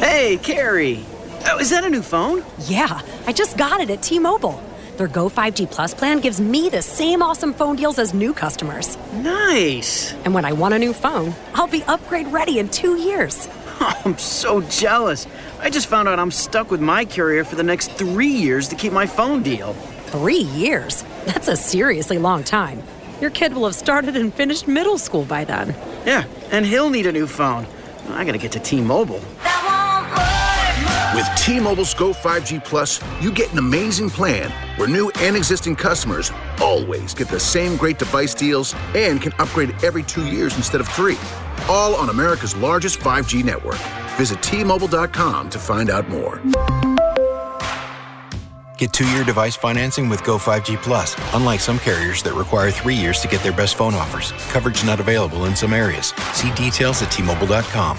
Hey, 0.00 0.38
Carrie. 0.40 1.04
Oh, 1.46 1.58
is 1.58 1.70
that 1.70 1.84
a 1.84 1.90
new 1.90 2.02
phone? 2.02 2.44
Yeah, 2.66 3.00
I 3.26 3.32
just 3.32 3.56
got 3.56 3.80
it 3.80 3.90
at 3.90 4.02
T 4.02 4.18
Mobile. 4.18 4.62
Their 4.96 5.08
Go 5.08 5.28
5G 5.28 5.70
Plus 5.70 5.94
plan 5.94 6.20
gives 6.20 6.40
me 6.40 6.68
the 6.68 6.82
same 6.82 7.22
awesome 7.22 7.54
phone 7.54 7.76
deals 7.76 7.98
as 7.98 8.12
new 8.12 8.32
customers. 8.34 8.96
Nice. 9.14 10.12
And 10.24 10.34
when 10.34 10.44
I 10.44 10.52
want 10.52 10.74
a 10.74 10.78
new 10.78 10.92
phone, 10.92 11.34
I'll 11.54 11.68
be 11.68 11.84
upgrade 11.84 12.26
ready 12.28 12.58
in 12.58 12.68
two 12.68 12.96
years. 12.96 13.48
Oh, 13.80 14.02
I'm 14.04 14.18
so 14.18 14.60
jealous. 14.62 15.24
I 15.60 15.70
just 15.70 15.86
found 15.86 16.08
out 16.08 16.18
I'm 16.18 16.32
stuck 16.32 16.68
with 16.68 16.80
my 16.80 17.04
carrier 17.04 17.44
for 17.44 17.54
the 17.54 17.62
next 17.62 17.92
three 17.92 18.26
years 18.26 18.66
to 18.70 18.74
keep 18.74 18.92
my 18.92 19.06
phone 19.06 19.40
deal. 19.44 19.72
Three 20.10 20.40
years? 20.40 21.04
That's 21.26 21.46
a 21.46 21.54
seriously 21.54 22.18
long 22.18 22.42
time. 22.42 22.82
Your 23.20 23.30
kid 23.30 23.54
will 23.54 23.66
have 23.66 23.76
started 23.76 24.16
and 24.16 24.34
finished 24.34 24.66
middle 24.66 24.98
school 24.98 25.24
by 25.24 25.44
then. 25.44 25.76
Yeah, 26.04 26.24
and 26.50 26.66
he'll 26.66 26.90
need 26.90 27.06
a 27.06 27.12
new 27.12 27.28
phone. 27.28 27.68
I 28.08 28.24
gotta 28.24 28.38
get 28.38 28.50
to 28.50 28.58
T 28.58 28.80
Mobile. 28.80 29.20
With 31.14 31.28
T-Mobile's 31.36 31.94
Go 31.94 32.12
5G 32.12 32.64
Plus, 32.64 33.00
you 33.20 33.32
get 33.32 33.50
an 33.52 33.58
amazing 33.58 34.10
plan 34.10 34.50
where 34.78 34.88
new 34.88 35.10
and 35.20 35.36
existing 35.36 35.74
customers 35.74 36.32
always 36.60 37.14
get 37.14 37.28
the 37.28 37.40
same 37.40 37.76
great 37.76 37.98
device 37.98 38.34
deals 38.34 38.74
and 38.94 39.20
can 39.20 39.32
upgrade 39.38 39.74
every 39.82 40.02
two 40.02 40.26
years 40.26 40.56
instead 40.56 40.80
of 40.80 40.88
three. 40.88 41.18
All 41.68 41.94
on 41.94 42.10
America's 42.10 42.54
largest 42.56 42.98
5G 42.98 43.42
network. 43.44 43.78
Visit 44.16 44.42
T-Mobile.com 44.42 45.50
to 45.50 45.58
find 45.58 45.90
out 45.90 46.08
more. 46.08 46.42
Get 48.76 48.92
two-year 48.92 49.24
device 49.24 49.56
financing 49.56 50.08
with 50.08 50.22
Go 50.24 50.36
5G 50.36 50.76
Plus. 50.82 51.16
Unlike 51.34 51.60
some 51.60 51.78
carriers 51.78 52.22
that 52.22 52.34
require 52.34 52.70
three 52.70 52.94
years 52.94 53.20
to 53.20 53.28
get 53.28 53.42
their 53.42 53.52
best 53.52 53.76
phone 53.76 53.94
offers. 53.94 54.32
Coverage 54.52 54.84
not 54.84 55.00
available 55.00 55.46
in 55.46 55.56
some 55.56 55.72
areas. 55.72 56.08
See 56.32 56.52
details 56.52 57.02
at 57.02 57.10
T-Mobile.com. 57.10 57.98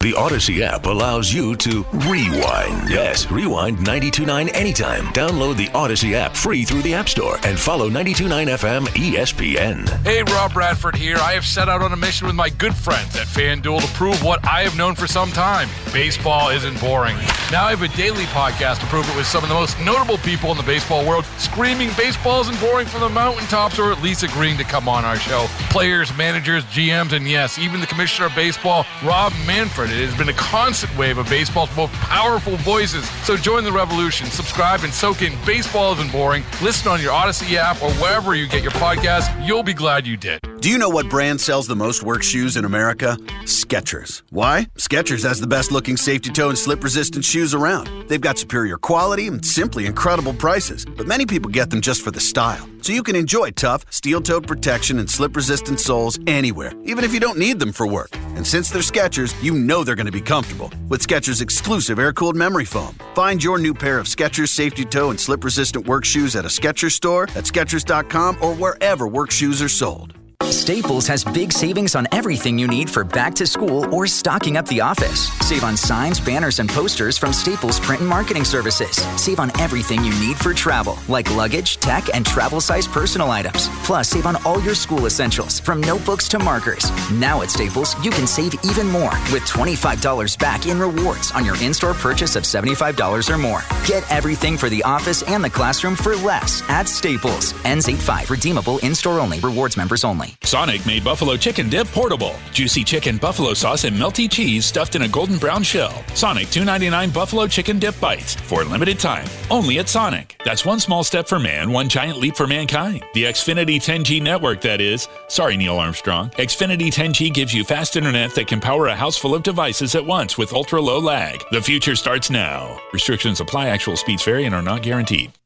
The 0.00 0.12
Audacy 0.12 0.60
app 0.60 0.86
allows 0.86 1.32
you 1.32 1.54
to 1.56 1.84
rewind. 1.92 2.90
Yes, 2.90 3.30
rewind 3.30 3.76
929 3.78 4.48
anytime. 4.48 5.04
Download 5.12 5.56
the 5.56 5.68
Audacy 5.68 6.14
app 6.14 6.34
free 6.34 6.64
through 6.64 6.82
the 6.82 6.94
App 6.94 7.08
Store 7.08 7.38
and 7.44 7.58
follow 7.58 7.88
929 7.88 8.48
FM 8.48 8.86
ESPN. 8.88 9.88
Hey, 10.04 10.22
Rob 10.24 10.52
Bradford 10.52 10.96
here. 10.96 11.16
I 11.18 11.32
have 11.32 11.44
set 11.44 11.68
out 11.68 11.82
on 11.82 11.92
a 11.92 11.96
mission 11.96 12.26
with 12.26 12.34
my 12.34 12.48
good 12.48 12.74
friends 12.74 13.14
at 13.16 13.26
FanDuel 13.26 13.80
to 13.80 13.88
prove 13.94 14.22
what 14.24 14.44
I 14.46 14.62
have 14.62 14.76
known 14.76 14.94
for 14.96 15.06
some 15.06 15.30
time 15.30 15.68
baseball 15.92 16.50
isn't 16.50 16.78
boring. 16.80 17.16
Now 17.50 17.64
I 17.64 17.70
have 17.70 17.80
a 17.80 17.88
daily 17.96 18.24
podcast 18.24 18.80
to 18.80 18.86
prove 18.86 19.08
it 19.08 19.16
with 19.16 19.26
some 19.26 19.42
of 19.42 19.48
the 19.48 19.54
most 19.54 19.80
notable 19.80 20.18
people 20.18 20.50
in 20.50 20.58
the 20.58 20.62
baseball 20.64 21.06
world 21.06 21.24
screaming 21.38 21.88
baseball 21.96 22.42
isn't 22.42 22.60
boring 22.60 22.86
from 22.86 23.00
the 23.00 23.08
mountaintops 23.08 23.78
or 23.78 23.90
at 23.90 24.02
least 24.02 24.22
agreeing 24.22 24.58
to 24.58 24.64
come 24.64 24.86
on 24.86 25.04
our 25.04 25.16
show. 25.16 25.46
Players, 25.70 26.14
managers, 26.16 26.62
GMs, 26.66 27.12
and 27.12 27.26
yes, 27.26 27.58
even 27.58 27.80
the 27.80 27.86
commissioner 27.86 28.26
of 28.26 28.34
baseball, 28.34 28.84
Rob 29.02 29.32
Manfred. 29.46 29.67
It 29.68 30.06
has 30.06 30.16
been 30.16 30.28
a 30.28 30.34
constant 30.34 30.96
wave 30.98 31.18
of 31.18 31.28
baseball's 31.28 31.74
most 31.76 31.92
powerful 31.92 32.56
voices. 32.58 33.08
So 33.24 33.36
join 33.36 33.64
the 33.64 33.72
revolution. 33.72 34.26
Subscribe 34.28 34.82
and 34.84 34.92
soak 34.92 35.22
in 35.22 35.32
Baseball 35.44 35.92
Isn't 35.94 36.10
Boring. 36.10 36.42
Listen 36.62 36.90
on 36.90 37.00
your 37.00 37.12
Audacy 37.12 37.54
app 37.54 37.82
or 37.82 37.90
wherever 37.94 38.34
you 38.34 38.48
get 38.48 38.62
your 38.62 38.72
podcast. 38.72 39.46
You'll 39.46 39.62
be 39.62 39.74
glad 39.74 40.06
you 40.06 40.16
did. 40.16 40.40
Do 40.60 40.68
you 40.68 40.78
know 40.78 40.88
what 40.88 41.08
brand 41.08 41.40
sells 41.40 41.68
the 41.68 41.76
most 41.76 42.02
work 42.02 42.24
shoes 42.24 42.56
in 42.56 42.64
America? 42.64 43.16
Skechers. 43.44 44.22
Why? 44.30 44.66
Skechers 44.76 45.22
has 45.22 45.40
the 45.40 45.46
best 45.46 45.70
looking 45.70 45.96
safety 45.96 46.30
toe 46.30 46.48
and 46.48 46.58
slip 46.58 46.82
resistant 46.82 47.24
shoes 47.24 47.54
around. 47.54 47.88
They've 48.08 48.20
got 48.20 48.38
superior 48.38 48.76
quality 48.76 49.28
and 49.28 49.44
simply 49.44 49.86
incredible 49.86 50.32
prices, 50.32 50.84
but 50.84 51.06
many 51.06 51.26
people 51.26 51.50
get 51.50 51.70
them 51.70 51.80
just 51.80 52.02
for 52.02 52.10
the 52.10 52.18
style. 52.18 52.68
So 52.80 52.92
you 52.92 53.02
can 53.02 53.16
enjoy 53.16 53.50
tough, 53.50 53.84
steel 53.90 54.20
toed 54.20 54.46
protection 54.46 54.98
and 54.98 55.08
slip 55.08 55.36
resistant 55.36 55.78
soles 55.78 56.18
anywhere, 56.26 56.72
even 56.84 57.04
if 57.04 57.12
you 57.12 57.20
don't 57.20 57.38
need 57.38 57.58
them 57.60 57.72
for 57.72 57.86
work. 57.86 58.10
And 58.34 58.46
since 58.46 58.70
they're 58.70 58.82
Skechers, 58.82 59.40
you 59.42 59.52
know 59.66 59.84
they're 59.84 59.94
going 59.94 60.06
to 60.06 60.12
be 60.12 60.20
comfortable 60.20 60.70
with 60.88 61.06
Skechers 61.06 61.40
exclusive 61.40 61.98
air 61.98 62.12
cooled 62.12 62.36
memory 62.36 62.64
foam. 62.64 62.94
Find 63.14 63.42
your 63.42 63.58
new 63.58 63.72
pair 63.74 63.98
of 63.98 64.06
Skechers 64.06 64.48
safety 64.48 64.84
toe 64.84 65.10
and 65.10 65.18
slip 65.18 65.44
resistant 65.44 65.86
work 65.86 66.04
shoes 66.04 66.36
at 66.36 66.44
a 66.44 66.48
Skechers 66.48 66.92
store, 66.92 67.24
at 67.34 67.44
Skechers.com, 67.44 68.38
or 68.40 68.54
wherever 68.54 69.06
work 69.08 69.30
shoes 69.30 69.62
are 69.62 69.68
sold. 69.68 70.17
Staples 70.50 71.06
has 71.06 71.24
big 71.24 71.52
savings 71.52 71.94
on 71.94 72.08
everything 72.10 72.58
you 72.58 72.66
need 72.66 72.88
for 72.88 73.04
back 73.04 73.34
to 73.34 73.46
school 73.46 73.92
or 73.94 74.06
stocking 74.06 74.56
up 74.56 74.66
the 74.68 74.80
office. 74.80 75.28
Save 75.46 75.62
on 75.62 75.76
signs, 75.76 76.20
banners, 76.20 76.58
and 76.58 76.70
posters 76.70 77.18
from 77.18 77.34
Staples 77.34 77.78
Print 77.80 78.00
and 78.00 78.08
Marketing 78.08 78.44
Services. 78.44 78.96
Save 79.20 79.40
on 79.40 79.60
everything 79.60 80.02
you 80.02 80.10
need 80.20 80.38
for 80.38 80.54
travel, 80.54 80.98
like 81.06 81.30
luggage, 81.34 81.76
tech, 81.78 82.14
and 82.14 82.24
travel 82.24 82.62
size 82.62 82.88
personal 82.88 83.30
items. 83.30 83.68
Plus, 83.84 84.08
save 84.08 84.24
on 84.24 84.36
all 84.46 84.60
your 84.62 84.74
school 84.74 85.04
essentials, 85.04 85.60
from 85.60 85.82
notebooks 85.82 86.28
to 86.28 86.38
markers. 86.38 86.90
Now 87.12 87.42
at 87.42 87.50
Staples, 87.50 87.94
you 88.02 88.10
can 88.10 88.26
save 88.26 88.54
even 88.64 88.88
more 88.88 89.12
with 89.32 89.42
$25 89.42 90.38
back 90.38 90.66
in 90.66 90.78
rewards 90.78 91.30
on 91.32 91.44
your 91.44 91.60
in 91.62 91.74
store 91.74 91.94
purchase 91.94 92.36
of 92.36 92.44
$75 92.44 93.28
or 93.28 93.38
more. 93.38 93.60
Get 93.86 94.10
everything 94.10 94.56
for 94.56 94.70
the 94.70 94.82
office 94.84 95.22
and 95.24 95.44
the 95.44 95.50
classroom 95.50 95.94
for 95.94 96.16
less 96.16 96.62
at 96.70 96.88
Staples. 96.88 97.52
N85 97.64 98.30
redeemable 98.30 98.78
in 98.78 98.94
store 98.94 99.20
only, 99.20 99.40
rewards 99.40 99.76
members 99.76 100.04
only. 100.04 100.37
Sonic 100.48 100.86
made 100.86 101.04
buffalo 101.04 101.36
chicken 101.36 101.68
dip 101.68 101.86
portable. 101.88 102.34
Juicy 102.52 102.82
chicken 102.82 103.18
buffalo 103.18 103.52
sauce 103.52 103.84
and 103.84 103.94
melty 103.94 104.30
cheese 104.30 104.64
stuffed 104.64 104.94
in 104.94 105.02
a 105.02 105.08
golden 105.08 105.36
brown 105.36 105.62
shell. 105.62 106.02
Sonic 106.14 106.46
2.99 106.46 107.12
buffalo 107.12 107.46
chicken 107.46 107.78
dip 107.78 108.00
bites 108.00 108.34
for 108.34 108.62
a 108.62 108.64
limited 108.64 108.98
time. 108.98 109.26
Only 109.50 109.78
at 109.78 109.90
Sonic. 109.90 110.40
That's 110.46 110.64
one 110.64 110.80
small 110.80 111.04
step 111.04 111.28
for 111.28 111.38
man, 111.38 111.70
one 111.70 111.90
giant 111.90 112.16
leap 112.16 112.34
for 112.34 112.46
mankind. 112.46 113.04
The 113.12 113.24
Xfinity 113.24 113.76
10G 113.76 114.22
network, 114.22 114.62
that 114.62 114.80
is. 114.80 115.06
Sorry, 115.28 115.58
Neil 115.58 115.76
Armstrong. 115.76 116.30
Xfinity 116.30 116.88
10G 116.88 117.34
gives 117.34 117.52
you 117.52 117.62
fast 117.62 117.96
internet 117.96 118.34
that 118.34 118.46
can 118.46 118.58
power 118.58 118.86
a 118.86 118.96
house 118.96 119.18
full 119.18 119.34
of 119.34 119.42
devices 119.42 119.94
at 119.94 120.06
once 120.06 120.38
with 120.38 120.54
ultra 120.54 120.80
low 120.80 120.98
lag. 120.98 121.44
The 121.50 121.60
future 121.60 121.94
starts 121.94 122.30
now. 122.30 122.80
Restrictions 122.94 123.40
apply. 123.40 123.68
Actual 123.68 123.98
speeds 123.98 124.24
vary 124.24 124.46
and 124.46 124.54
are 124.54 124.62
not 124.62 124.82
guaranteed. 124.82 125.37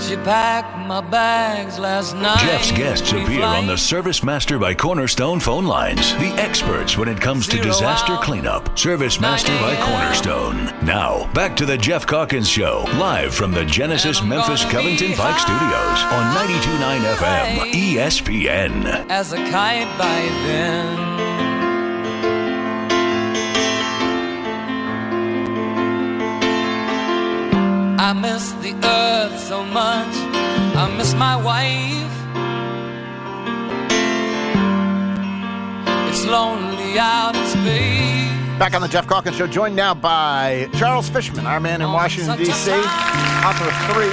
She 0.00 0.16
packed 0.16 0.76
my 0.86 1.00
bags 1.00 1.78
last 1.78 2.14
night. 2.16 2.40
Geoff's 2.40 2.72
guests 2.72 3.12
appear 3.12 3.44
on 3.44 3.66
the 3.66 3.76
Service 3.78 4.22
Master 4.24 4.58
by 4.58 4.74
Cornerstone 4.74 5.38
phone 5.38 5.64
lines. 5.64 6.12
The 6.16 6.34
experts 6.38 6.98
when 6.98 7.08
it 7.08 7.20
comes 7.20 7.46
to 7.48 7.60
disaster 7.60 8.16
cleanup. 8.16 8.76
Service 8.78 9.20
Master 9.20 9.52
by 9.60 9.76
Cornerstone. 9.76 10.66
Now, 10.84 11.30
back 11.34 11.56
to 11.56 11.66
the 11.66 11.78
Geoff 11.78 12.06
Calkins 12.06 12.48
Show, 12.48 12.84
live 12.98 13.32
from 13.32 13.52
the 13.52 13.64
Genesis 13.64 14.22
Memphis 14.22 14.64
Covington 14.64 15.12
Pike 15.12 15.38
Studios 15.38 16.02
on 16.12 16.34
92.9 16.36 17.14
FM 17.14 17.72
ESPN. 17.72 19.08
as 19.08 19.32
a 19.32 19.36
kite 19.50 19.86
by 19.98 20.20
then. 20.46 21.21
I 28.04 28.12
miss 28.14 28.50
the 28.54 28.74
earth 28.84 29.38
so 29.38 29.62
much. 29.62 30.08
I 30.74 30.92
miss 30.98 31.14
my 31.14 31.36
wife. 31.36 32.10
It's 36.10 36.26
lonely 36.26 36.98
out 36.98 37.36
in 37.36 37.46
space. 37.46 38.58
Back 38.58 38.74
on 38.74 38.82
the 38.82 38.88
Geoff 38.88 39.06
Calkins 39.06 39.36
Show, 39.36 39.46
joined 39.46 39.76
now 39.76 39.94
by 39.94 40.68
Charles 40.74 41.08
Fishman, 41.08 41.46
our 41.46 41.60
man 41.60 41.80
in 41.80 41.92
Washington, 41.92 42.38
D.C., 42.38 42.72
author 42.72 43.68
of 43.70 43.76
three, 43.92 44.10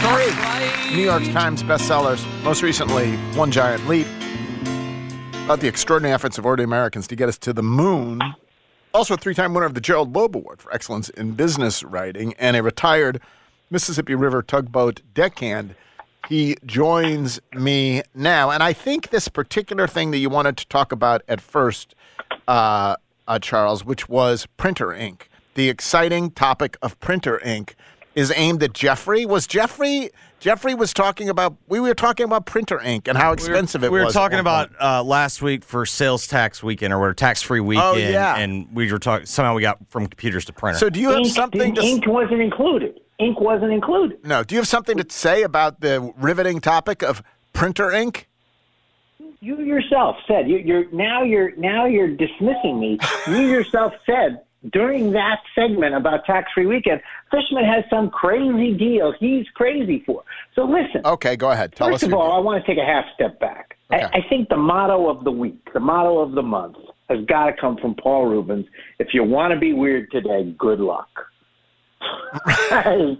three 0.00 0.96
New 0.96 1.04
York 1.04 1.24
Times 1.34 1.62
bestsellers, 1.62 2.24
most 2.44 2.62
recently, 2.62 3.16
One 3.36 3.50
Giant 3.50 3.86
Leap, 3.86 4.06
about 5.44 5.60
the 5.60 5.68
extraordinary 5.68 6.14
efforts 6.14 6.38
of 6.38 6.46
ordinary 6.46 6.64
Americans 6.64 7.06
to 7.08 7.14
get 7.14 7.28
us 7.28 7.36
to 7.40 7.52
the 7.52 7.62
moon. 7.62 8.22
Also, 8.94 9.14
a 9.14 9.16
three 9.16 9.34
time 9.34 9.54
winner 9.54 9.66
of 9.66 9.74
the 9.74 9.80
Gerald 9.80 10.14
Loeb 10.14 10.36
Award 10.36 10.62
for 10.62 10.72
Excellence 10.72 11.08
in 11.10 11.32
Business 11.32 11.82
Writing 11.82 12.34
and 12.38 12.56
a 12.56 12.62
retired 12.62 13.20
Mississippi 13.70 14.14
River 14.14 14.42
tugboat 14.42 15.02
deckhand. 15.12 15.74
He 16.28 16.56
joins 16.64 17.40
me 17.54 18.02
now. 18.14 18.50
And 18.50 18.62
I 18.62 18.72
think 18.72 19.10
this 19.10 19.28
particular 19.28 19.86
thing 19.86 20.10
that 20.10 20.18
you 20.18 20.30
wanted 20.30 20.56
to 20.58 20.66
talk 20.68 20.90
about 20.92 21.22
at 21.28 21.40
first, 21.40 21.94
uh, 22.46 22.96
uh, 23.26 23.38
Charles, 23.38 23.84
which 23.84 24.08
was 24.08 24.46
printer 24.56 24.92
ink, 24.92 25.28
the 25.54 25.68
exciting 25.68 26.30
topic 26.30 26.76
of 26.82 26.98
printer 27.00 27.38
ink, 27.40 27.76
is 28.18 28.32
aimed 28.34 28.62
at 28.64 28.72
Jeffrey. 28.72 29.24
Was 29.24 29.46
Jeffrey. 29.46 30.10
Jeffrey 30.40 30.74
was 30.74 30.92
talking 30.92 31.28
about. 31.28 31.56
We 31.68 31.78
were 31.78 31.94
talking 31.94 32.24
about 32.24 32.46
printer 32.46 32.80
ink 32.80 33.06
and 33.08 33.16
how 33.16 33.32
expensive 33.32 33.82
we 33.82 33.88
were, 33.88 34.00
it 34.00 34.04
was. 34.04 34.14
we 34.14 34.18
were 34.18 34.22
talking 34.22 34.38
about 34.40 34.70
uh, 34.80 35.02
last 35.04 35.40
week 35.40 35.64
for 35.64 35.86
sales 35.86 36.26
tax 36.26 36.62
weekend 36.62 36.92
or 36.92 37.14
tax 37.14 37.42
free 37.42 37.60
weekend. 37.60 37.86
Oh, 37.86 37.96
yeah. 37.96 38.36
And 38.36 38.68
we 38.74 38.90
were 38.90 38.98
talking, 38.98 39.26
somehow 39.26 39.54
we 39.54 39.62
got 39.62 39.78
from 39.88 40.06
computers 40.06 40.44
to 40.46 40.52
printers. 40.52 40.80
So 40.80 40.90
do 40.90 41.00
you 41.00 41.10
have 41.10 41.26
something 41.26 41.74
to 41.74 41.80
ink 41.80 42.06
wasn't 42.06 42.40
included. 42.40 43.00
ink 43.18 43.40
wasn't 43.40 43.72
included. 43.72 44.24
No. 44.24 44.42
Do 44.42 44.54
you 44.54 44.60
have 44.60 44.68
something 44.68 44.96
to 44.98 45.06
say 45.08 45.42
about 45.42 45.80
the 45.80 46.12
riveting 46.16 46.60
topic 46.60 47.02
of 47.02 47.22
printer 47.52 47.90
ink? 47.92 48.28
You 49.40 49.60
yourself 49.60 50.16
said 50.26 50.48
you, 50.48 50.58
you're 50.58 50.90
now 50.90 51.22
you're 51.22 51.54
now 51.56 51.86
you're 51.86 52.08
dismissing 52.08 52.80
me. 52.80 52.98
You 53.28 53.42
yourself 53.42 53.92
said 54.04 54.40
during 54.72 55.12
that 55.12 55.38
segment 55.54 55.94
about 55.94 56.24
tax-free 56.24 56.66
weekend, 56.66 57.00
Fishman 57.30 57.64
has 57.64 57.84
some 57.88 58.10
crazy 58.10 58.74
deal 58.74 59.14
he's 59.18 59.46
crazy 59.54 60.02
for. 60.04 60.24
So 60.54 60.64
listen. 60.64 61.02
Okay, 61.04 61.36
go 61.36 61.50
ahead. 61.50 61.74
Tell 61.74 61.90
First 61.90 62.04
us. 62.04 62.08
of 62.08 62.14
all. 62.14 62.32
I 62.32 62.38
want 62.38 62.64
to 62.64 62.66
take 62.66 62.82
a 62.82 62.86
half 62.86 63.04
step 63.14 63.38
back. 63.38 63.76
I, 63.90 64.02
I 64.02 64.20
think 64.28 64.48
the 64.48 64.56
motto 64.56 65.08
of 65.08 65.24
the 65.24 65.30
week, 65.30 65.72
the 65.72 65.80
motto 65.80 66.18
of 66.18 66.32
the 66.32 66.42
month, 66.42 66.76
has 67.08 67.24
got 67.26 67.46
to 67.46 67.52
come 67.54 67.76
from 67.78 67.94
Paul 67.94 68.26
Reubens. 68.26 68.66
If 68.98 69.14
you 69.14 69.24
want 69.24 69.54
to 69.54 69.58
be 69.58 69.72
weird 69.72 70.10
today, 70.10 70.54
good 70.58 70.80
luck. 70.80 71.08
I 72.70 73.16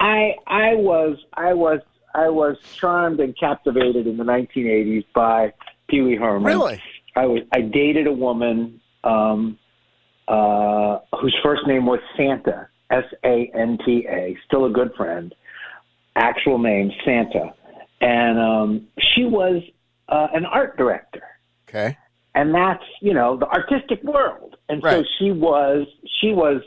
I 0.00 0.34
I 0.46 0.74
was 0.74 1.18
I 1.34 1.52
was 1.52 1.80
I 2.14 2.28
was 2.28 2.56
charmed 2.76 3.20
and 3.20 3.36
captivated 3.38 4.06
in 4.06 4.16
the 4.16 4.24
1980s 4.24 5.04
by 5.14 5.52
Pee 5.88 6.00
Wee 6.02 6.16
Herman. 6.16 6.44
Really? 6.44 6.82
I 7.16 7.26
was 7.26 7.42
I 7.52 7.60
dated 7.62 8.06
a 8.06 8.12
woman 8.12 8.80
um, 9.04 9.58
uh, 10.30 11.00
whose 11.20 11.36
first 11.42 11.66
name 11.66 11.84
was 11.86 12.00
Santa, 12.16 12.68
S 12.90 13.04
A 13.24 13.50
N 13.54 13.78
T 13.84 14.06
A, 14.08 14.36
still 14.46 14.64
a 14.64 14.70
good 14.70 14.92
friend. 14.96 15.34
Actual 16.16 16.58
name 16.58 16.90
Santa, 17.04 17.54
and 18.00 18.38
um, 18.38 18.86
she 18.98 19.24
was 19.24 19.62
uh, 20.08 20.28
an 20.32 20.44
art 20.44 20.76
director. 20.76 21.22
Okay. 21.68 21.96
and 22.34 22.54
that's 22.54 22.82
you 23.00 23.14
know 23.14 23.36
the 23.36 23.46
artistic 23.46 24.02
world. 24.02 24.56
And 24.68 24.82
so 24.82 25.04
she 25.18 25.30
was 25.32 25.86
she 26.20 26.32
was 26.32 26.62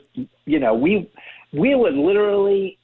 you 0.45 0.59
know 0.59 0.73
we 0.73 1.09
we 1.51 1.75
would 1.75 1.93
literally 1.93 2.77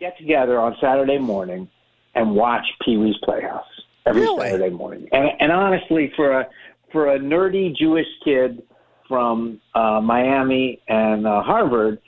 get 0.00 0.16
together 0.18 0.58
on 0.58 0.76
saturday 0.80 1.18
morning 1.18 1.68
and 2.14 2.34
watch 2.34 2.64
pee-wee's 2.84 3.16
playhouse 3.24 3.64
every 4.06 4.26
saturday 4.38 4.70
morning. 4.70 5.08
And 5.12 5.30
and 5.40 5.52
honestly 5.52 6.12
for 6.16 6.40
a 6.40 6.48
for 6.92 7.14
a 7.14 7.18
nerdy 7.18 7.74
jewish 7.76 8.06
kid 8.24 8.62
from 9.08 9.60
uh 9.74 10.00
miami 10.00 10.80
and 10.88 11.26
uh, 11.26 11.42
harvard 11.42 11.98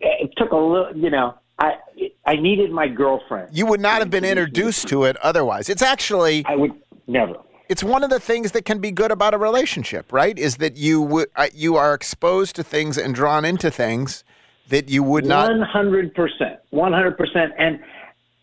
it 0.00 0.30
took 0.36 0.52
a 0.52 0.56
little 0.56 0.96
you 0.96 1.10
know 1.10 1.34
i 1.58 1.72
i 2.26 2.34
needed 2.36 2.70
my 2.70 2.88
girlfriend 2.88 3.48
You 3.52 3.66
would 3.66 3.80
not 3.80 3.98
have 3.98 4.10
been 4.10 4.24
introduced 4.24 4.88
to 4.88 5.04
it 5.04 5.16
otherwise. 5.18 5.68
It's 5.68 5.82
actually. 5.82 6.44
I 6.46 6.56
would 6.56 6.72
never. 7.06 7.34
It's 7.68 7.84
one 7.84 8.02
of 8.02 8.10
the 8.10 8.18
things 8.20 8.52
that 8.52 8.64
can 8.64 8.78
be 8.78 8.90
good 8.90 9.12
about 9.12 9.32
a 9.34 9.38
relationship, 9.38 10.12
right? 10.12 10.36
Is 10.38 10.56
that 10.56 10.76
you 10.76 11.00
would 11.02 11.28
uh, 11.36 11.48
you 11.54 11.76
are 11.76 11.94
exposed 11.94 12.56
to 12.56 12.62
things 12.64 12.96
and 12.98 13.14
drawn 13.14 13.44
into 13.44 13.70
things 13.70 14.24
that 14.68 14.88
you 14.88 15.02
would 15.02 15.24
not. 15.24 15.50
One 15.50 15.60
hundred 15.62 16.14
percent, 16.14 16.60
one 16.70 16.92
hundred 16.92 17.16
percent, 17.16 17.52
and 17.58 17.80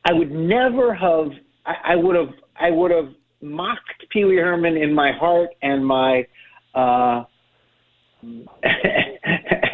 I 0.06 0.14
would 0.14 0.32
never 0.32 0.94
have. 0.94 1.32
I, 1.66 1.94
I 1.94 1.96
would 1.96 2.16
have. 2.16 2.34
I 2.60 2.72
would 2.72 2.92
have 2.92 3.10
mocked 3.42 4.06
Pee 4.12 4.26
Wee 4.26 4.38
Herman 4.38 4.78
in 4.78 4.94
my 4.94 5.12
heart 5.12 5.50
and 5.62 5.86
my 5.86 6.26
uh, 6.74 7.24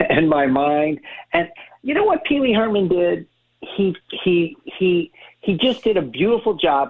and 0.10 0.30
my 0.30 0.46
mind. 0.46 1.00
And 1.34 1.48
you 1.82 1.94
know 1.94 2.04
what 2.04 2.24
Pee 2.26 2.40
Wee 2.40 2.54
Herman 2.54 2.88
did? 2.88 3.28
He 3.78 3.96
he 4.24 4.58
he 4.78 5.12
he 5.42 5.58
just 5.58 5.84
did 5.84 5.98
a 5.98 6.02
beautiful 6.02 6.56
job. 6.56 6.90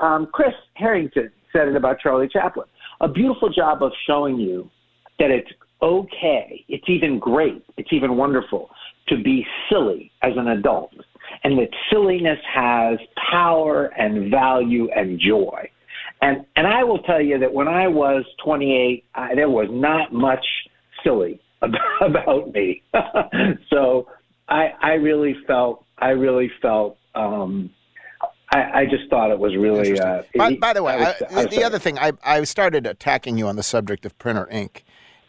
Um, 0.00 0.28
Chris 0.32 0.54
Herrington 0.74 1.30
said 1.52 1.68
it 1.68 1.76
about 1.76 2.00
Charlie 2.00 2.28
Chaplin. 2.28 2.66
A 3.00 3.08
beautiful 3.08 3.48
job 3.48 3.82
of 3.82 3.92
showing 4.06 4.38
you 4.38 4.70
that 5.18 5.30
it's 5.30 5.50
okay, 5.82 6.64
it's 6.68 6.88
even 6.88 7.18
great, 7.18 7.64
it's 7.76 7.92
even 7.92 8.16
wonderful 8.16 8.70
to 9.08 9.22
be 9.22 9.46
silly 9.68 10.10
as 10.22 10.32
an 10.36 10.48
adult, 10.48 10.92
and 11.42 11.58
that 11.58 11.68
silliness 11.90 12.38
has 12.52 12.98
power 13.30 13.86
and 13.98 14.30
value 14.30 14.88
and 14.96 15.20
joy. 15.20 15.68
And 16.22 16.44
and 16.56 16.66
I 16.66 16.84
will 16.84 17.00
tell 17.00 17.20
you 17.20 17.38
that 17.38 17.52
when 17.52 17.68
I 17.68 17.86
was 17.86 18.24
28, 18.44 19.04
I, 19.14 19.34
there 19.34 19.50
was 19.50 19.68
not 19.70 20.12
much 20.12 20.44
silly 21.04 21.40
about, 22.00 22.52
me. 22.52 22.82
so 23.70 24.08
I 24.48 24.72
I 24.80 24.92
really 24.94 25.36
felt 25.46 25.84
I 25.98 26.10
really 26.10 26.50
felt 26.60 26.98
um, 27.14 27.70
I, 28.52 28.80
I 28.80 28.84
just 28.86 29.08
thought 29.10 29.30
it 29.30 29.38
was 29.38 29.56
really. 29.56 29.98
Uh, 29.98 30.22
By, 30.36 30.56
by 30.56 30.72
the 30.72 30.82
way, 30.82 30.94
I 30.94 30.96
was- 30.98 31.22
I, 31.30 31.40
I 31.40 31.44
was 31.44 31.54
the 31.54 31.64
other 31.64 31.78
thing, 31.78 31.98
I, 31.98 32.12
I 32.24 32.44
started 32.44 32.86
attacking 32.86 33.38
you 33.38 33.46
on 33.48 33.56
the 33.56 33.62
subject 33.62 34.04
of 34.04 34.16
printer 34.18 34.48
ink, 34.50 34.84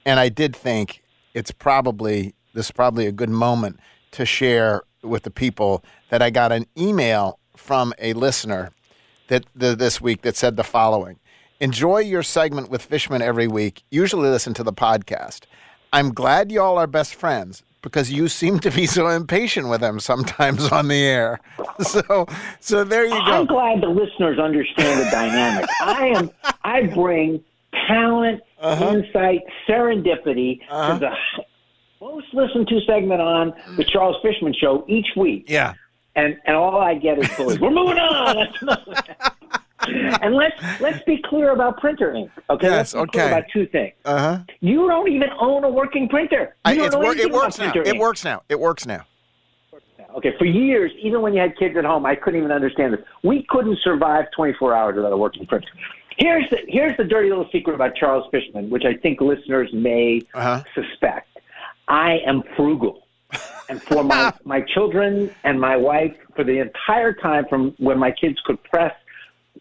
and 0.06 0.20
I 0.20 0.30
did 0.30 0.56
think 0.56 1.02
it's 1.34 1.52
probably 1.52 2.34
this 2.54 2.66
is 2.68 2.72
probably 2.72 3.06
a 3.08 3.12
good 3.12 3.30
moment 3.30 3.80
to 4.12 4.26
share 4.26 4.82
with 5.04 5.24
the 5.24 5.32
people 5.32 5.84
that 6.10 6.22
I 6.22 6.30
got 6.30 6.52
an 6.52 6.66
email 6.78 7.40
from 7.56 7.94
a 8.00 8.14
listener 8.14 8.72
that 9.28 9.46
the, 9.56 9.76
this 9.76 10.00
week 10.02 10.22
that 10.24 10.36
said 10.36 10.56
the 10.58 10.64
following: 10.64 11.20
Enjoy 11.60 12.00
your 12.00 12.24
segment 12.24 12.70
with 12.70 12.82
Fishman 12.82 13.22
every 13.22 13.48
week. 13.48 13.84
Usually 13.92 14.30
listen 14.30 14.54
to 14.56 14.64
the 14.64 14.74
podcast. 14.74 15.42
I'm 15.96 16.14
glad 16.14 16.52
y'all 16.52 16.78
are 16.78 16.88
best 16.88 17.16
friends 17.16 17.64
because 17.82 18.12
you 18.12 18.28
seem 18.28 18.60
to 18.60 18.70
be 18.72 18.86
so 18.86 19.08
impatient 19.08 19.70
with 19.70 19.82
him 19.82 20.00
sometimes 20.02 20.70
on 20.72 20.88
the 20.90 21.02
air. 21.02 21.40
So, 21.82 22.26
so 22.62 22.86
there 22.86 23.04
you 23.04 23.12
go. 23.12 23.18
I'm 23.20 23.46
glad 23.48 23.82
the 23.82 23.88
listeners 23.90 24.40
understand 24.40 25.02
the 25.02 25.10
dynamic. 25.12 25.70
I 25.82 26.08
am. 26.16 26.32
I 26.64 26.84
bring 26.84 27.44
talent, 27.88 28.42
Uh-huh. 28.62 28.94
insight, 28.98 29.42
serendipity 29.68 30.60
to 30.70 31.00
the 31.00 31.12
most 32.00 32.28
listened 32.34 32.68
to 32.70 32.80
segment 32.88 33.20
on 33.20 33.54
the 33.76 33.84
Charles 33.84 34.16
Fishman 34.22 34.54
Show 34.54 34.86
each 34.88 35.08
week. 35.18 35.46
Yeah. 35.50 35.74
And 36.16 36.38
and 36.46 36.56
all 36.56 36.80
I 36.80 36.94
get 36.96 37.20
is. 37.20 37.38
We're 37.60 37.72
moving 37.72 38.00
on. 38.00 38.48
And 40.22 40.36
let's 40.36 40.60
let's 40.80 41.04
be 41.06 41.22
clear 41.26 41.52
about 41.52 41.80
printer 41.80 42.14
ink. 42.14 42.32
Okay. 42.50 42.68
Yes, 42.68 42.94
let's 42.94 43.06
be 43.06 43.12
clear 43.12 43.26
okay. 43.26 43.38
about 43.38 43.50
two 43.52 43.68
things. 43.68 43.94
Uh 44.06 44.18
huh. 44.18 44.44
You 44.62 44.88
don't 44.88 45.10
even 45.10 45.30
own 45.40 45.64
a 45.64 45.70
working 45.70 46.08
printer. 46.10 46.56
You 46.66 46.72
I, 46.72 46.76
don't 46.76 46.86
it's 46.86 46.96
know 46.96 47.02
wor- 47.02 47.16
it 47.16 47.32
works 47.32 47.60
now. 47.60 47.72
It 47.74 47.88
ink. 47.88 48.00
works 48.00 48.24
now. 48.24 48.44
It 48.50 48.60
works 48.60 48.86
now. 48.86 49.06
Okay, 50.16 50.34
for 50.40 50.46
years, 50.46 50.92
even 51.02 51.22
when 51.22 51.34
you 51.34 51.42
had 51.42 51.58
kids 51.58 51.76
at 51.78 51.84
home, 51.84 52.06
I 52.06 52.16
couldn't 52.16 52.40
even 52.40 52.52
understand 52.52 52.94
this. 52.94 53.02
We 53.24 53.46
couldn't 53.50 53.78
survive 53.84 54.26
24 54.34 54.74
hours 54.74 54.96
without 54.96 55.12
a 55.12 55.18
working 55.18 55.46
printer. 55.46 55.68
Here's 56.18 56.50
the 56.50 56.60
here's 56.70 56.96
the 56.96 57.04
dirty 57.04 57.30
little 57.30 57.50
secret 57.52 57.74
about 57.74 57.96
Charles 57.96 58.26
Fishman, 58.32 58.70
which 58.70 58.84
I 58.86 58.94
think 58.94 59.20
listeners 59.20 59.70
may 59.74 60.22
suspect. 60.74 61.28
I 61.90 62.20
am 62.26 62.44
frugal, 62.56 63.04
and 63.68 63.82
for 63.84 64.04
my 64.04 64.34
my 64.46 64.62
children 64.62 65.30
and 65.44 65.60
my 65.60 65.76
wife, 65.76 66.16
for 66.36 66.46
the 66.46 66.60
entire 66.60 67.12
time 67.12 67.46
from 67.50 67.76
when 67.80 68.00
my 68.00 68.12
kids 68.12 68.40
could 68.46 68.64
press 68.64 68.94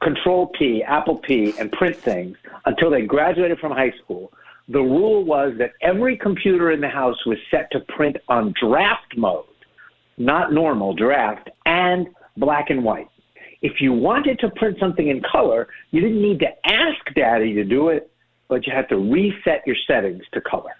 Control 0.03 0.49
P, 0.59 0.83
Apple 0.83 1.19
P, 1.19 1.55
and 1.59 1.71
print 1.73 1.97
things 1.97 2.37
until 2.67 2.91
they 2.91 3.03
graduated 3.03 3.59
from 3.59 3.73
high 3.73 3.93
school. 4.03 4.33
The 4.69 4.81
rule 4.81 5.25
was 5.25 5.55
that 5.59 5.73
every 5.83 6.17
computer 6.17 6.71
in 6.73 6.81
the 6.81 6.89
house 6.89 7.25
was 7.27 7.39
set 7.51 7.71
to 7.73 7.81
print 7.81 8.17
on 8.29 8.55
draft 8.61 9.17
mode 9.17 9.45
not 10.17 10.53
normal, 10.53 10.95
draft, 10.95 11.51
and 11.67 12.09
black 12.37 12.71
and 12.71 12.85
white. 12.85 13.09
If 13.63 13.81
you 13.81 13.93
wanted 13.93 14.39
to 14.41 14.51
print 14.51 14.77
something 14.79 15.09
in 15.09 15.23
color, 15.23 15.69
you 15.91 16.01
didn't 16.01 16.21
need 16.21 16.39
to 16.41 16.69
ask 16.69 16.99
daddy 17.15 17.55
to 17.55 17.65
do 17.65 17.89
it, 17.89 18.11
but 18.49 18.67
you 18.67 18.73
had 18.75 18.89
to 18.91 18.97
reset 18.97 19.63
your 19.67 19.77
settings 19.87 20.23
to 20.33 20.41
color. 20.41 20.73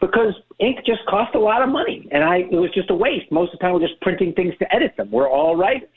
Because 0.00 0.34
ink 0.58 0.78
just 0.84 1.04
cost 1.08 1.34
a 1.34 1.38
lot 1.38 1.62
of 1.62 1.68
money, 1.68 2.08
and 2.12 2.22
I 2.22 2.38
it 2.38 2.52
was 2.52 2.70
just 2.72 2.90
a 2.90 2.94
waste. 2.94 3.30
Most 3.32 3.52
of 3.52 3.58
the 3.58 3.64
time, 3.64 3.74
we're 3.74 3.86
just 3.86 4.00
printing 4.00 4.32
things 4.32 4.54
to 4.58 4.74
edit 4.74 4.96
them. 4.96 5.10
We're 5.10 5.28
all 5.28 5.56
writers. 5.56 5.88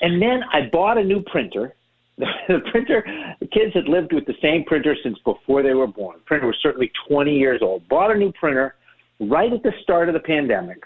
And 0.00 0.20
then 0.20 0.42
I 0.52 0.68
bought 0.72 0.98
a 0.98 1.04
new 1.04 1.22
printer. 1.22 1.74
The 2.48 2.60
printer, 2.70 3.04
the 3.40 3.46
kids 3.46 3.72
had 3.72 3.88
lived 3.88 4.12
with 4.12 4.26
the 4.26 4.34
same 4.42 4.64
printer 4.64 4.94
since 5.02 5.18
before 5.24 5.62
they 5.62 5.72
were 5.72 5.86
born. 5.86 6.18
The 6.18 6.24
printer 6.24 6.48
was 6.48 6.56
certainly 6.60 6.92
20 7.08 7.34
years 7.34 7.60
old. 7.62 7.88
Bought 7.88 8.10
a 8.10 8.18
new 8.18 8.30
printer 8.32 8.74
right 9.20 9.50
at 9.50 9.62
the 9.62 9.72
start 9.82 10.08
of 10.08 10.14
the 10.14 10.20
pandemic 10.20 10.82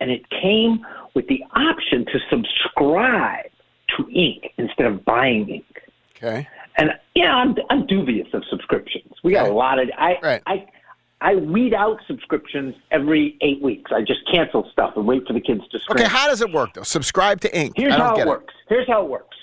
and 0.00 0.10
it 0.10 0.28
came 0.30 0.84
with 1.14 1.26
the 1.28 1.42
option 1.54 2.04
to 2.06 2.18
subscribe 2.30 3.50
to 3.96 4.08
ink 4.10 4.52
instead 4.58 4.86
of 4.86 5.04
buying 5.04 5.48
ink. 5.48 5.82
Okay. 6.16 6.48
And 6.78 6.90
yeah, 7.14 7.34
I'm 7.34 7.54
I'm 7.70 7.86
dubious 7.86 8.28
of 8.34 8.42
subscriptions. 8.50 9.14
We 9.24 9.32
got 9.32 9.48
a 9.48 9.52
lot 9.52 9.78
of 9.78 9.88
I 9.96 10.16
right. 10.22 10.42
I 10.46 10.66
I 11.20 11.34
weed 11.36 11.72
out 11.72 11.98
subscriptions 12.06 12.74
every 12.90 13.36
eight 13.40 13.62
weeks. 13.62 13.90
I 13.94 14.02
just 14.02 14.20
cancel 14.30 14.68
stuff 14.70 14.92
and 14.96 15.06
wait 15.06 15.26
for 15.26 15.32
the 15.32 15.40
kids 15.40 15.62
to 15.70 15.78
scream. 15.78 16.04
Okay, 16.04 16.08
how 16.08 16.28
does 16.28 16.42
it 16.42 16.52
work 16.52 16.74
though? 16.74 16.82
Subscribe 16.82 17.40
to 17.40 17.58
ink. 17.58 17.72
Here's 17.76 17.94
how 17.94 18.16
it 18.16 18.26
works. 18.26 18.54
Here's 18.68 18.86
how 18.86 19.02
it 19.02 19.08
works. 19.08 19.36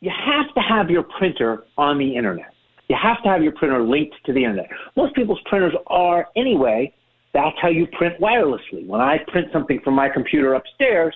You 0.00 0.10
have 0.10 0.54
to 0.54 0.60
have 0.60 0.90
your 0.90 1.02
printer 1.02 1.64
on 1.76 1.98
the 1.98 2.14
internet. 2.16 2.52
You 2.88 2.96
have 3.02 3.22
to 3.22 3.28
have 3.28 3.42
your 3.42 3.52
printer 3.52 3.82
linked 3.82 4.14
to 4.26 4.32
the 4.32 4.44
internet. 4.44 4.68
Most 4.96 5.14
people's 5.14 5.40
printers 5.46 5.72
are 5.86 6.28
anyway. 6.36 6.92
That's 7.32 7.56
how 7.60 7.68
you 7.68 7.86
print 7.98 8.20
wirelessly. 8.20 8.86
When 8.86 9.00
I 9.00 9.18
print 9.28 9.48
something 9.52 9.80
from 9.82 9.94
my 9.94 10.08
computer 10.08 10.54
upstairs, 10.54 11.14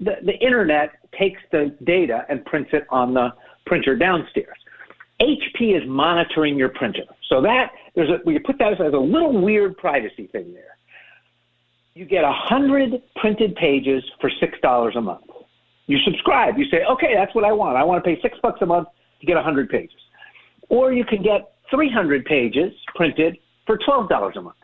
the, 0.00 0.16
the 0.24 0.36
internet 0.38 0.90
takes 1.18 1.40
the 1.50 1.74
data 1.84 2.26
and 2.28 2.44
prints 2.44 2.70
it 2.72 2.84
on 2.90 3.14
the 3.14 3.32
printer 3.66 3.96
downstairs. 3.96 4.58
HP 5.20 5.76
is 5.76 5.82
monitoring 5.88 6.56
your 6.56 6.68
printer. 6.68 7.04
So 7.28 7.42
that 7.42 7.72
there's 7.94 8.08
a 8.10 8.18
we 8.24 8.38
put 8.38 8.58
that 8.58 8.74
as 8.74 8.78
a 8.92 8.96
little 8.96 9.40
weird 9.40 9.76
privacy 9.76 10.28
thing 10.28 10.52
there. 10.54 10.76
you 11.94 12.04
get 12.04 12.24
a 12.24 12.32
hundred 12.32 13.02
printed 13.16 13.56
pages 13.56 14.04
for 14.20 14.30
six 14.40 14.58
dollars 14.60 14.94
a 14.96 15.00
month. 15.00 15.24
You 15.86 15.98
subscribe. 16.04 16.58
You 16.58 16.66
say, 16.70 16.84
okay, 16.84 17.14
that's 17.14 17.34
what 17.34 17.44
I 17.44 17.52
want. 17.52 17.76
I 17.76 17.82
want 17.82 18.04
to 18.04 18.08
pay 18.08 18.20
six 18.20 18.38
bucks 18.42 18.60
a 18.62 18.66
month 18.66 18.88
to 19.20 19.26
get 19.26 19.36
a 19.36 19.42
hundred 19.42 19.68
pages. 19.70 19.98
Or 20.68 20.92
you 20.92 21.04
can 21.04 21.22
get 21.22 21.52
three 21.70 21.90
hundred 21.90 22.24
pages 22.24 22.72
printed 22.94 23.38
for 23.66 23.78
twelve 23.84 24.08
dollars 24.08 24.36
a 24.36 24.42
month. 24.42 24.56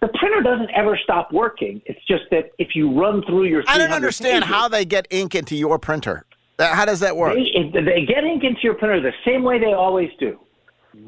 The 0.00 0.08
printer 0.08 0.42
doesn't 0.42 0.70
ever 0.74 0.98
stop 1.02 1.32
working. 1.32 1.80
It's 1.86 2.04
just 2.06 2.24
that 2.32 2.50
if 2.58 2.74
you 2.74 2.92
run 3.00 3.22
through 3.24 3.44
your, 3.44 3.62
I 3.68 3.78
don't 3.78 3.92
understand 3.92 4.42
pages, 4.42 4.54
how 4.54 4.68
they 4.68 4.84
get 4.84 5.06
ink 5.10 5.34
into 5.36 5.54
your 5.56 5.78
printer. 5.78 6.26
That- 6.62 6.76
How 6.76 6.84
does 6.84 7.00
that 7.00 7.16
work? 7.16 7.34
They, 7.34 7.70
they 7.72 8.04
get 8.06 8.22
ink 8.22 8.44
into 8.44 8.60
your 8.62 8.74
printer 8.74 9.00
the 9.00 9.12
same 9.26 9.42
way 9.42 9.58
they 9.58 9.72
always 9.72 10.10
do. 10.20 10.38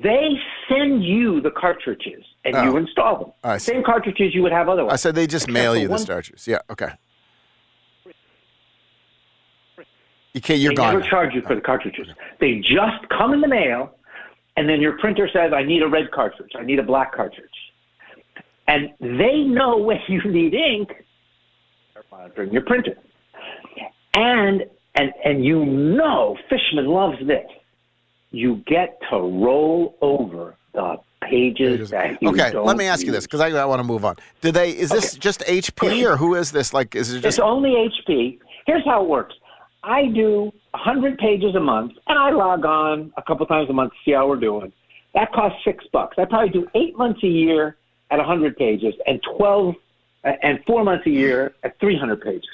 They 0.03 0.31
send 0.69 1.05
you 1.05 1.41
the 1.41 1.53
cartridges 1.53 2.25
and 2.45 2.55
you 2.57 2.73
Oh. 2.73 2.77
install 2.77 3.19
them. 3.19 3.33
I 3.45 3.59
see. 3.59 3.73
Same 3.73 3.85
cartridges 3.85 4.35
you 4.35 4.43
would 4.43 4.51
have 4.51 4.69
otherwise. 4.69 4.93
I 4.95 4.97
said 4.97 5.15
they 5.15 5.29
just 5.29 5.45
Except 5.45 5.53
mail 5.55 5.77
you 5.77 5.87
the 5.87 5.91
one- 5.93 5.99
starches. 6.01 6.49
Yeah. 6.49 6.59
Okay. 6.71 6.89
Okay, 10.37 10.57
you're 10.57 10.71
they 10.73 10.77
gone. 10.77 10.95
never 10.95 11.07
charge 11.09 11.33
you 11.35 11.43
for 11.43 11.55
the 11.55 11.61
cartridges. 11.61 12.09
They 12.41 12.57
just 12.57 13.09
come 13.17 13.33
in 13.35 13.41
the 13.41 13.47
mail, 13.47 13.95
and 14.57 14.69
then 14.69 14.81
your 14.81 14.99
printer 14.99 15.29
says, 15.33 15.53
"I 15.55 15.63
need 15.63 15.83
a 15.83 15.87
red 15.89 16.11
cartridge. 16.11 16.51
I 16.59 16.65
need 16.65 16.81
a 16.81 16.83
black 16.83 17.13
cartridge," 17.15 17.47
and 18.67 18.89
they 18.99 19.43
know 19.45 19.77
when 19.89 20.01
you 20.09 20.21
need 20.25 20.53
ink. 20.55 20.89
They're 21.95 22.03
monitoring 22.11 22.53
your 22.53 22.63
printer, 22.63 22.97
and 24.15 24.65
and 24.95 25.13
and 25.25 25.45
you 25.45 25.65
know, 25.65 26.37
Fishman 26.49 26.87
loves 26.87 27.19
this. 27.27 27.47
You 28.31 28.63
get 28.67 28.99
to 29.11 29.17
roll 29.17 29.97
over 30.01 30.57
the 30.73 30.97
pages 31.23 31.91
that 31.91 32.21
you 32.21 32.31
Okay, 32.31 32.53
let 32.53 32.77
me 32.77 32.87
ask 32.87 33.05
you 33.07 33.13
this 33.13 33.25
because 33.27 33.41
I, 33.41 33.49
I 33.51 33.65
want 33.65 33.81
to 33.81 33.85
move 33.85 34.05
on. 34.05 34.17
Do 34.41 34.51
they? 34.51 34.71
Is 34.71 34.91
this 34.91 35.15
just 35.15 35.41
HP 35.41 36.05
or 36.05 36.17
who 36.17 36.35
is 36.35 36.53
this? 36.53 36.75
Like, 36.75 36.95
is 36.95 37.13
it 37.13 37.21
just? 37.21 37.39
It's 37.39 37.39
only 37.39 37.71
HP. 37.71 38.39
Here's 38.67 38.85
how 38.85 39.03
it 39.03 39.09
works. 39.09 39.35
I 39.83 40.07
do 40.07 40.53
100 40.71 41.19
pages 41.19 41.55
a 41.55 41.61
month, 41.61 41.93
and 42.07 42.19
I 42.19 42.31
log 42.31 42.65
on 42.65 43.13
a 43.17 43.23
couple 43.23 43.45
times 43.47 43.69
a 43.69 43.73
month 43.73 43.93
to 43.93 43.99
see 44.05 44.13
how 44.13 44.27
we're 44.29 44.37
doing. 44.37 44.73
That 45.15 45.31
costs 45.33 45.59
six 45.65 45.85
bucks. 45.93 46.17
I 46.19 46.25
probably 46.25 46.49
do 46.49 46.67
eight 46.75 46.97
months 46.97 47.23
a 47.23 47.29
year 47.29 47.77
at 48.11 48.19
100 48.19 48.57
pages, 48.57 48.95
and 49.07 49.21
12 49.37 49.75
and 50.25 50.59
four 50.67 50.85
months 50.85 51.07
a 51.07 51.11
year 51.11 51.55
at 51.63 51.79
300 51.81 52.21
pages. 52.21 52.49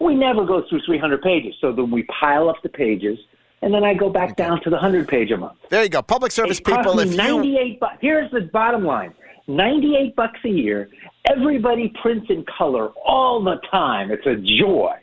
We 0.00 0.14
never 0.14 0.44
go 0.44 0.62
through 0.68 0.80
300 0.86 1.22
pages, 1.22 1.54
so 1.60 1.72
then 1.72 1.90
we 1.90 2.02
pile 2.04 2.48
up 2.48 2.56
the 2.62 2.68
pages, 2.68 3.18
and 3.62 3.72
then 3.72 3.84
I 3.84 3.94
go 3.94 4.10
back 4.10 4.36
down 4.36 4.60
to 4.62 4.70
the 4.70 4.76
100 4.76 5.08
page 5.08 5.30
a 5.30 5.36
month. 5.36 5.58
There 5.70 5.82
you 5.82 5.88
go. 5.88 6.02
Public 6.02 6.32
service 6.32 6.58
It 6.58 6.64
people. 6.64 6.98
If 7.00 7.12
you 7.12 7.16
98 7.16 7.80
bucks. 7.80 7.96
Here's 8.00 8.30
the 8.30 8.42
bottom 8.42 8.84
line. 8.84 9.14
98 9.48 10.16
bucks 10.16 10.40
a 10.44 10.48
year. 10.48 10.90
Everybody 11.30 11.92
prints 12.02 12.26
in 12.30 12.44
color 12.44 12.88
all 13.04 13.42
the 13.42 13.56
time. 13.70 14.10
It's 14.10 14.26
a 14.26 14.36
joy. 14.36 14.96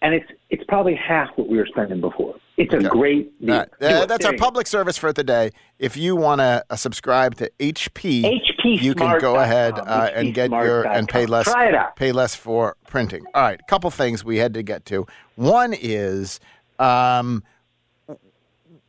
And 0.00 0.14
it's 0.14 0.30
it's 0.50 0.64
probably 0.64 0.96
half 0.96 1.28
what 1.36 1.48
we 1.48 1.58
were 1.58 1.66
spending 1.66 2.00
before. 2.00 2.34
It's 2.62 2.74
a 2.74 2.88
great 2.88 3.40
deal. 3.40 3.56
Right. 3.56 3.68
Uh, 3.80 4.06
that's 4.06 4.24
our 4.24 4.36
public 4.36 4.66
service 4.66 4.96
for 4.96 5.12
the 5.12 5.24
day. 5.24 5.50
If 5.78 5.96
you 5.96 6.14
want 6.14 6.40
to 6.40 6.64
uh, 6.70 6.76
subscribe 6.76 7.34
to 7.36 7.50
HP, 7.58 8.22
HP 8.22 8.80
you 8.80 8.94
can 8.94 9.18
go 9.20 9.36
ahead 9.36 9.78
uh, 9.78 10.10
and 10.14 10.32
get 10.32 10.50
your 10.50 10.86
and 10.86 11.08
pay 11.08 11.26
less 11.26 11.46
Try 11.46 11.68
it 11.68 11.74
out. 11.74 11.96
pay 11.96 12.12
less 12.12 12.34
for 12.34 12.76
printing. 12.86 13.24
All 13.34 13.42
right, 13.42 13.60
a 13.60 13.70
couple 13.70 13.90
things 13.90 14.24
we 14.24 14.38
had 14.38 14.54
to 14.54 14.62
get 14.62 14.84
to. 14.86 15.06
One 15.36 15.74
is 15.74 16.38
um, 16.78 17.42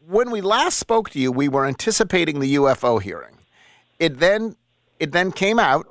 when 0.08 0.32
we 0.32 0.42
last 0.42 0.78
spoke 0.78 1.10
to 1.12 1.20
you, 1.20 1.32
we 1.32 1.48
were 1.48 1.66
anticipating 1.66 2.40
the 2.40 2.56
UFO 2.56 3.02
hearing. 3.02 3.38
It 4.00 4.20
then 4.20 4.56
it 5.00 5.12
then 5.12 5.32
came 5.32 5.60
out. 5.60 5.88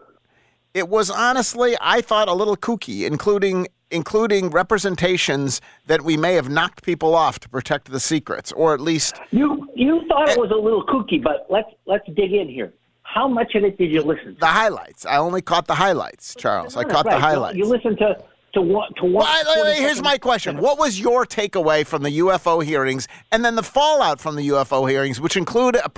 It 0.74 0.88
was 0.88 1.10
honestly, 1.10 1.76
I 1.80 2.00
thought, 2.00 2.28
a 2.28 2.32
little 2.32 2.56
kooky, 2.56 3.06
including 3.06 3.68
including 3.92 4.50
representations 4.50 5.60
that 5.86 6.02
we 6.02 6.16
may 6.16 6.34
have 6.34 6.48
knocked 6.48 6.82
people 6.82 7.14
off 7.14 7.38
to 7.40 7.48
protect 7.48 7.90
the 7.90 8.00
secrets, 8.00 8.50
or 8.52 8.74
at 8.74 8.80
least 8.80 9.20
You 9.30 9.68
you 9.74 10.02
thought 10.08 10.28
it 10.28 10.38
was 10.38 10.50
a 10.50 10.56
little 10.56 10.84
kooky, 10.86 11.22
but 11.22 11.46
let's 11.50 11.68
let's 11.86 12.06
dig 12.14 12.32
in 12.32 12.48
here. 12.48 12.72
How 13.02 13.28
much 13.28 13.54
of 13.54 13.62
it 13.64 13.76
did 13.78 13.92
you 13.92 14.00
listen 14.02 14.34
to? 14.34 14.40
the 14.40 14.46
highlights. 14.46 15.04
I 15.06 15.18
only 15.18 15.42
caught 15.42 15.66
the 15.66 15.74
highlights, 15.74 16.34
Charles. 16.34 16.76
I 16.76 16.84
caught 16.84 17.04
Right, 17.04 17.14
the 17.16 17.20
highlights. 17.20 17.58
You 17.58 17.66
listened 17.66 17.98
to 17.98 18.16
to 18.54 18.60
one 18.62 18.92
to 18.96 19.04
one. 19.04 19.14
Well, 19.14 19.26
I- 19.26 19.44
I- 19.62 19.74
here's 19.74 19.80
seconds. 19.98 20.02
my 20.02 20.18
question: 20.18 20.58
What 20.58 20.78
was 20.78 20.98
your 21.00 21.24
takeaway 21.26 21.86
from 21.86 22.02
the 22.02 22.10
UFO 22.18 22.60
hearings, 22.64 23.08
and 23.30 23.44
then 23.44 23.54
the 23.54 23.62
fallout 23.62 24.20
from 24.20 24.36
the 24.36 24.48
UFO 24.48 24.88
hearings, 24.90 25.20
which 25.20 25.36
include 25.36 25.76
a 25.76 25.88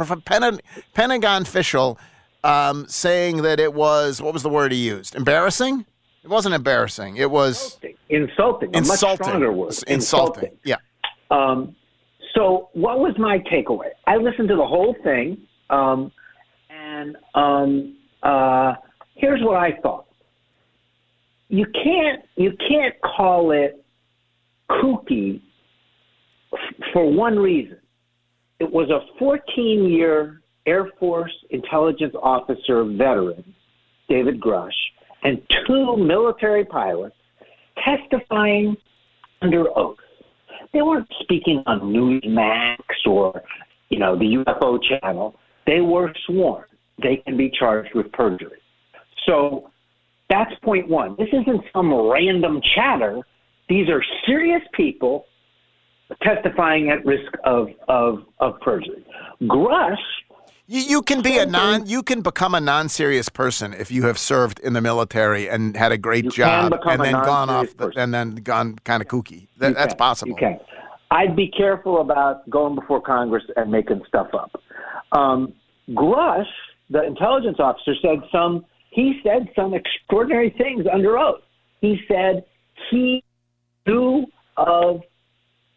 Pentagon 0.94 1.42
official 1.42 1.98
um, 2.42 2.86
saying 2.88 3.42
that 3.42 3.58
it 3.58 3.72
was 3.74 4.20
what 4.20 4.32
was 4.34 4.42
the 4.42 4.48
word 4.50 4.70
he 4.72 4.78
used? 4.78 5.14
Embarrassing? 5.14 5.84
It 6.24 6.30
wasn't 6.30 6.54
embarrassing. 6.54 7.18
It 7.18 7.30
was 7.30 7.78
insulting. 8.08 8.70
Much 8.70 8.78
Insulting. 8.78 9.24
stronger 9.26 9.52
word. 9.52 9.66
Insulting. 9.68 9.94
Insulting. 9.94 10.50
Yeah. 10.64 10.76
Um, 11.30 11.76
so, 12.34 12.70
what 12.72 12.98
was 12.98 13.14
my 13.18 13.38
takeaway? 13.40 13.90
I 14.06 14.16
listened 14.16 14.48
to 14.48 14.56
the 14.56 14.64
whole 14.66 14.96
thing, 15.04 15.36
um, 15.68 16.10
and 16.70 17.16
um, 17.34 17.96
uh, 18.22 18.74
here's 19.16 19.42
what 19.42 19.56
I 19.56 19.72
thought. 19.82 20.06
You 21.48 21.66
can't 21.84 22.22
you 22.36 22.52
can't 22.68 22.94
call 23.02 23.50
it 23.52 23.84
kooky 24.70 25.42
f- 26.54 26.58
for 26.94 27.04
one 27.12 27.38
reason. 27.38 27.78
It 28.60 28.72
was 28.72 28.88
a 28.88 29.00
14 29.18 29.90
year 29.90 30.40
Air 30.66 30.88
Force 30.98 31.32
intelligence 31.50 32.14
officer 32.20 32.82
veteran, 32.84 33.44
David 34.08 34.40
Grusch, 34.40 34.70
and 35.24 35.40
two 35.66 35.96
military 35.96 36.64
pilots 36.64 37.16
testifying 37.82 38.76
under 39.42 39.66
oath. 39.76 39.96
They 40.72 40.82
weren't 40.82 41.08
speaking 41.20 41.62
on 41.66 41.80
Newsmax 41.80 42.78
or, 43.06 43.42
you 43.88 43.98
know, 43.98 44.16
the 44.16 44.44
UFO 44.44 44.78
channel. 44.82 45.36
They 45.66 45.80
were 45.80 46.12
sworn. 46.26 46.64
They 47.02 47.16
can 47.16 47.36
be 47.36 47.50
charged 47.58 47.94
with 47.94 48.10
perjury. 48.12 48.58
So 49.26 49.70
that's 50.28 50.52
point 50.62 50.88
one. 50.88 51.16
This 51.18 51.28
isn't 51.32 51.62
some 51.72 51.92
random 51.92 52.60
chatter. 52.74 53.20
These 53.68 53.88
are 53.88 54.02
serious 54.26 54.62
people 54.74 55.26
testifying 56.22 56.90
at 56.90 57.04
risk 57.04 57.32
of, 57.44 57.68
of, 57.88 58.24
of 58.40 58.60
perjury. 58.60 59.04
Grusch 59.42 59.96
You, 60.66 60.80
you 60.80 61.02
can 61.02 61.20
be 61.20 61.36
a 61.36 61.44
non. 61.44 61.86
You 61.86 62.02
can 62.02 62.22
become 62.22 62.54
a 62.54 62.60
non-serious 62.60 63.28
person 63.28 63.74
if 63.74 63.90
you 63.90 64.06
have 64.06 64.18
served 64.18 64.58
in 64.60 64.72
the 64.72 64.80
military 64.80 65.48
and 65.48 65.76
had 65.76 65.92
a 65.92 65.98
great 65.98 66.30
job, 66.30 66.72
and 66.86 67.02
then 67.02 67.12
gone 67.12 67.50
off, 67.50 67.76
the, 67.76 67.92
and 67.96 68.14
then 68.14 68.36
gone 68.36 68.78
kind 68.84 69.02
of 69.02 69.08
kooky. 69.08 69.48
That, 69.58 69.68
You 69.68 69.74
that's 69.74 69.94
possible. 69.94 70.30
You 70.30 70.36
can. 70.36 70.60
I'd 71.10 71.36
be 71.36 71.48
careful 71.48 72.00
about 72.00 72.48
going 72.48 72.74
before 72.74 73.02
Congress 73.02 73.44
and 73.56 73.70
making 73.70 74.02
stuff 74.08 74.28
up. 74.32 74.58
Um, 75.12 75.52
Grusch, 75.90 76.46
the 76.88 77.04
intelligence 77.04 77.58
officer, 77.58 77.94
said 78.00 78.20
some. 78.32 78.64
He 78.88 79.20
said 79.22 79.48
some 79.54 79.74
extraordinary 79.74 80.54
things 80.56 80.86
under 80.90 81.18
oath. 81.18 81.42
He 81.80 82.00
said 82.08 82.44
he 82.90 83.22
knew 83.86 84.24
of 84.56 85.02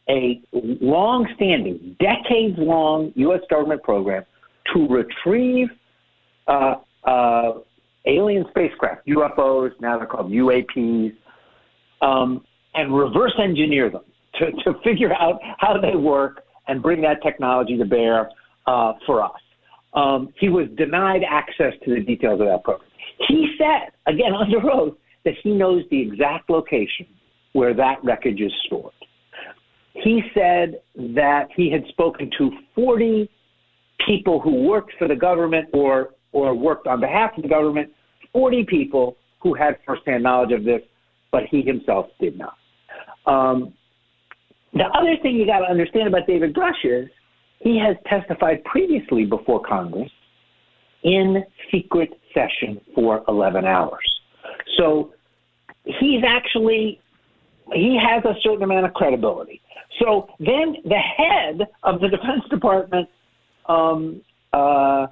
a 0.07 0.41
long-standing, 0.53 1.97
decades-long 1.99 3.11
U.S. 3.15 3.41
government 3.49 3.83
program 3.83 4.23
to 4.73 4.87
retrieve 4.87 5.69
uh, 6.47 6.75
uh, 7.03 7.53
alien 8.05 8.45
spacecraft, 8.49 9.07
UFOs. 9.07 9.71
Now 9.79 9.97
they're 9.97 10.07
called 10.07 10.31
UAPs 10.31 11.13
um, 12.01 12.43
and 12.73 12.95
reverse 12.95 13.33
engineer 13.41 13.89
them 13.89 14.03
to, 14.35 14.51
to 14.63 14.79
figure 14.83 15.13
out 15.13 15.39
how 15.57 15.79
they 15.79 15.95
work 15.95 16.43
and 16.67 16.81
bring 16.81 17.01
that 17.01 17.21
technology 17.23 17.77
to 17.77 17.85
bear 17.85 18.29
uh, 18.65 18.93
for 19.05 19.23
us. 19.23 19.31
Um, 19.93 20.33
he 20.39 20.49
was 20.49 20.67
denied 20.77 21.21
access 21.27 21.73
to 21.85 21.95
the 21.95 22.01
details 22.01 22.39
of 22.41 22.47
that 22.47 22.63
program. 22.63 22.89
He 23.27 23.55
said, 23.57 23.91
again 24.05 24.33
under 24.39 24.69
oath, 24.71 24.95
that 25.25 25.33
he 25.43 25.51
knows 25.51 25.83
the 25.89 25.99
exact 25.99 26.49
location 26.49 27.07
where 27.53 27.73
that 27.73 28.03
wreckage 28.03 28.39
is 28.39 28.51
stored. 28.65 28.93
He 29.93 30.21
said 30.33 30.79
that 31.15 31.47
he 31.55 31.71
had 31.71 31.83
spoken 31.89 32.29
to 32.37 32.51
40 32.75 33.29
people 34.05 34.39
who 34.39 34.63
worked 34.67 34.93
for 34.97 35.07
the 35.07 35.15
government 35.15 35.69
or, 35.73 36.09
or 36.31 36.53
worked 36.53 36.87
on 36.87 36.99
behalf 36.99 37.31
of 37.35 37.43
the 37.43 37.49
government, 37.49 37.89
40 38.33 38.65
people 38.65 39.17
who 39.39 39.53
had 39.53 39.77
firsthand 39.85 40.23
knowledge 40.23 40.51
of 40.51 40.63
this, 40.63 40.81
but 41.31 41.43
he 41.49 41.61
himself 41.61 42.07
did 42.19 42.37
not. 42.37 42.55
Um, 43.25 43.73
the 44.73 44.85
other 44.97 45.15
thing 45.21 45.35
you 45.35 45.45
got 45.45 45.59
to 45.59 45.65
understand 45.65 46.07
about 46.07 46.27
David 46.27 46.53
Grusch 46.53 46.83
is 46.83 47.09
he 47.59 47.79
has 47.79 47.95
testified 48.07 48.63
previously 48.63 49.25
before 49.25 49.61
Congress 49.61 50.11
in 51.03 51.43
secret 51.71 52.09
session 52.33 52.79
for 52.93 53.23
11 53.27 53.65
hours. 53.65 54.21
So 54.77 55.13
he's 55.83 56.23
actually, 56.25 56.99
he 57.73 57.99
has 58.01 58.23
a 58.25 58.33
certain 58.41 58.63
amount 58.63 58.85
of 58.85 58.93
credibility. 58.93 59.61
So 59.99 60.27
then 60.39 60.75
the 60.85 60.99
head 60.99 61.67
of 61.83 62.01
the 62.01 62.09
Defense 62.09 62.43
Department 62.49 63.09
um, 63.67 64.21
uh, 64.53 65.07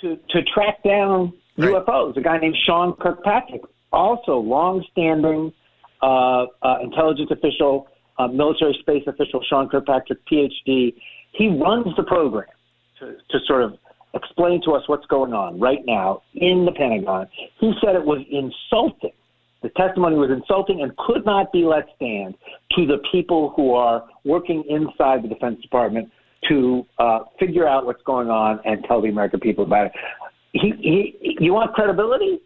to, 0.00 0.16
to 0.30 0.42
track 0.54 0.82
down 0.82 1.32
UFOs, 1.58 2.16
a 2.16 2.20
guy 2.20 2.38
named 2.38 2.56
Sean 2.64 2.94
Kirkpatrick, 2.94 3.62
also 3.92 4.38
longstanding 4.38 5.52
uh, 6.02 6.46
uh, 6.62 6.78
intelligence 6.82 7.30
official, 7.30 7.88
uh, 8.18 8.26
military 8.26 8.76
space 8.80 9.04
official, 9.06 9.42
Sean 9.48 9.68
Kirkpatrick, 9.68 10.18
PhD. 10.30 10.94
He 11.32 11.48
runs 11.48 11.94
the 11.96 12.02
program 12.02 12.48
to, 12.98 13.16
to 13.30 13.38
sort 13.46 13.62
of 13.62 13.78
explain 14.14 14.60
to 14.64 14.72
us 14.72 14.82
what's 14.88 15.06
going 15.06 15.32
on 15.32 15.58
right 15.58 15.80
now 15.86 16.22
in 16.34 16.64
the 16.64 16.72
Pentagon. 16.72 17.28
He 17.58 17.72
said 17.82 17.94
it 17.94 18.04
was 18.04 18.24
insulting. 18.30 19.12
The 19.62 19.70
testimony 19.70 20.16
was 20.16 20.30
insulting 20.30 20.82
and 20.82 20.94
could 20.96 21.24
not 21.24 21.52
be 21.52 21.64
let 21.64 21.86
stand 21.96 22.34
to 22.72 22.86
the 22.86 22.98
people 23.12 23.52
who 23.54 23.74
are 23.74 24.04
working 24.24 24.64
inside 24.68 25.22
the 25.22 25.28
Defense 25.28 25.60
Department 25.62 26.10
to 26.48 26.86
uh, 26.98 27.20
figure 27.38 27.68
out 27.68 27.86
what's 27.86 28.02
going 28.02 28.28
on 28.30 28.60
and 28.64 28.84
tell 28.84 29.00
the 29.00 29.08
American 29.08 29.40
people 29.40 29.64
about 29.64 29.86
it. 29.86 29.92
He, 30.52 30.72
he, 31.20 31.36
you 31.40 31.52
want 31.54 31.72
credibility? 31.74 32.40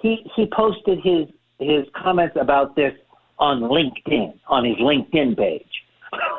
He 0.00 0.24
he 0.34 0.46
posted 0.56 0.98
his 1.04 1.28
his 1.58 1.84
comments 2.02 2.36
about 2.40 2.74
this 2.74 2.92
on 3.38 3.60
LinkedIn 3.60 4.38
on 4.48 4.64
his 4.64 4.76
LinkedIn 4.76 5.36
page. 5.36 5.66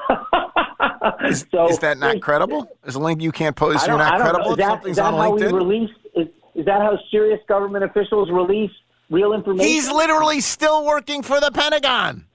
Is, 1.26 1.45
So- 1.51 1.70
is 1.70 1.78
that 1.80 1.97
not 1.99 2.22
credible? 2.22 2.68
Is 2.86 2.95
a 2.95 2.99
link 2.99 3.22
you 3.22 3.32
can't 3.32 3.55
post? 3.55 3.86
You're 3.88 3.97
not 3.97 4.20
credible. 4.20 4.51
Is 4.51 4.57
that, 4.57 4.68
something's 4.70 4.91
is 4.91 4.97
that 4.97 5.14
on 5.14 5.14
how 5.14 5.32
we 5.36 5.41
LinkedIn. 5.41 5.53
release? 5.53 5.89
Is, 6.16 6.28
is 6.55 6.66
that 6.66 6.82
how 6.82 6.97
serious 7.12 7.39
government 7.47 7.84
officials 7.84 8.30
release 8.32 8.72
real 9.09 9.34
information? 9.34 9.68
He's 9.70 9.89
literally 9.91 10.39
still 10.41 10.84
working 10.86 11.22
for 11.22 11.39
the 11.39 11.51
Pentagon. 11.51 12.26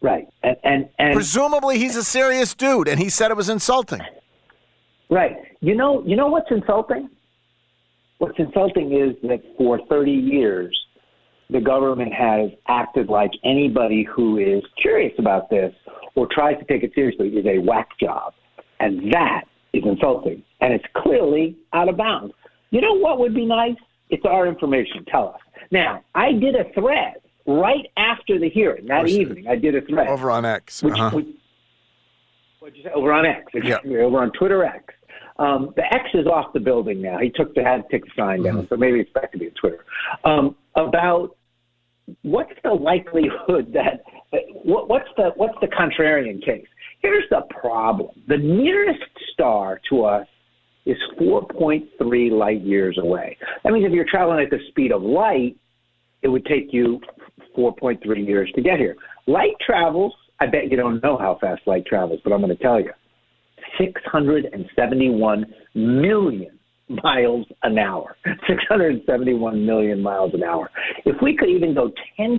right, 0.00 0.28
and, 0.42 0.56
and 0.62 0.88
Presumably, 1.22 1.78
he's 1.78 1.94
a 1.94 2.02
serious 2.02 2.52
dude, 2.52 2.88
and 2.88 2.98
he 2.98 3.08
said 3.08 3.30
it 3.30 3.36
was 3.36 3.48
insulting. 3.48 4.00
Right. 5.08 5.36
You 5.60 5.76
know, 5.76 6.02
you 6.04 6.16
know 6.16 6.26
what's 6.26 6.50
insulting? 6.50 7.08
What's 8.18 8.36
insulting 8.40 8.92
is 8.92 9.14
that 9.28 9.40
for 9.56 9.78
30 9.88 10.10
years, 10.10 10.76
the 11.48 11.60
government 11.60 12.12
has 12.12 12.50
acted 12.66 13.08
like 13.08 13.30
anybody 13.44 14.02
who 14.02 14.38
is 14.38 14.64
curious 14.80 15.12
about 15.20 15.48
this 15.48 15.72
or 16.16 16.26
tries 16.28 16.58
to 16.58 16.64
take 16.64 16.82
it 16.82 16.90
seriously 16.92 17.28
is 17.28 17.46
a 17.46 17.58
whack 17.58 17.90
job. 18.00 18.32
And 18.80 19.12
that 19.12 19.42
is 19.72 19.84
insulting. 19.86 20.42
And 20.60 20.72
it's 20.72 20.84
clearly 20.96 21.56
out 21.72 21.88
of 21.88 21.96
bounds. 21.96 22.34
You 22.70 22.80
know 22.80 22.94
what 22.94 23.20
would 23.20 23.32
be 23.32 23.46
nice? 23.46 23.76
It's 24.10 24.24
our 24.24 24.48
information. 24.48 25.04
Tell 25.04 25.28
us. 25.28 25.40
Now, 25.70 26.02
I 26.16 26.32
did 26.32 26.56
a 26.56 26.64
thread 26.74 27.21
right 27.46 27.86
after 27.96 28.38
the 28.38 28.48
hearing 28.48 28.86
that 28.86 29.08
evening. 29.08 29.46
I 29.48 29.56
did 29.56 29.74
a 29.74 29.80
thread. 29.82 30.08
Over 30.08 30.30
on 30.30 30.44
X. 30.44 30.82
Which, 30.82 30.94
Uh-huh. 30.94 31.16
which, 31.16 31.26
what'd 32.60 32.76
you 32.76 32.84
say? 32.84 32.90
Over 32.94 33.12
on 33.12 33.26
X. 33.26 33.46
Exactly. 33.54 33.96
Over 33.96 34.18
on 34.18 34.30
Twitter 34.32 34.64
X. 34.64 34.94
Um, 35.38 35.72
the 35.76 35.82
X 35.92 36.04
is 36.14 36.26
off 36.26 36.52
the 36.52 36.60
building 36.60 37.00
now. 37.00 37.18
He 37.18 37.30
took 37.30 37.54
the 37.54 37.62
had 37.64 37.82
to 37.82 37.88
take 37.90 38.04
the 38.04 38.10
sign 38.16 38.42
down, 38.42 38.66
so 38.68 38.76
maybe 38.76 39.00
it's 39.00 39.10
back 39.12 39.32
to 39.32 39.38
be 39.38 39.46
a 39.46 39.50
Twitter. 39.52 39.84
Um, 40.24 40.56
about 40.76 41.36
what's 42.22 42.52
the 42.62 42.70
likelihood 42.72 43.72
that 43.72 44.02
what, 44.64 44.88
what's 44.88 45.08
the 45.16 45.30
what's 45.36 45.54
the 45.60 45.68
contrarian 45.68 46.44
case? 46.44 46.66
Here's 47.00 47.24
the 47.30 47.40
problem: 47.48 48.10
the 48.28 48.36
nearest 48.36 49.00
star 49.32 49.80
to 49.88 50.04
us 50.04 50.26
is 50.84 50.96
4.3 51.20 52.30
light 52.32 52.60
years 52.60 52.98
away. 52.98 53.36
That 53.64 53.72
means 53.72 53.86
if 53.86 53.92
you're 53.92 54.04
traveling 54.08 54.44
at 54.44 54.50
the 54.50 54.58
speed 54.68 54.90
of 54.92 55.00
light, 55.02 55.56
it 56.22 56.28
would 56.28 56.44
take 56.44 56.72
you 56.72 57.00
4.3 57.56 58.26
years 58.26 58.50
to 58.54 58.62
get 58.62 58.78
here. 58.78 58.96
Light 59.26 59.54
travels. 59.64 60.14
I 60.40 60.46
bet 60.46 60.70
you 60.70 60.76
don't 60.76 61.02
know 61.02 61.16
how 61.16 61.38
fast 61.40 61.62
light 61.66 61.86
travels, 61.86 62.20
but 62.24 62.32
I'm 62.32 62.40
going 62.40 62.56
to 62.56 62.62
tell 62.62 62.80
you. 62.80 62.90
671 63.78 65.46
million 65.74 66.58
miles 67.02 67.46
an 67.62 67.78
hour. 67.78 68.16
671 68.46 69.64
million 69.64 70.02
miles 70.02 70.32
an 70.34 70.42
hour. 70.42 70.70
If 71.04 71.16
we 71.22 71.36
could 71.36 71.48
even 71.48 71.74
go 71.74 71.92
10% 72.18 72.38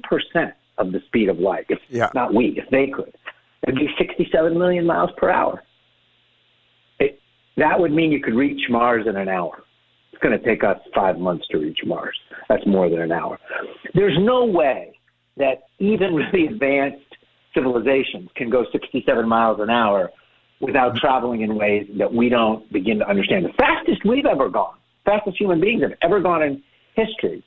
of 0.77 0.91
the 0.91 0.99
speed 1.07 1.29
of 1.29 1.39
light, 1.39 1.65
if 1.69 1.79
Yeah. 1.89 2.09
not 2.13 2.33
we, 2.33 2.57
if 2.57 2.69
they 2.69 2.87
could, 2.87 3.13
it'd 3.67 3.79
be 3.79 3.89
67 3.97 4.57
million 4.57 4.85
miles 4.85 5.11
per 5.17 5.29
hour. 5.29 5.63
It, 6.99 7.19
that 7.57 7.79
would 7.79 7.91
mean 7.91 8.11
you 8.11 8.21
could 8.21 8.35
reach 8.35 8.69
Mars 8.69 9.05
in 9.07 9.15
an 9.15 9.29
hour. 9.29 9.62
Going 10.23 10.39
to 10.39 10.45
take 10.45 10.63
us 10.63 10.79
five 10.95 11.17
months 11.17 11.45
to 11.51 11.57
reach 11.57 11.79
Mars. 11.85 12.17
That's 12.47 12.65
more 12.65 12.89
than 12.89 13.01
an 13.01 13.11
hour. 13.11 13.37
There's 13.93 14.17
no 14.19 14.45
way 14.45 14.97
that 15.35 15.63
even 15.79 16.13
really 16.33 16.47
advanced 16.47 17.03
civilizations 17.53 18.29
can 18.35 18.49
go 18.49 18.63
67 18.71 19.27
miles 19.27 19.59
an 19.59 19.69
hour 19.69 20.11
without 20.61 20.95
traveling 20.95 21.41
in 21.41 21.55
ways 21.55 21.87
that 21.97 22.11
we 22.13 22.29
don't 22.29 22.71
begin 22.71 22.99
to 22.99 23.09
understand. 23.09 23.43
The 23.45 23.53
fastest 23.57 24.05
we've 24.05 24.25
ever 24.25 24.47
gone, 24.47 24.77
fastest 25.03 25.37
human 25.37 25.59
beings 25.59 25.81
have 25.81 25.91
ever 26.01 26.21
gone 26.21 26.41
in 26.41 26.63
history, 26.95 27.43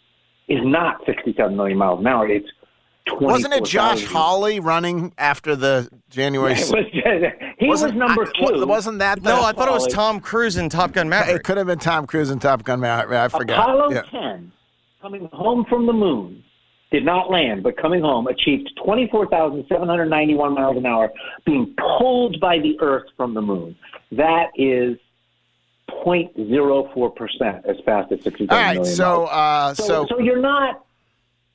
is 0.49 0.61
not 0.63 1.01
67 1.07 1.57
million 1.57 1.79
miles 1.79 2.01
an 2.01 2.07
hour. 2.07 2.29
It's 2.29 2.47
24, 3.09 3.27
Wasn't 3.29 3.55
it 3.55 3.65
Josh 3.65 4.05
Hawley 4.05 4.61
running 4.61 5.15
after 5.17 5.57
the 5.57 5.89
January? 6.11 6.53
Yeah, 6.53 6.59
it 6.93 7.41
was- 7.41 7.46
he 7.59 7.67
was 7.69 7.83
number 7.93 8.27
two. 8.27 8.67
Wasn't 8.67 8.99
that? 8.99 9.23
The, 9.23 9.31
No, 9.31 9.43
I 9.43 9.53
thought 9.53 9.69
it 9.69 9.73
was 9.73 9.87
Tom 9.93 10.21
Cruise 10.21 10.57
in 10.57 10.69
Top 10.69 10.93
Gun 10.93 11.09
Maverick. 11.09 11.37
It 11.37 11.45
could 11.45 11.57
have 11.57 11.67
been 11.67 11.79
Tom 11.79 12.07
Cruise 12.07 12.31
in 12.31 12.39
Top 12.39 12.63
Gun 12.65 12.81
Maverick. 12.81 13.19
I 13.19 13.29
forgot. 13.29 13.59
Apollo 13.71 13.93
Yeah. 13.93 14.03
10, 14.03 14.53
coming 15.01 15.29
home 15.33 15.65
from 15.69 15.87
the 15.87 15.93
moon, 15.93 16.43
did 16.91 17.05
not 17.05 17.31
land, 17.31 17.63
but 17.63 17.77
coming 17.77 18.01
home 18.03 18.27
achieved 18.27 18.71
24,791 18.85 20.55
miles 20.55 20.77
an 20.77 20.87
hour, 20.87 21.13
being 21.45 21.75
pulled 21.99 22.39
by 22.41 22.59
the 22.59 22.79
Earth 22.81 23.07
from 23.17 23.35
the 23.35 23.43
moon. 23.43 23.75
That 24.13 24.51
is 24.57 24.97
0.04% 25.91 27.65
as 27.65 27.77
fast 27.85 28.13
as 28.13 28.23
67 28.23 28.49
All 28.51 28.57
right, 28.57 28.75
million 28.77 28.95
so, 28.97 29.25
uh, 29.27 29.75
so, 29.75 29.85
so- 29.85 30.07
so 30.11 30.19
you're 30.19 30.41
not. 30.41 30.85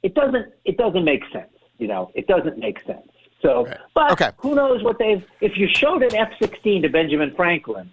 It 0.04 0.16
doesn't. 0.16 0.47
It 0.66 0.78
doesn't 0.78 1.04
make 1.06 1.22
sense. 1.32 1.47
You 1.78 1.88
know, 1.88 2.12
it 2.16 2.26
doesn't 2.28 2.58
make 2.58 2.80
sense. 2.86 3.08
So, 3.41 3.67
but 3.95 4.35
who 4.39 4.55
knows 4.55 4.83
what 4.83 4.99
they've? 4.99 5.23
If 5.41 5.57
you 5.57 5.67
showed 5.73 6.03
an 6.03 6.15
F-16 6.15 6.83
to 6.83 6.89
Benjamin 6.89 7.33
Franklin, 7.35 7.91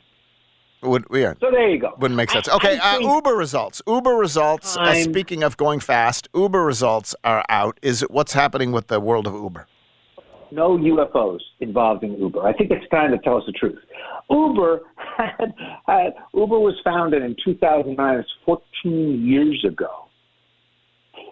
Would, 0.83 1.07
yeah. 1.13 1.35
so 1.41 1.51
there 1.51 1.71
you 1.71 1.79
go. 1.79 1.95
Wouldn't 1.99 2.17
make 2.17 2.31
sense. 2.31 2.49
I- 2.49 2.57
Okay, 2.57 2.79
I 2.79 2.97
uh, 2.97 3.15
Uber 3.17 3.33
results. 3.35 3.81
Uber 3.87 4.15
results. 4.15 4.77
Uh, 4.77 4.95
speaking 4.95 5.43
of 5.43 5.57
going 5.57 5.81
fast, 5.81 6.29
Uber 6.35 6.65
results 6.65 7.15
are 7.25 7.45
out. 7.49 7.79
Is 7.83 8.03
what's 8.11 8.35
happening 8.35 8.73
with 8.73 8.89
the 8.89 9.01
world 9.01 9.27
of 9.27 9.35
Uber? 9.35 9.67
no 10.51 10.79
UFOs 10.79 11.41
involved 11.61 12.03
in 12.05 12.17
Uber. 12.19 12.43
I 12.43 12.55
think 12.55 12.71
it's 12.71 12.89
time 12.89 13.11
to 13.11 13.19
tell 13.19 13.37
us 13.37 13.43
the 13.47 13.53
truth. 13.53 13.79
Uber 14.31 14.81
had, 15.17 15.55
had 15.87 16.15
Uber 16.33 16.59
was 16.59 16.75
founded 16.83 17.23
in 17.23 17.37
2009. 17.45 18.19
It's 18.19 18.29
14 18.47 19.27
years 19.27 19.63
ago. 19.67 20.09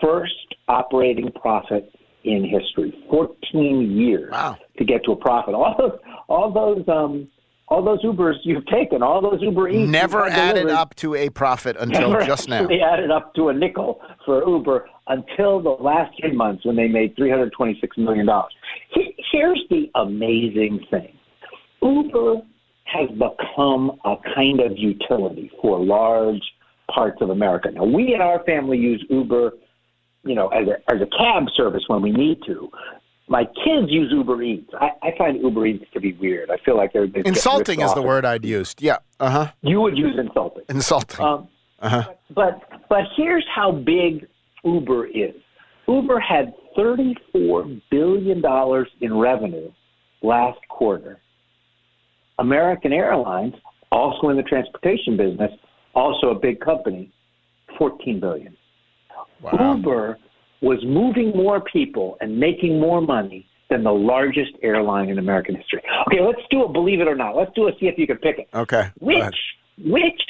First 0.02 0.34
operating 0.68 1.32
profit 1.32 1.90
in 2.26 2.44
history. 2.44 2.92
14 3.10 3.96
years 3.96 4.32
to 4.78 4.84
get 4.84 5.04
to 5.04 5.12
a 5.12 5.16
profit. 5.16 5.54
All 5.54 5.74
those, 5.78 5.98
all 6.28 6.52
those, 6.52 6.88
um, 6.88 7.28
all 7.68 7.82
those 7.82 8.02
Ubers 8.04 8.34
you've 8.42 8.66
taken, 8.66 9.02
all 9.02 9.20
those 9.20 9.40
Uber 9.40 9.68
Eats, 9.68 9.90
Never 9.90 10.26
added 10.26 10.62
delivered, 10.62 10.78
up 10.78 10.94
to 10.96 11.14
a 11.14 11.30
profit 11.30 11.76
until 11.80 12.10
never 12.10 12.24
just 12.24 12.48
now. 12.48 12.66
They 12.66 12.80
added 12.80 13.10
up 13.10 13.34
to 13.34 13.48
a 13.48 13.54
nickel 13.54 14.00
for 14.24 14.46
Uber 14.46 14.88
until 15.08 15.62
the 15.62 15.70
last 15.70 16.12
three 16.20 16.32
months 16.32 16.64
when 16.64 16.76
they 16.76 16.88
made 16.88 17.16
$326 17.16 17.76
million. 17.96 18.28
Here's 19.32 19.62
the 19.70 19.90
amazing 19.94 20.84
thing 20.90 21.12
Uber 21.82 22.36
has 22.84 23.08
become 23.10 23.98
a 24.04 24.16
kind 24.34 24.60
of 24.60 24.76
utility 24.76 25.50
for 25.60 25.78
large 25.78 26.42
parts 26.92 27.18
of 27.20 27.30
America. 27.30 27.70
Now, 27.72 27.84
we 27.84 28.14
in 28.14 28.20
our 28.20 28.44
family 28.44 28.78
use 28.78 29.04
Uber, 29.10 29.52
you 30.26 30.34
know, 30.34 30.48
as 30.48 30.66
a, 30.68 30.92
as 30.92 31.00
a 31.00 31.06
cab 31.06 31.44
service 31.56 31.82
when 31.86 32.02
we 32.02 32.10
need 32.10 32.38
to. 32.46 32.70
My 33.28 33.44
kids 33.44 33.88
use 33.88 34.12
Uber 34.12 34.40
Eats. 34.42 34.70
I, 34.80 34.90
I 35.02 35.10
find 35.18 35.40
Uber 35.42 35.66
Eats 35.66 35.84
to 35.94 36.00
be 36.00 36.12
weird. 36.12 36.50
I 36.50 36.58
feel 36.64 36.76
like 36.76 36.92
they're, 36.92 37.04
Insulting 37.04 37.80
is 37.80 37.92
the 37.94 38.02
word 38.02 38.24
I'd 38.24 38.44
used. 38.44 38.80
Yeah. 38.80 38.98
Uh 39.18 39.30
huh. 39.30 39.52
You 39.62 39.80
would 39.80 39.98
use 39.98 40.16
insulting. 40.18 40.64
Insulting. 40.68 41.24
Um, 41.24 41.48
uh 41.80 41.88
huh. 41.88 42.14
but 42.34 42.60
but 42.88 43.02
here's 43.16 43.44
how 43.54 43.72
big 43.72 44.26
Uber 44.64 45.06
is. 45.06 45.34
Uber 45.88 46.20
had 46.20 46.52
34 46.76 47.66
billion 47.90 48.40
dollars 48.40 48.88
in 49.00 49.16
revenue 49.16 49.72
last 50.22 50.58
quarter. 50.68 51.20
American 52.38 52.92
Airlines, 52.92 53.54
also 53.90 54.28
in 54.28 54.36
the 54.36 54.42
transportation 54.42 55.16
business, 55.16 55.50
also 55.94 56.28
a 56.28 56.34
big 56.38 56.60
company, 56.60 57.10
14 57.78 58.20
billion. 58.20 58.56
Uber 59.58 60.18
was 60.62 60.78
moving 60.84 61.30
more 61.36 61.60
people 61.60 62.16
and 62.20 62.38
making 62.38 62.80
more 62.80 63.00
money 63.00 63.46
than 63.68 63.82
the 63.82 63.92
largest 63.92 64.52
airline 64.62 65.08
in 65.08 65.18
American 65.18 65.56
history. 65.56 65.82
Okay, 66.08 66.20
let's 66.20 66.40
do 66.50 66.64
a 66.64 66.72
believe 66.72 67.00
it 67.00 67.08
or 67.08 67.16
not. 67.16 67.36
Let's 67.36 67.52
do 67.54 67.68
a 67.68 67.72
see 67.80 67.86
if 67.86 67.98
you 67.98 68.06
can 68.06 68.18
pick 68.18 68.38
it. 68.38 68.48
Okay. 68.54 68.90
Which 69.00 69.34
which 69.78 70.22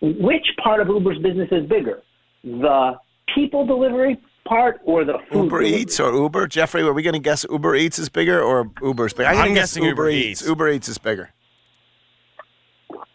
which 0.00 0.46
part 0.62 0.80
of 0.80 0.88
Uber's 0.88 1.18
business 1.18 1.48
is 1.52 1.68
bigger? 1.68 2.02
The 2.42 2.92
people 3.34 3.66
delivery 3.66 4.18
part 4.46 4.80
or 4.84 5.04
the 5.04 5.18
food 5.30 5.44
Uber 5.44 5.58
delivery? 5.60 5.82
Eats 5.82 6.00
or 6.00 6.12
Uber? 6.12 6.46
Jeffrey, 6.46 6.82
are 6.82 6.92
we 6.92 7.02
going 7.02 7.14
to 7.14 7.18
guess 7.18 7.44
Uber 7.50 7.76
Eats 7.76 7.98
is 7.98 8.08
bigger 8.08 8.40
or 8.40 8.70
Uber's 8.82 9.12
bigger? 9.12 9.28
I'm 9.28 9.36
gonna 9.36 9.48
guess 9.50 9.74
guessing 9.74 9.84
Uber 9.84 10.08
Eats. 10.08 10.46
Uber 10.46 10.68
Eats 10.70 10.88
is 10.88 10.98
bigger. 10.98 11.30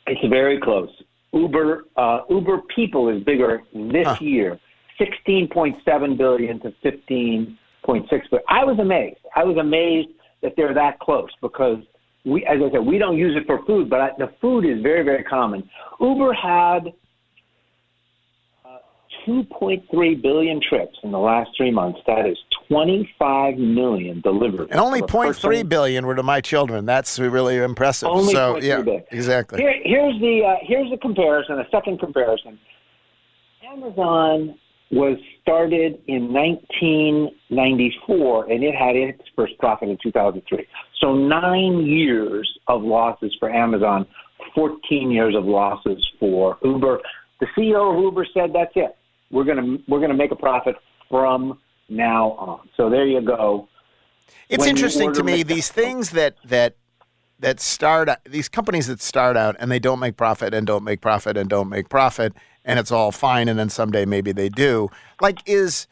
It's 0.06 0.28
very 0.30 0.60
close. 0.60 0.90
Uber 1.34 1.86
uh, 1.98 2.20
Uber 2.30 2.62
people 2.76 3.10
is 3.10 3.24
bigger 3.24 3.64
this 3.74 4.22
year. 4.22 4.60
16.7 5.00 6.18
billion 6.18 6.60
to 6.62 6.74
15.6 6.84 7.58
billion. 7.86 8.10
I 8.48 8.64
was 8.64 8.80
amazed. 8.80 9.20
I 9.36 9.44
was 9.44 9.58
amazed 9.58 10.10
that 10.42 10.54
they're 10.56 10.74
that 10.74 11.00
close 11.00 11.30
because 11.42 11.80
we, 12.26 12.46
as 12.46 12.60
I 12.64 12.72
said, 12.72 12.86
we 12.86 12.98
don't 12.98 13.18
use 13.18 13.36
it 13.36 13.46
for 13.46 13.64
food, 13.66 13.90
but 13.90 14.00
I, 14.00 14.10
the 14.18 14.32
food 14.40 14.66
is 14.66 14.82
very, 14.82 15.04
very 15.04 15.24
common. 15.24 15.70
Uber 16.00 16.34
had 16.34 16.88
uh, 18.64 18.78
2.3 19.28 20.22
billion 20.22 20.62
trips 20.62 20.98
in 21.04 21.12
the 21.12 21.20
last 21.20 21.50
three 21.58 21.72
months. 21.72 22.00
That 22.08 22.26
is 22.26 22.38
25 22.70 23.58
million 23.58 24.22
delivered. 24.22 24.70
And 24.72 24.80
only 24.80 25.02
for 25.02 25.26
a 25.26 25.30
0.3 25.30 25.42
person. 25.42 25.68
billion 25.68 26.06
were 26.06 26.16
to 26.16 26.24
my 26.24 26.40
children. 26.40 26.86
That's 26.86 27.20
really 27.20 27.58
impressive. 27.58 28.08
Only 28.08 28.34
so 28.34 28.56
0.3 28.56 28.62
yeah, 28.62 28.82
billion. 28.82 29.04
exactly. 29.12 29.60
Here, 29.60 29.76
here's 29.84 30.20
the 30.22 30.44
uh, 30.46 30.56
here's 30.62 30.90
the 30.92 30.98
comparison. 30.98 31.60
A 31.60 31.68
second 31.72 32.00
comparison. 32.00 32.58
Amazon 33.70 34.56
was 34.94 35.18
started 35.42 36.00
in 36.08 36.32
1994, 36.32 38.52
and 38.52 38.64
it 38.64 38.76
had 38.76 38.96
its 38.96 39.24
first 39.36 39.58
profit 39.58 39.90
in 39.90 39.98
2003. 40.02 40.66
So 41.02 41.16
nine 41.16 41.86
years 41.86 42.48
of 42.68 42.84
losses 42.84 43.36
for 43.40 43.50
Amazon, 43.50 44.06
14 44.54 45.10
years 45.10 45.36
of 45.36 45.46
losses 45.46 46.08
for 46.20 46.60
Uber. 46.64 47.02
The 47.40 47.48
CEO 47.58 47.96
of 47.96 48.00
Uber 48.02 48.28
said, 48.34 48.54
"That's 48.54 48.72
it. 48.76 48.96
We're 49.32 49.46
gonna 49.46 49.80
we're 49.88 50.00
gonna 50.00 50.14
make 50.14 50.30
a 50.32 50.36
profit 50.36 50.76
from 51.10 51.60
now 51.90 52.34
on." 52.34 52.70
So 52.78 52.88
there 52.90 53.08
you 53.08 53.22
go. 53.22 53.68
It's 54.48 54.62
When 54.62 54.70
interesting 54.70 55.12
to 55.14 55.24
me 55.24 55.42
these 55.44 55.70
things 55.70 56.12
that 56.12 56.36
that 56.46 56.76
that 57.40 57.60
start 57.60 58.10
these 58.26 58.48
companies 58.48 58.86
that 58.88 59.02
start 59.02 59.36
out 59.36 59.56
and 59.60 59.72
they 59.72 59.80
don't 59.80 60.00
make 60.00 60.18
profit 60.18 60.54
and 60.54 60.68
don't 60.68 60.84
make 60.84 61.02
profit 61.02 61.36
and 61.36 61.50
don't 61.50 61.70
make 61.70 61.90
profit 61.90 62.34
and 62.66 62.80
it's 62.80 62.92
all 62.92 63.12
fine 63.12 63.48
and 63.48 63.58
then 63.58 63.70
someday 63.70 64.06
maybe 64.06 64.32
they 64.32 64.50
do. 64.50 64.90
Like 65.22 65.40
is 65.46 65.88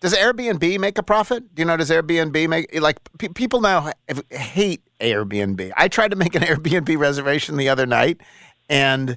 does 0.00 0.14
Airbnb 0.14 0.80
make 0.80 0.98
a 0.98 1.02
profit? 1.02 1.54
Do 1.54 1.60
you 1.62 1.66
know 1.66 1.76
does 1.76 1.90
Airbnb 1.90 2.48
make 2.48 2.80
like 2.80 2.98
pe- 3.18 3.28
people 3.28 3.60
now 3.60 3.92
have- 4.08 4.24
hate 4.30 4.82
Airbnb. 5.00 5.72
I 5.76 5.88
tried 5.88 6.10
to 6.10 6.16
make 6.16 6.34
an 6.34 6.42
Airbnb 6.50 6.96
reservation 6.98 7.56
the 7.56 7.68
other 7.68 7.86
night 7.86 8.20
and 8.68 9.16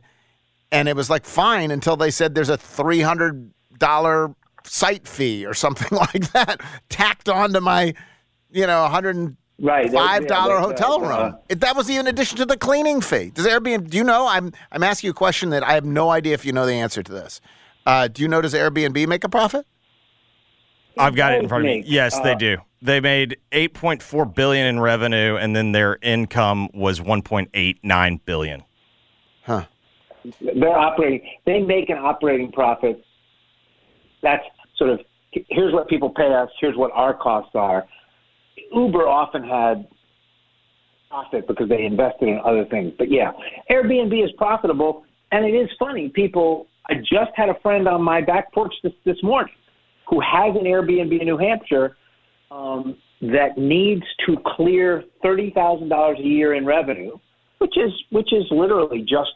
and 0.72 0.88
it 0.89 0.95
was 0.95 1.10
like 1.10 1.26
fine 1.26 1.72
until 1.72 1.95
they 1.95 2.12
said 2.12 2.36
there's 2.36 2.49
a 2.49 2.58
$300 2.58 4.36
site 4.64 5.08
fee 5.08 5.45
or 5.45 5.53
something 5.53 5.97
like 5.97 6.32
that 6.34 6.60
tacked 6.89 7.30
onto 7.30 7.60
my 7.60 7.93
you 8.56 8.66
know, 8.66 8.88
hundred 8.88 9.36
Right, 9.58 9.89
five 9.91 10.26
yeah, 10.28 10.60
hotel 10.60 10.99
that, 10.99 11.08
room. 11.08 11.34
uh, 11.34 11.38
It- 11.47 11.62
that 11.62 11.76
was 11.78 11.89
even 11.89 12.08
in 12.08 12.14
addition 12.14 12.38
to 12.39 12.45
the 12.45 12.58
cleaning 12.58 12.99
fee. 12.99 13.32
Does 13.34 13.47
Airbnb? 13.47 13.89
Do 13.89 13.97
you 13.97 14.03
know? 14.03 14.28
I'm 14.28 14.51
I'm 14.72 14.84
asking 14.84 15.08
you 15.08 15.12
a 15.12 15.16
question 15.16 15.49
that 15.51 15.64
I 15.64 15.74
have 15.74 15.86
no 15.86 16.10
idea 16.10 16.34
if 16.34 16.45
you 16.45 16.51
know 16.51 16.66
the 16.66 16.74
answer 16.74 17.01
to 17.01 17.12
this. 17.12 17.39
Uh, 17.86 18.08
do 18.10 18.22
you 18.22 18.28
know? 18.28 18.41
Does 18.41 18.53
Airbnb 18.53 19.08
make 19.08 19.24
a 19.24 19.30
profit? 19.30 19.66
I've 20.97 21.16
got 21.16 21.34
it 21.34 21.41
in 21.41 21.47
front 21.47 21.64
of 21.64 21.68
me. 21.68 21.78
make, 21.78 21.86
Yes, 21.88 22.20
they 22.20 22.34
uh, 22.34 22.38
do. 22.38 22.58
They 22.82 22.99
made 22.99 23.38
8.4 23.51 24.34
billion 24.34 24.68
in 24.68 24.80
revenue, 24.80 25.36
and 25.36 25.56
then 25.56 25.72
their 25.72 25.97
income 26.01 26.70
was 26.74 26.99
1.89 26.99 28.20
billion. 28.26 28.64
Huh. 29.43 29.66
they're 30.41 30.78
operating 30.78 31.22
they 31.45 31.60
make 31.62 31.89
an 31.89 31.97
operating 31.99 32.51
profit 32.51 33.03
that's 34.24 34.43
sort 34.76 34.89
of 34.89 34.99
here's 35.49 35.72
what 35.72 35.88
people 35.88 36.10
pay 36.10 36.34
us 36.34 36.49
here's 36.60 36.76
what 36.76 36.89
our 36.93 37.14
costs 37.14 37.51
are 37.53 37.86
uber 38.74 39.08
often 39.08 39.43
had 39.43 39.88
profit 41.10 41.47
because 41.47 41.70
they 41.70 41.84
invested 41.84 42.28
in 42.28 42.39
other 42.45 42.66
things 42.66 42.91
but 42.97 43.12
yeah 43.12 43.32
airbnb 43.70 44.24
is 44.24 44.32
profitable 44.38 45.06
and 45.32 45.45
it 45.45 45.56
is 45.56 45.70
funny 45.78 46.10
people 46.10 46.68
i 46.89 46.95
just 46.95 47.32
had 47.36 47.49
a 47.49 47.60
friend 47.62 47.88
on 47.88 48.01
my 48.01 48.22
back 48.22 48.51
porch 48.53 48.74
this, 48.84 48.93
this 49.06 49.18
morning 49.24 49.53
who 50.10 50.20
has 50.20 50.56
an 50.56 50.64
airbnb 50.66 51.20
in 51.20 51.26
new 51.26 51.38
hampshire 51.38 51.95
um, 52.51 52.97
that 53.22 53.58
needs 53.58 54.03
to 54.26 54.38
clear 54.56 55.03
thirty 55.22 55.51
thousand 55.51 55.89
dollars 55.89 56.18
a 56.20 56.24
year 56.24 56.53
in 56.53 56.66
revenue 56.66 57.18
which 57.60 57.78
is 57.78 57.91
which 58.12 58.32
is 58.34 58.43
literally 58.51 59.01
just 59.01 59.32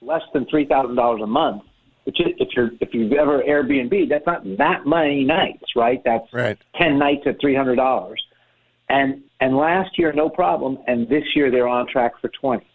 less 0.00 0.22
than 0.32 0.46
three 0.46 0.66
thousand 0.66 0.96
dollars 0.96 1.20
a 1.22 1.26
month. 1.26 1.62
Which 2.04 2.20
is, 2.20 2.34
if 2.38 2.48
you're 2.54 2.70
if 2.80 2.92
you've 2.92 3.12
ever 3.12 3.42
Airbnb, 3.42 4.08
that's 4.08 4.26
not 4.26 4.44
that 4.58 4.86
many 4.86 5.24
nights, 5.24 5.64
right? 5.74 6.02
That's 6.04 6.26
right. 6.32 6.58
ten 6.76 6.98
nights 6.98 7.22
at 7.26 7.40
three 7.40 7.54
hundred 7.54 7.76
dollars. 7.76 8.22
And 8.88 9.22
and 9.40 9.56
last 9.56 9.98
year 9.98 10.12
no 10.12 10.28
problem, 10.28 10.78
and 10.86 11.08
this 11.08 11.24
year 11.34 11.50
they're 11.50 11.68
on 11.68 11.86
track 11.86 12.12
for 12.20 12.28
twenty. 12.28 12.66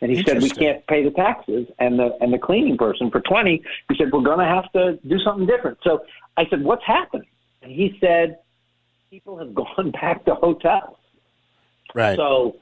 And 0.00 0.10
he 0.10 0.22
said 0.22 0.42
we 0.42 0.50
can't 0.50 0.86
pay 0.86 1.02
the 1.02 1.10
taxes 1.10 1.66
and 1.78 1.98
the 1.98 2.16
and 2.20 2.32
the 2.32 2.38
cleaning 2.38 2.76
person 2.76 3.10
for 3.10 3.20
twenty. 3.20 3.62
He 3.88 3.96
said 3.96 4.12
we're 4.12 4.22
going 4.22 4.38
to 4.38 4.44
have 4.44 4.70
to 4.72 4.98
do 5.08 5.18
something 5.20 5.46
different. 5.46 5.78
So 5.82 6.04
I 6.36 6.46
said, 6.50 6.62
what's 6.62 6.84
happening? 6.84 7.28
And 7.62 7.72
he 7.72 7.96
said 8.00 8.38
people 9.10 9.38
have 9.38 9.54
gone 9.54 9.90
back 9.92 10.24
to 10.26 10.34
hotels. 10.34 10.96
Right. 11.94 12.16
So 12.16 12.56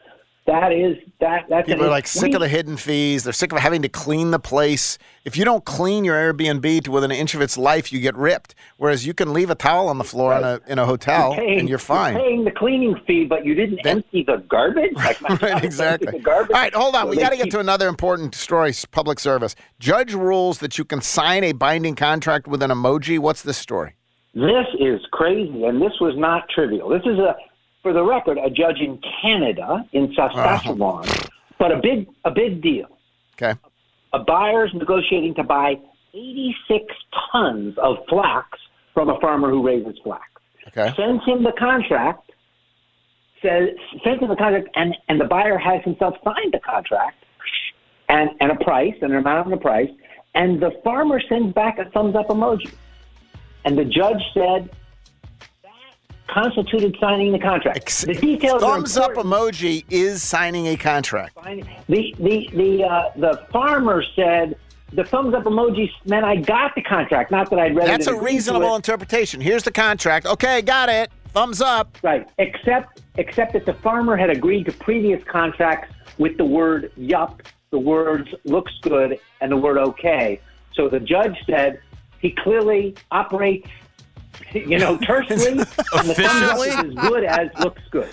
that 0.46 0.72
is 0.72 0.96
that 1.20 1.46
that's 1.48 1.66
People 1.66 1.86
are 1.86 1.88
like 1.90 2.06
sick 2.06 2.34
of 2.34 2.40
the 2.40 2.48
hidden 2.48 2.76
fees. 2.76 3.24
They're 3.24 3.32
sick 3.32 3.50
of 3.52 3.58
having 3.58 3.80
to 3.82 3.88
clean 3.88 4.30
the 4.30 4.38
place. 4.38 4.98
If 5.24 5.38
you 5.38 5.44
don't 5.44 5.64
clean 5.64 6.04
your 6.04 6.16
Airbnb 6.16 6.84
to 6.84 6.90
within 6.90 7.10
an 7.10 7.16
inch 7.16 7.34
of 7.34 7.40
its 7.40 7.56
life, 7.56 7.90
you 7.90 8.00
get 8.00 8.14
ripped. 8.14 8.54
Whereas 8.76 9.06
you 9.06 9.14
can 9.14 9.32
leave 9.32 9.48
a 9.48 9.54
towel 9.54 9.88
on 9.88 9.96
the 9.96 10.04
floor 10.04 10.36
in 10.36 10.44
a 10.44 10.60
in 10.66 10.78
a 10.78 10.84
hotel 10.84 11.30
You're 11.34 11.44
paying- 11.44 11.58
and 11.60 11.68
you're 11.68 11.78
fine. 11.78 12.14
You're 12.14 12.22
paying 12.22 12.44
the 12.44 12.50
cleaning 12.50 13.00
fee, 13.06 13.24
but 13.24 13.46
you 13.46 13.54
didn't 13.54 13.86
empty 13.86 14.22
the 14.22 14.44
garbage. 14.48 14.92
Like 14.94 15.20
my 15.22 15.34
right, 15.42 15.64
exactly. 15.64 16.12
The 16.12 16.18
garbage. 16.18 16.54
All 16.54 16.60
right, 16.60 16.74
hold 16.74 16.94
on. 16.94 17.06
So 17.06 17.10
we 17.10 17.16
got 17.16 17.30
to 17.30 17.36
get 17.38 17.50
to 17.52 17.60
another 17.60 17.88
important 17.88 18.34
story. 18.34 18.72
Public 18.90 19.18
service. 19.20 19.54
Judge 19.78 20.12
rules 20.12 20.58
that 20.58 20.76
you 20.76 20.84
can 20.84 21.00
sign 21.00 21.42
a 21.44 21.52
binding 21.52 21.94
contract 21.94 22.46
with 22.46 22.62
an 22.62 22.70
emoji. 22.70 23.18
What's 23.18 23.42
this 23.42 23.56
story? 23.56 23.94
This 24.34 24.66
is 24.80 25.00
crazy, 25.12 25.64
and 25.64 25.80
this 25.80 25.92
was 26.00 26.14
not 26.16 26.48
trivial. 26.52 26.88
This 26.88 27.02
is 27.06 27.18
a, 27.18 27.36
for 27.84 27.92
the 27.92 28.02
record, 28.02 28.38
a 28.38 28.48
judge 28.48 28.80
in 28.80 28.98
Canada 29.22 29.84
in 29.92 30.12
Saskatchewan, 30.16 31.06
uh-huh. 31.06 31.28
but 31.58 31.70
a 31.70 31.80
big 31.80 32.08
a 32.24 32.30
big 32.30 32.60
deal. 32.62 32.88
Okay. 33.36 33.60
A 34.14 34.18
buyer's 34.18 34.72
negotiating 34.74 35.34
to 35.34 35.44
buy 35.44 35.74
86 36.14 36.84
tons 37.30 37.74
of 37.78 37.98
flax 38.08 38.58
from 38.94 39.10
a 39.10 39.20
farmer 39.20 39.50
who 39.50 39.64
raises 39.64 39.96
flax. 40.02 40.24
Okay. 40.68 40.94
Sends 40.96 41.24
him 41.26 41.44
the 41.44 41.52
contract. 41.58 42.32
Says 43.42 43.68
sends 44.02 44.22
him 44.22 44.30
the 44.30 44.36
contract, 44.36 44.68
and 44.74 44.96
and 45.08 45.20
the 45.20 45.26
buyer 45.26 45.58
has 45.58 45.84
himself 45.84 46.14
signed 46.24 46.54
the 46.54 46.60
contract, 46.60 47.22
and 48.08 48.30
and 48.40 48.50
a 48.50 48.64
price, 48.64 48.94
and 49.02 49.12
an 49.12 49.18
amount 49.18 49.46
and 49.46 49.54
a 49.54 49.58
price, 49.58 49.90
and 50.34 50.58
the 50.58 50.70
farmer 50.82 51.20
sends 51.28 51.52
back 51.52 51.78
a 51.78 51.84
thumbs 51.90 52.16
up 52.16 52.28
emoji, 52.28 52.72
and 53.66 53.76
the 53.76 53.84
judge 53.84 54.22
said 54.32 54.70
constituted 56.34 56.96
signing 57.00 57.32
the 57.32 57.38
contract. 57.38 58.02
The 58.02 58.14
details 58.14 58.62
are 58.62 58.74
Thumbs 58.76 58.96
up 58.96 59.14
emoji 59.14 59.84
is 59.88 60.22
signing 60.22 60.66
a 60.66 60.76
contract. 60.76 61.36
The 61.88 62.14
the 62.18 62.50
the 62.52 62.84
uh, 62.84 63.10
the 63.16 63.46
farmer 63.52 64.02
said 64.16 64.58
the 64.92 65.04
thumbs 65.04 65.34
up 65.34 65.44
emoji 65.44 65.88
meant 66.06 66.24
I 66.24 66.36
got 66.36 66.74
the 66.74 66.82
contract, 66.82 67.30
not 67.30 67.50
that 67.50 67.58
I'd 67.58 67.76
read 67.76 67.86
That's 67.86 68.06
it. 68.06 68.12
a 68.12 68.16
agreed 68.16 68.30
to 68.30 68.34
reasonable 68.34 68.76
interpretation. 68.76 69.40
Here's 69.40 69.62
the 69.62 69.72
contract. 69.72 70.26
Okay, 70.26 70.60
got 70.62 70.88
it. 70.88 71.10
Thumbs 71.28 71.60
up. 71.60 71.96
Right. 72.02 72.28
Except 72.38 73.00
except 73.16 73.52
that 73.52 73.64
the 73.64 73.74
farmer 73.74 74.16
had 74.16 74.30
agreed 74.30 74.64
to 74.64 74.72
previous 74.72 75.22
contracts 75.24 75.94
with 76.18 76.36
the 76.36 76.44
word 76.44 76.92
yup, 76.96 77.42
the 77.70 77.78
words 77.78 78.28
looks 78.44 78.72
good, 78.82 79.18
and 79.40 79.50
the 79.52 79.56
word 79.56 79.78
okay. 79.78 80.40
So 80.74 80.88
the 80.88 81.00
judge 81.00 81.36
said 81.46 81.80
he 82.20 82.30
clearly 82.30 82.96
operates, 83.10 83.68
you 84.66 84.78
know, 84.78 84.96
tersely, 84.98 85.46
and 85.48 85.60
the 85.60 85.64
thumbs 85.66 86.08
up 86.08 86.18
Efficiently? 86.18 86.68
is 86.68 86.74
as 86.98 87.08
good 87.08 87.24
as 87.24 87.48
looks 87.60 87.82
good. 87.90 88.08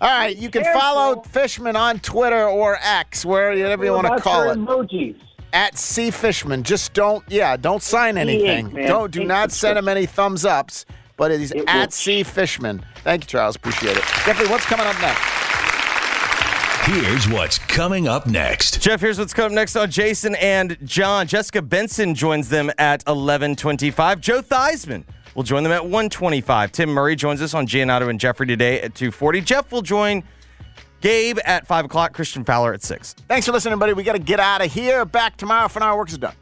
All 0.00 0.08
right, 0.10 0.36
you 0.36 0.50
can 0.50 0.62
follow 0.74 1.22
Fishman 1.22 1.74
on 1.74 2.00
Twitter 2.00 2.46
or 2.46 2.78
X, 2.82 3.24
wherever 3.24 3.84
you 3.84 3.92
want 3.92 4.06
to 4.06 4.20
call 4.20 4.50
it. 4.50 4.58
Emojis. 4.58 5.16
At 5.52 5.78
C 5.78 6.10
Fishman. 6.10 6.64
Just 6.64 6.92
don't, 6.92 7.24
yeah, 7.28 7.56
don't 7.56 7.82
sign 7.82 8.18
anything. 8.18 8.74
Don't, 8.74 9.10
do 9.10 9.24
not 9.24 9.52
send 9.52 9.78
him 9.78 9.88
any 9.88 10.04
thumbs 10.04 10.44
ups. 10.44 10.84
But 11.16 11.30
is 11.30 11.50
It 11.52 11.64
at 11.66 11.86
will- 11.86 11.90
C 11.92 12.22
Fishman. 12.24 12.84
Thank 13.02 13.24
you, 13.24 13.28
Charles. 13.28 13.56
Appreciate 13.56 13.96
it. 13.96 14.04
Jeffrey, 14.26 14.46
what's 14.48 14.66
coming 14.66 14.86
up 14.86 15.00
next? 15.00 15.22
Here's 16.86 17.28
what's 17.28 17.58
coming 17.58 18.06
up 18.06 18.28
next. 18.28 18.80
Geoff, 18.80 19.00
here's 19.00 19.18
what's 19.18 19.34
coming 19.34 19.50
up 19.50 19.56
next 19.56 19.74
on 19.74 19.90
Jason 19.90 20.36
and 20.36 20.78
John. 20.84 21.26
Jessica 21.26 21.60
Benson 21.60 22.14
joins 22.14 22.48
them 22.48 22.70
at 22.78 23.04
11:25. 23.06 24.20
Joe 24.20 24.40
Theismann 24.40 25.02
will 25.34 25.42
join 25.42 25.64
them 25.64 25.72
at 25.72 25.84
1:25. 25.84 26.70
Tim 26.70 26.90
Murray 26.90 27.16
joins 27.16 27.42
us 27.42 27.54
on 27.54 27.66
Giannotto 27.66 28.08
and 28.08 28.20
Jeffrey 28.20 28.46
today 28.46 28.80
at 28.82 28.94
2:40. 28.94 29.40
Jeff 29.40 29.72
will 29.72 29.82
join 29.82 30.22
Gabe 31.00 31.40
at 31.44 31.66
5 31.66 31.86
o'clock. 31.86 32.12
Christian 32.12 32.44
Fowler 32.44 32.72
at 32.72 32.84
6. 32.84 33.16
Thanks 33.26 33.46
for 33.46 33.52
listening, 33.52 33.72
everybody. 33.72 33.92
We 33.92 34.04
got 34.04 34.12
to 34.12 34.20
get 34.20 34.38
out 34.38 34.64
of 34.64 34.72
here. 34.72 35.04
Back 35.04 35.36
tomorrow 35.36 35.66
for 35.66 35.80
now. 35.80 35.96
Work 35.96 36.10
is 36.10 36.18
done. 36.18 36.34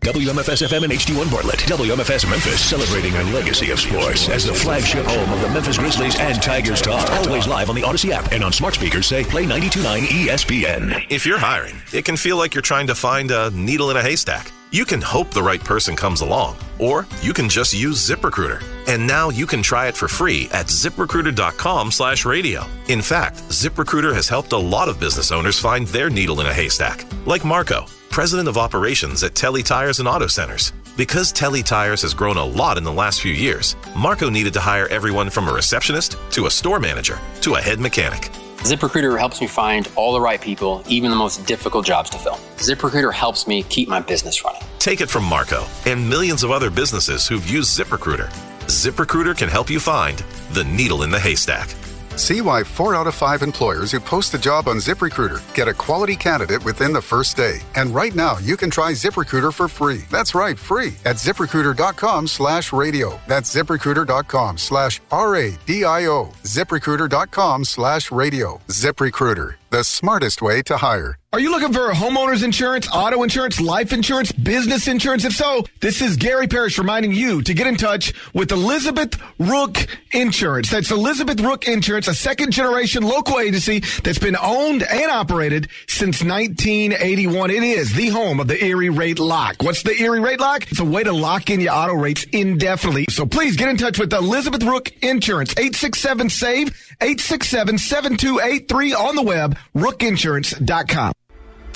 WMFS 0.00 0.66
FM 0.66 0.84
and 0.84 0.92
HD1 0.92 1.30
Bartlett. 1.30 1.58
WMFS 1.60 2.28
Memphis, 2.30 2.60
celebrating 2.60 3.14
a 3.16 3.22
legacy 3.34 3.70
of 3.70 3.80
sports 3.80 4.28
as 4.28 4.44
the 4.44 4.54
flagship 4.54 5.04
home 5.04 5.32
of 5.32 5.40
the 5.40 5.48
Memphis 5.50 5.76
Grizzlies 5.76 6.18
and 6.18 6.40
Tigers 6.40 6.80
talk. 6.80 7.10
Always 7.26 7.46
live 7.46 7.68
on 7.68 7.74
the 7.76 7.82
Audacy 7.82 8.10
app 8.10 8.30
and 8.32 8.42
on 8.44 8.52
smart 8.52 8.74
speakers 8.74 9.06
say 9.06 9.24
play 9.24 9.44
92.9 9.44 10.00
ESPN. 10.06 11.06
If 11.10 11.26
you're 11.26 11.38
hiring, 11.38 11.76
it 11.92 12.04
can 12.04 12.16
feel 12.16 12.36
like 12.36 12.54
you're 12.54 12.62
trying 12.62 12.86
to 12.86 12.94
find 12.94 13.30
a 13.30 13.50
needle 13.50 13.90
in 13.90 13.96
a 13.96 14.02
haystack. 14.02 14.52
You 14.70 14.84
can 14.84 15.00
hope 15.00 15.30
the 15.30 15.42
right 15.42 15.62
person 15.62 15.96
comes 15.96 16.20
along, 16.20 16.56
or 16.78 17.06
you 17.22 17.32
can 17.32 17.48
just 17.48 17.72
use 17.72 18.06
ZipRecruiter. 18.06 18.62
And 18.86 19.06
now 19.06 19.30
you 19.30 19.46
can 19.46 19.62
try 19.62 19.88
it 19.88 19.96
for 19.96 20.08
free 20.08 20.48
at 20.52 20.66
ziprecruiter.com 20.66 21.90
slash 21.90 22.26
radio. 22.26 22.64
In 22.88 23.00
fact, 23.00 23.36
ZipRecruiter 23.48 24.14
has 24.14 24.28
helped 24.28 24.52
a 24.52 24.58
lot 24.58 24.90
of 24.90 25.00
business 25.00 25.32
owners 25.32 25.58
find 25.58 25.86
their 25.88 26.10
needle 26.10 26.40
in 26.40 26.46
a 26.46 26.52
haystack, 26.52 27.04
like 27.26 27.46
Marco, 27.46 27.86
president 28.10 28.48
of 28.48 28.58
operations 28.58 29.22
at 29.22 29.34
Telle 29.34 29.62
Tires 29.62 29.98
and 29.98 30.08
Auto 30.08 30.26
Centers. 30.26 30.72
Because 30.96 31.32
Telle 31.32 31.62
Tires 31.62 32.02
has 32.02 32.14
grown 32.14 32.36
a 32.36 32.44
lot 32.44 32.76
in 32.76 32.84
the 32.84 32.92
last 32.92 33.20
few 33.20 33.32
years, 33.32 33.76
Marco 33.96 34.28
needed 34.28 34.52
to 34.54 34.60
hire 34.60 34.88
everyone 34.88 35.30
from 35.30 35.48
a 35.48 35.52
receptionist 35.52 36.16
to 36.30 36.46
a 36.46 36.50
store 36.50 36.80
manager 36.80 37.18
to 37.42 37.54
a 37.54 37.60
head 37.60 37.78
mechanic. 37.78 38.30
ZipRecruiter 38.58 39.18
helps 39.18 39.40
me 39.40 39.46
find 39.46 39.88
all 39.94 40.12
the 40.12 40.20
right 40.20 40.40
people, 40.40 40.82
even 40.88 41.10
the 41.10 41.16
most 41.16 41.46
difficult 41.46 41.86
jobs 41.86 42.10
to 42.10 42.18
fill. 42.18 42.38
ZipRecruiter 42.56 43.12
helps 43.12 43.46
me 43.46 43.62
keep 43.62 43.88
my 43.88 44.00
business 44.00 44.44
running. 44.44 44.62
Take 44.78 45.00
it 45.00 45.08
from 45.08 45.24
Marco 45.24 45.64
and 45.86 46.08
millions 46.08 46.42
of 46.42 46.50
other 46.50 46.70
businesses 46.70 47.26
who've 47.28 47.48
used 47.48 47.78
ZipRecruiter. 47.78 48.28
ZipRecruiter 48.66 49.36
can 49.36 49.48
help 49.48 49.70
you 49.70 49.80
find 49.80 50.18
the 50.52 50.64
needle 50.64 51.04
in 51.04 51.10
the 51.10 51.20
haystack. 51.20 51.74
See 52.18 52.40
why 52.40 52.64
four 52.64 52.96
out 52.96 53.06
of 53.06 53.14
five 53.14 53.42
employers 53.42 53.92
who 53.92 54.00
post 54.00 54.34
a 54.34 54.38
job 54.38 54.66
on 54.66 54.78
ZipRecruiter 54.78 55.40
get 55.54 55.68
a 55.68 55.72
quality 55.72 56.16
candidate 56.16 56.64
within 56.64 56.92
the 56.92 57.00
first 57.00 57.36
day. 57.36 57.60
And 57.76 57.94
right 57.94 58.12
now, 58.12 58.38
you 58.38 58.56
can 58.56 58.70
try 58.70 58.90
ZipRecruiter 58.90 59.54
for 59.54 59.68
free. 59.68 60.02
That's 60.10 60.34
right, 60.34 60.58
free 60.58 60.94
at 61.04 61.14
ziprecruiter.com 61.14 62.26
slash 62.26 62.72
radio. 62.72 63.20
That's 63.28 63.54
ziprecruiter.com 63.54 64.58
slash 64.58 65.00
R-A-D-I-O. 65.12 66.32
ZipRecruiter.com 66.42 67.64
slash 67.64 68.10
radio. 68.10 68.60
ZipRecruiter, 68.66 69.54
the 69.70 69.84
smartest 69.84 70.42
way 70.42 70.62
to 70.62 70.76
hire. 70.76 71.18
Are 71.30 71.40
you 71.40 71.50
looking 71.50 71.74
for 71.74 71.90
homeowners 71.92 72.42
insurance, 72.42 72.88
auto 72.90 73.22
insurance, 73.22 73.60
life 73.60 73.92
insurance, 73.92 74.32
business 74.32 74.88
insurance? 74.88 75.26
If 75.26 75.34
so, 75.34 75.66
this 75.82 76.00
is 76.00 76.16
Gary 76.16 76.48
Parrish 76.48 76.78
reminding 76.78 77.12
you 77.12 77.42
to 77.42 77.52
get 77.52 77.66
in 77.66 77.76
touch 77.76 78.14
with 78.32 78.50
Elizabeth 78.50 79.20
Rook 79.38 79.76
Insurance. 80.12 80.70
That's 80.70 80.90
Elizabeth 80.90 81.38
Rook 81.38 81.68
Insurance, 81.68 82.08
a 82.08 82.14
second 82.14 82.52
generation 82.52 83.02
local 83.02 83.40
agency 83.40 83.80
that's 84.02 84.18
been 84.18 84.38
owned 84.40 84.84
and 84.84 85.10
operated 85.10 85.68
since 85.86 86.24
1981. 86.24 87.50
It 87.50 87.62
is 87.62 87.92
the 87.92 88.08
home 88.08 88.40
of 88.40 88.48
the 88.48 88.64
Erie 88.64 88.88
Rate 88.88 89.18
Lock. 89.18 89.56
What's 89.60 89.82
the 89.82 90.00
Erie 90.00 90.20
Rate 90.20 90.40
Lock? 90.40 90.70
It's 90.70 90.80
a 90.80 90.84
way 90.84 91.04
to 91.04 91.12
lock 91.12 91.50
in 91.50 91.60
your 91.60 91.74
auto 91.74 91.92
rates 91.92 92.24
indefinitely. 92.32 93.04
So 93.10 93.26
please 93.26 93.54
get 93.54 93.68
in 93.68 93.76
touch 93.76 93.98
with 93.98 94.14
Elizabeth 94.14 94.62
Rook 94.62 94.90
Insurance, 95.02 95.50
867 95.50 96.30
SAVE, 96.30 96.68
867 97.02 97.76
7283 97.76 98.94
on 98.94 99.14
the 99.14 99.22
web, 99.22 99.57
rookinsurance.com. 99.74 101.12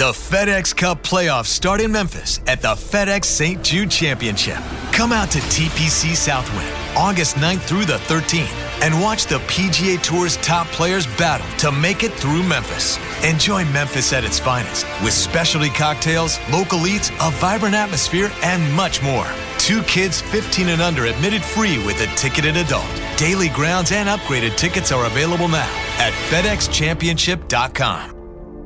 The 0.03 0.11
FedEx 0.11 0.75
Cup 0.75 1.05
playoffs 1.05 1.47
start 1.47 1.81
in 1.81 1.93
Memphis 1.93 2.41
at 2.49 2.61
the 2.61 2.75
FedEx 2.75 3.25
St. 3.25 3.63
Jude 3.63 3.89
Championship. 3.89 4.59
Come 4.91 5.13
out 5.13 5.31
to 5.31 5.39
TPC 5.39 6.17
Southwind 6.17 6.67
August 6.97 7.37
9th 7.37 7.61
through 7.61 7.85
the 7.85 7.99
13th 8.09 8.51
and 8.83 9.01
watch 9.01 9.27
the 9.27 9.39
PGA 9.47 10.03
Tour's 10.03 10.39
top 10.39 10.67
players 10.73 11.07
battle 11.17 11.47
to 11.59 11.71
make 11.71 12.03
it 12.03 12.11
through 12.15 12.43
Memphis. 12.43 12.99
Enjoy 13.23 13.65
Memphis 13.67 14.13
at 14.13 14.25
its 14.25 14.41
finest 14.41 14.87
with 15.05 15.13
specialty 15.13 15.69
cocktails, 15.69 16.41
local 16.51 16.85
eats, 16.89 17.11
a 17.21 17.31
vibrant 17.35 17.77
atmosphere, 17.77 18.33
and 18.43 18.75
much 18.75 19.01
more. 19.05 19.29
Two 19.59 19.85
kids 19.85 20.21
15 20.21 20.71
and 20.71 20.83
under 20.83 21.05
admitted 21.05 21.45
free 21.45 21.79
with 21.87 22.01
a 22.01 22.09
ticketed 22.17 22.57
adult. 22.57 22.91
Daily 23.17 23.51
grounds 23.51 23.93
and 23.93 24.09
upgraded 24.09 24.57
tickets 24.57 24.91
are 24.91 25.07
available 25.07 25.47
now 25.47 25.71
at 25.99 26.13
FedExChampionship.com. 26.29 28.22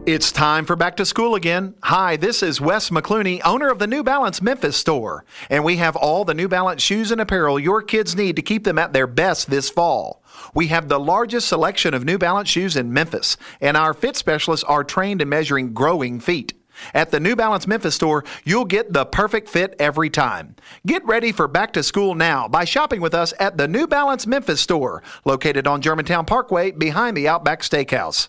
It's 0.07 0.31
time 0.31 0.67
for 0.67 0.77
back 0.77 0.97
to 0.99 1.05
school 1.05 1.35
again. 1.35 1.75
Hi, 1.83 2.15
this 2.15 2.41
is 2.41 2.61
Wes 2.61 2.91
McClooney, 2.91 3.41
owner 3.45 3.73
of 3.73 3.81
the 3.81 3.89
New 3.89 4.05
Balance 4.05 4.41
Memphis 4.41 4.77
store, 4.77 5.25
and 5.51 5.65
we 5.65 5.79
have 5.79 5.97
all 5.97 6.25
the 6.25 6.33
New 6.33 6.47
Balance 6.47 6.81
shoes 6.81 7.11
and 7.11 7.21
apparel 7.21 7.59
your 7.59 7.83
kids 7.83 8.15
need 8.15 8.37
to 8.37 8.43
keep 8.43 8.63
them 8.63 8.79
at 8.79 8.93
their 8.93 9.09
best 9.09 9.51
this 9.51 9.69
fall. 9.69 10.23
We 10.55 10.69
have 10.69 10.87
the 10.87 11.01
largest 11.01 11.49
selection 11.49 11.93
of 11.93 12.05
New 12.05 12.19
Balance 12.19 12.49
shoes 12.49 12.77
in 12.77 12.93
Memphis, 12.93 13.37
and 13.61 13.77
our 13.77 13.93
fit 13.93 14.15
specialists 14.15 14.63
are 14.63 14.85
trained 14.85 15.23
in 15.23 15.29
measuring 15.29 15.75
growing 15.75 16.21
feet. 16.21 16.55
At 16.95 17.11
the 17.11 17.19
New 17.19 17.35
Balance 17.35 17.67
Memphis 17.67 17.97
store, 17.97 18.23
you'll 18.45 18.65
get 18.65 18.93
the 18.93 19.07
perfect 19.07 19.49
fit 19.49 19.75
every 19.81 20.09
time. 20.09 20.55
Get 20.87 21.05
ready 21.05 21.33
for 21.33 21.49
back 21.49 21.73
to 21.73 21.83
school 21.83 22.15
now 22.15 22.47
by 22.47 22.65
shopping 22.65 23.01
with 23.01 23.13
us 23.13 23.35
at 23.41 23.59
the 23.59 23.67
New 23.67 23.89
Balance 23.89 24.25
Memphis 24.25 24.61
store, 24.61 25.03
located 25.25 25.67
on 25.67 25.83
Germantown 25.83 26.27
Parkway 26.27 26.71
behind 26.71 27.17
the 27.17 27.27
Outback 27.27 27.63
Steakhouse. 27.63 28.29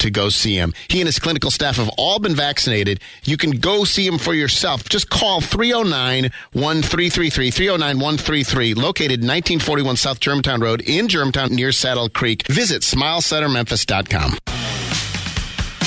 to 0.00 0.10
go 0.10 0.28
see 0.28 0.56
him. 0.56 0.74
He 0.88 1.00
and 1.00 1.06
his 1.06 1.18
clinical 1.18 1.50
staff 1.50 1.76
have 1.76 1.90
all 1.96 2.18
been 2.18 2.34
vaccinated. 2.34 3.00
You 3.24 3.36
can 3.36 3.52
go 3.52 3.84
see 3.84 4.06
him 4.06 4.18
for 4.18 4.34
yourself. 4.34 4.88
Just 4.88 5.10
call 5.10 5.40
309 5.40 6.30
1333, 6.52 7.50
309 7.50 7.96
133, 7.96 8.74
located 8.74 9.20
1941 9.20 9.96
South 9.96 10.20
Germantown 10.20 10.60
Road 10.60 10.82
in 10.82 11.08
Germantown 11.08 11.54
near 11.54 11.72
Saddle 11.72 12.08
Creek. 12.08 12.46
Visit 12.46 12.82
smilecentermemphis.com. 12.82 14.36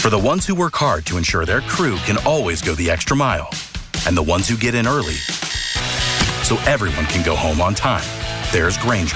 For 0.03 0.09
the 0.09 0.19
ones 0.19 0.45
who 0.45 0.53
work 0.53 0.75
hard 0.75 1.05
to 1.05 1.17
ensure 1.17 1.45
their 1.45 1.61
crew 1.61 1.95
can 1.99 2.17
always 2.25 2.61
go 2.61 2.75
the 2.75 2.91
extra 2.91 3.15
mile, 3.15 3.49
and 4.05 4.17
the 4.17 4.23
ones 4.23 4.49
who 4.49 4.57
get 4.57 4.75
in 4.75 4.85
early 4.85 5.15
so 6.43 6.57
everyone 6.67 7.05
can 7.05 7.23
go 7.23 7.35
home 7.35 7.61
on 7.61 7.73
time, 7.73 8.03
there's 8.51 8.77
Grainger, 8.77 9.15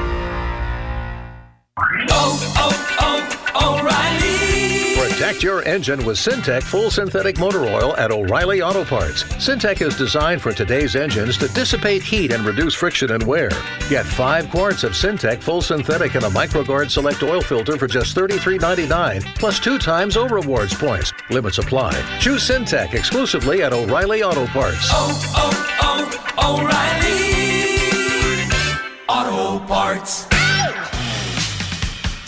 Protect 5.31 5.43
your 5.45 5.63
engine 5.63 6.05
with 6.05 6.17
Syntec 6.17 6.61
full 6.61 6.91
synthetic 6.91 7.39
motor 7.39 7.63
oil 7.63 7.95
at 7.95 8.11
O'Reilly 8.11 8.61
Auto 8.61 8.83
Parts. 8.83 9.23
Syntec 9.23 9.81
is 9.81 9.97
designed 9.97 10.41
for 10.41 10.51
today's 10.51 10.97
engines 10.97 11.37
to 11.37 11.47
dissipate 11.53 12.03
heat 12.03 12.33
and 12.33 12.45
reduce 12.45 12.73
friction 12.73 13.11
and 13.11 13.23
wear. 13.23 13.49
Get 13.89 14.05
five 14.05 14.49
quarts 14.49 14.83
of 14.83 14.91
Syntec 14.91 15.41
full 15.41 15.61
synthetic 15.61 16.15
and 16.15 16.25
a 16.25 16.29
MicroGuard 16.29 16.91
Select 16.91 17.23
oil 17.23 17.39
filter 17.39 17.77
for 17.77 17.87
just 17.87 18.13
$33.99, 18.13 19.23
plus 19.35 19.57
two 19.57 19.79
times 19.79 20.17
O 20.17 20.27
Rewards 20.27 20.73
points. 20.73 21.13
Limits 21.29 21.59
apply. 21.59 21.93
Choose 22.19 22.45
Syntec 22.45 22.93
exclusively 22.93 23.63
at 23.63 23.71
O'Reilly 23.71 24.23
Auto 24.23 24.47
Parts. 24.47 24.89
Oh, 24.91 25.15
oh, 25.37 26.27
oh, 26.41 26.59
O'Reilly. 29.07 29.55
Auto 29.55 29.65
Parts. 29.65 30.30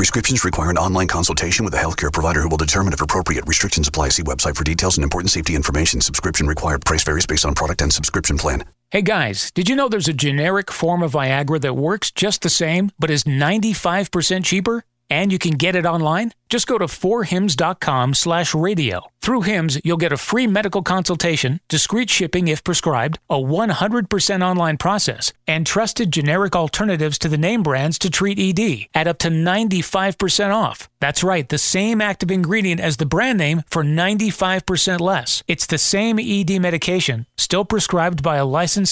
Prescriptions 0.00 0.46
require 0.46 0.70
an 0.70 0.78
online 0.78 1.08
consultation 1.08 1.62
with 1.62 1.74
a 1.74 1.76
healthcare 1.76 2.10
provider 2.10 2.40
who 2.40 2.48
will 2.48 2.56
determine 2.56 2.94
if 2.94 3.02
appropriate 3.02 3.46
restrictions 3.46 3.86
apply. 3.86 4.08
See 4.08 4.22
website 4.22 4.56
for 4.56 4.64
details 4.64 4.96
and 4.96 5.04
important 5.04 5.30
safety 5.30 5.54
information. 5.54 6.00
Subscription 6.00 6.46
required. 6.46 6.86
Price 6.86 7.04
varies 7.04 7.26
based 7.26 7.44
on 7.44 7.54
product 7.54 7.82
and 7.82 7.92
subscription 7.92 8.38
plan. 8.38 8.64
Hey 8.88 9.02
guys, 9.02 9.50
did 9.50 9.68
you 9.68 9.76
know 9.76 9.90
there's 9.90 10.08
a 10.08 10.14
generic 10.14 10.70
form 10.72 11.02
of 11.02 11.12
Viagra 11.12 11.60
that 11.60 11.76
works 11.76 12.10
just 12.10 12.40
the 12.40 12.48
same, 12.48 12.90
but 12.98 13.10
is 13.10 13.24
95% 13.24 14.42
cheaper? 14.42 14.84
And 15.10 15.32
you 15.32 15.38
can 15.38 15.54
get 15.54 15.74
it 15.74 15.84
online? 15.84 16.32
Just 16.48 16.66
go 16.66 16.78
to 16.78 16.86
forhims.com 16.86 18.14
slash 18.14 18.54
radio. 18.54 19.02
Through 19.22 19.42
Hims, 19.42 19.78
you'll 19.84 19.98
get 19.98 20.12
a 20.12 20.16
free 20.16 20.46
medical 20.46 20.82
consultation, 20.82 21.60
discreet 21.68 22.08
shipping 22.08 22.48
if 22.48 22.64
prescribed, 22.64 23.18
a 23.28 23.34
100% 23.34 24.42
online 24.42 24.76
process, 24.78 25.32
and 25.46 25.66
trusted 25.66 26.10
generic 26.10 26.56
alternatives 26.56 27.18
to 27.18 27.28
the 27.28 27.38
name 27.38 27.62
brands 27.62 27.98
to 27.98 28.10
treat 28.10 28.38
ED 28.38 28.86
at 28.94 29.06
up 29.06 29.18
to 29.18 29.28
95% 29.28 30.54
off. 30.54 30.88
That's 31.00 31.22
right, 31.22 31.48
the 31.48 31.58
same 31.58 32.00
active 32.00 32.30
ingredient 32.30 32.80
as 32.80 32.96
the 32.96 33.06
brand 33.06 33.38
name 33.38 33.62
for 33.68 33.84
95% 33.84 35.00
less. 35.00 35.42
It's 35.46 35.66
the 35.66 35.78
same 35.78 36.18
ED 36.18 36.58
medication, 36.60 37.26
still 37.36 37.64
prescribed 37.64 38.22
by 38.22 38.36
a 38.36 38.46
licensed 38.46 38.88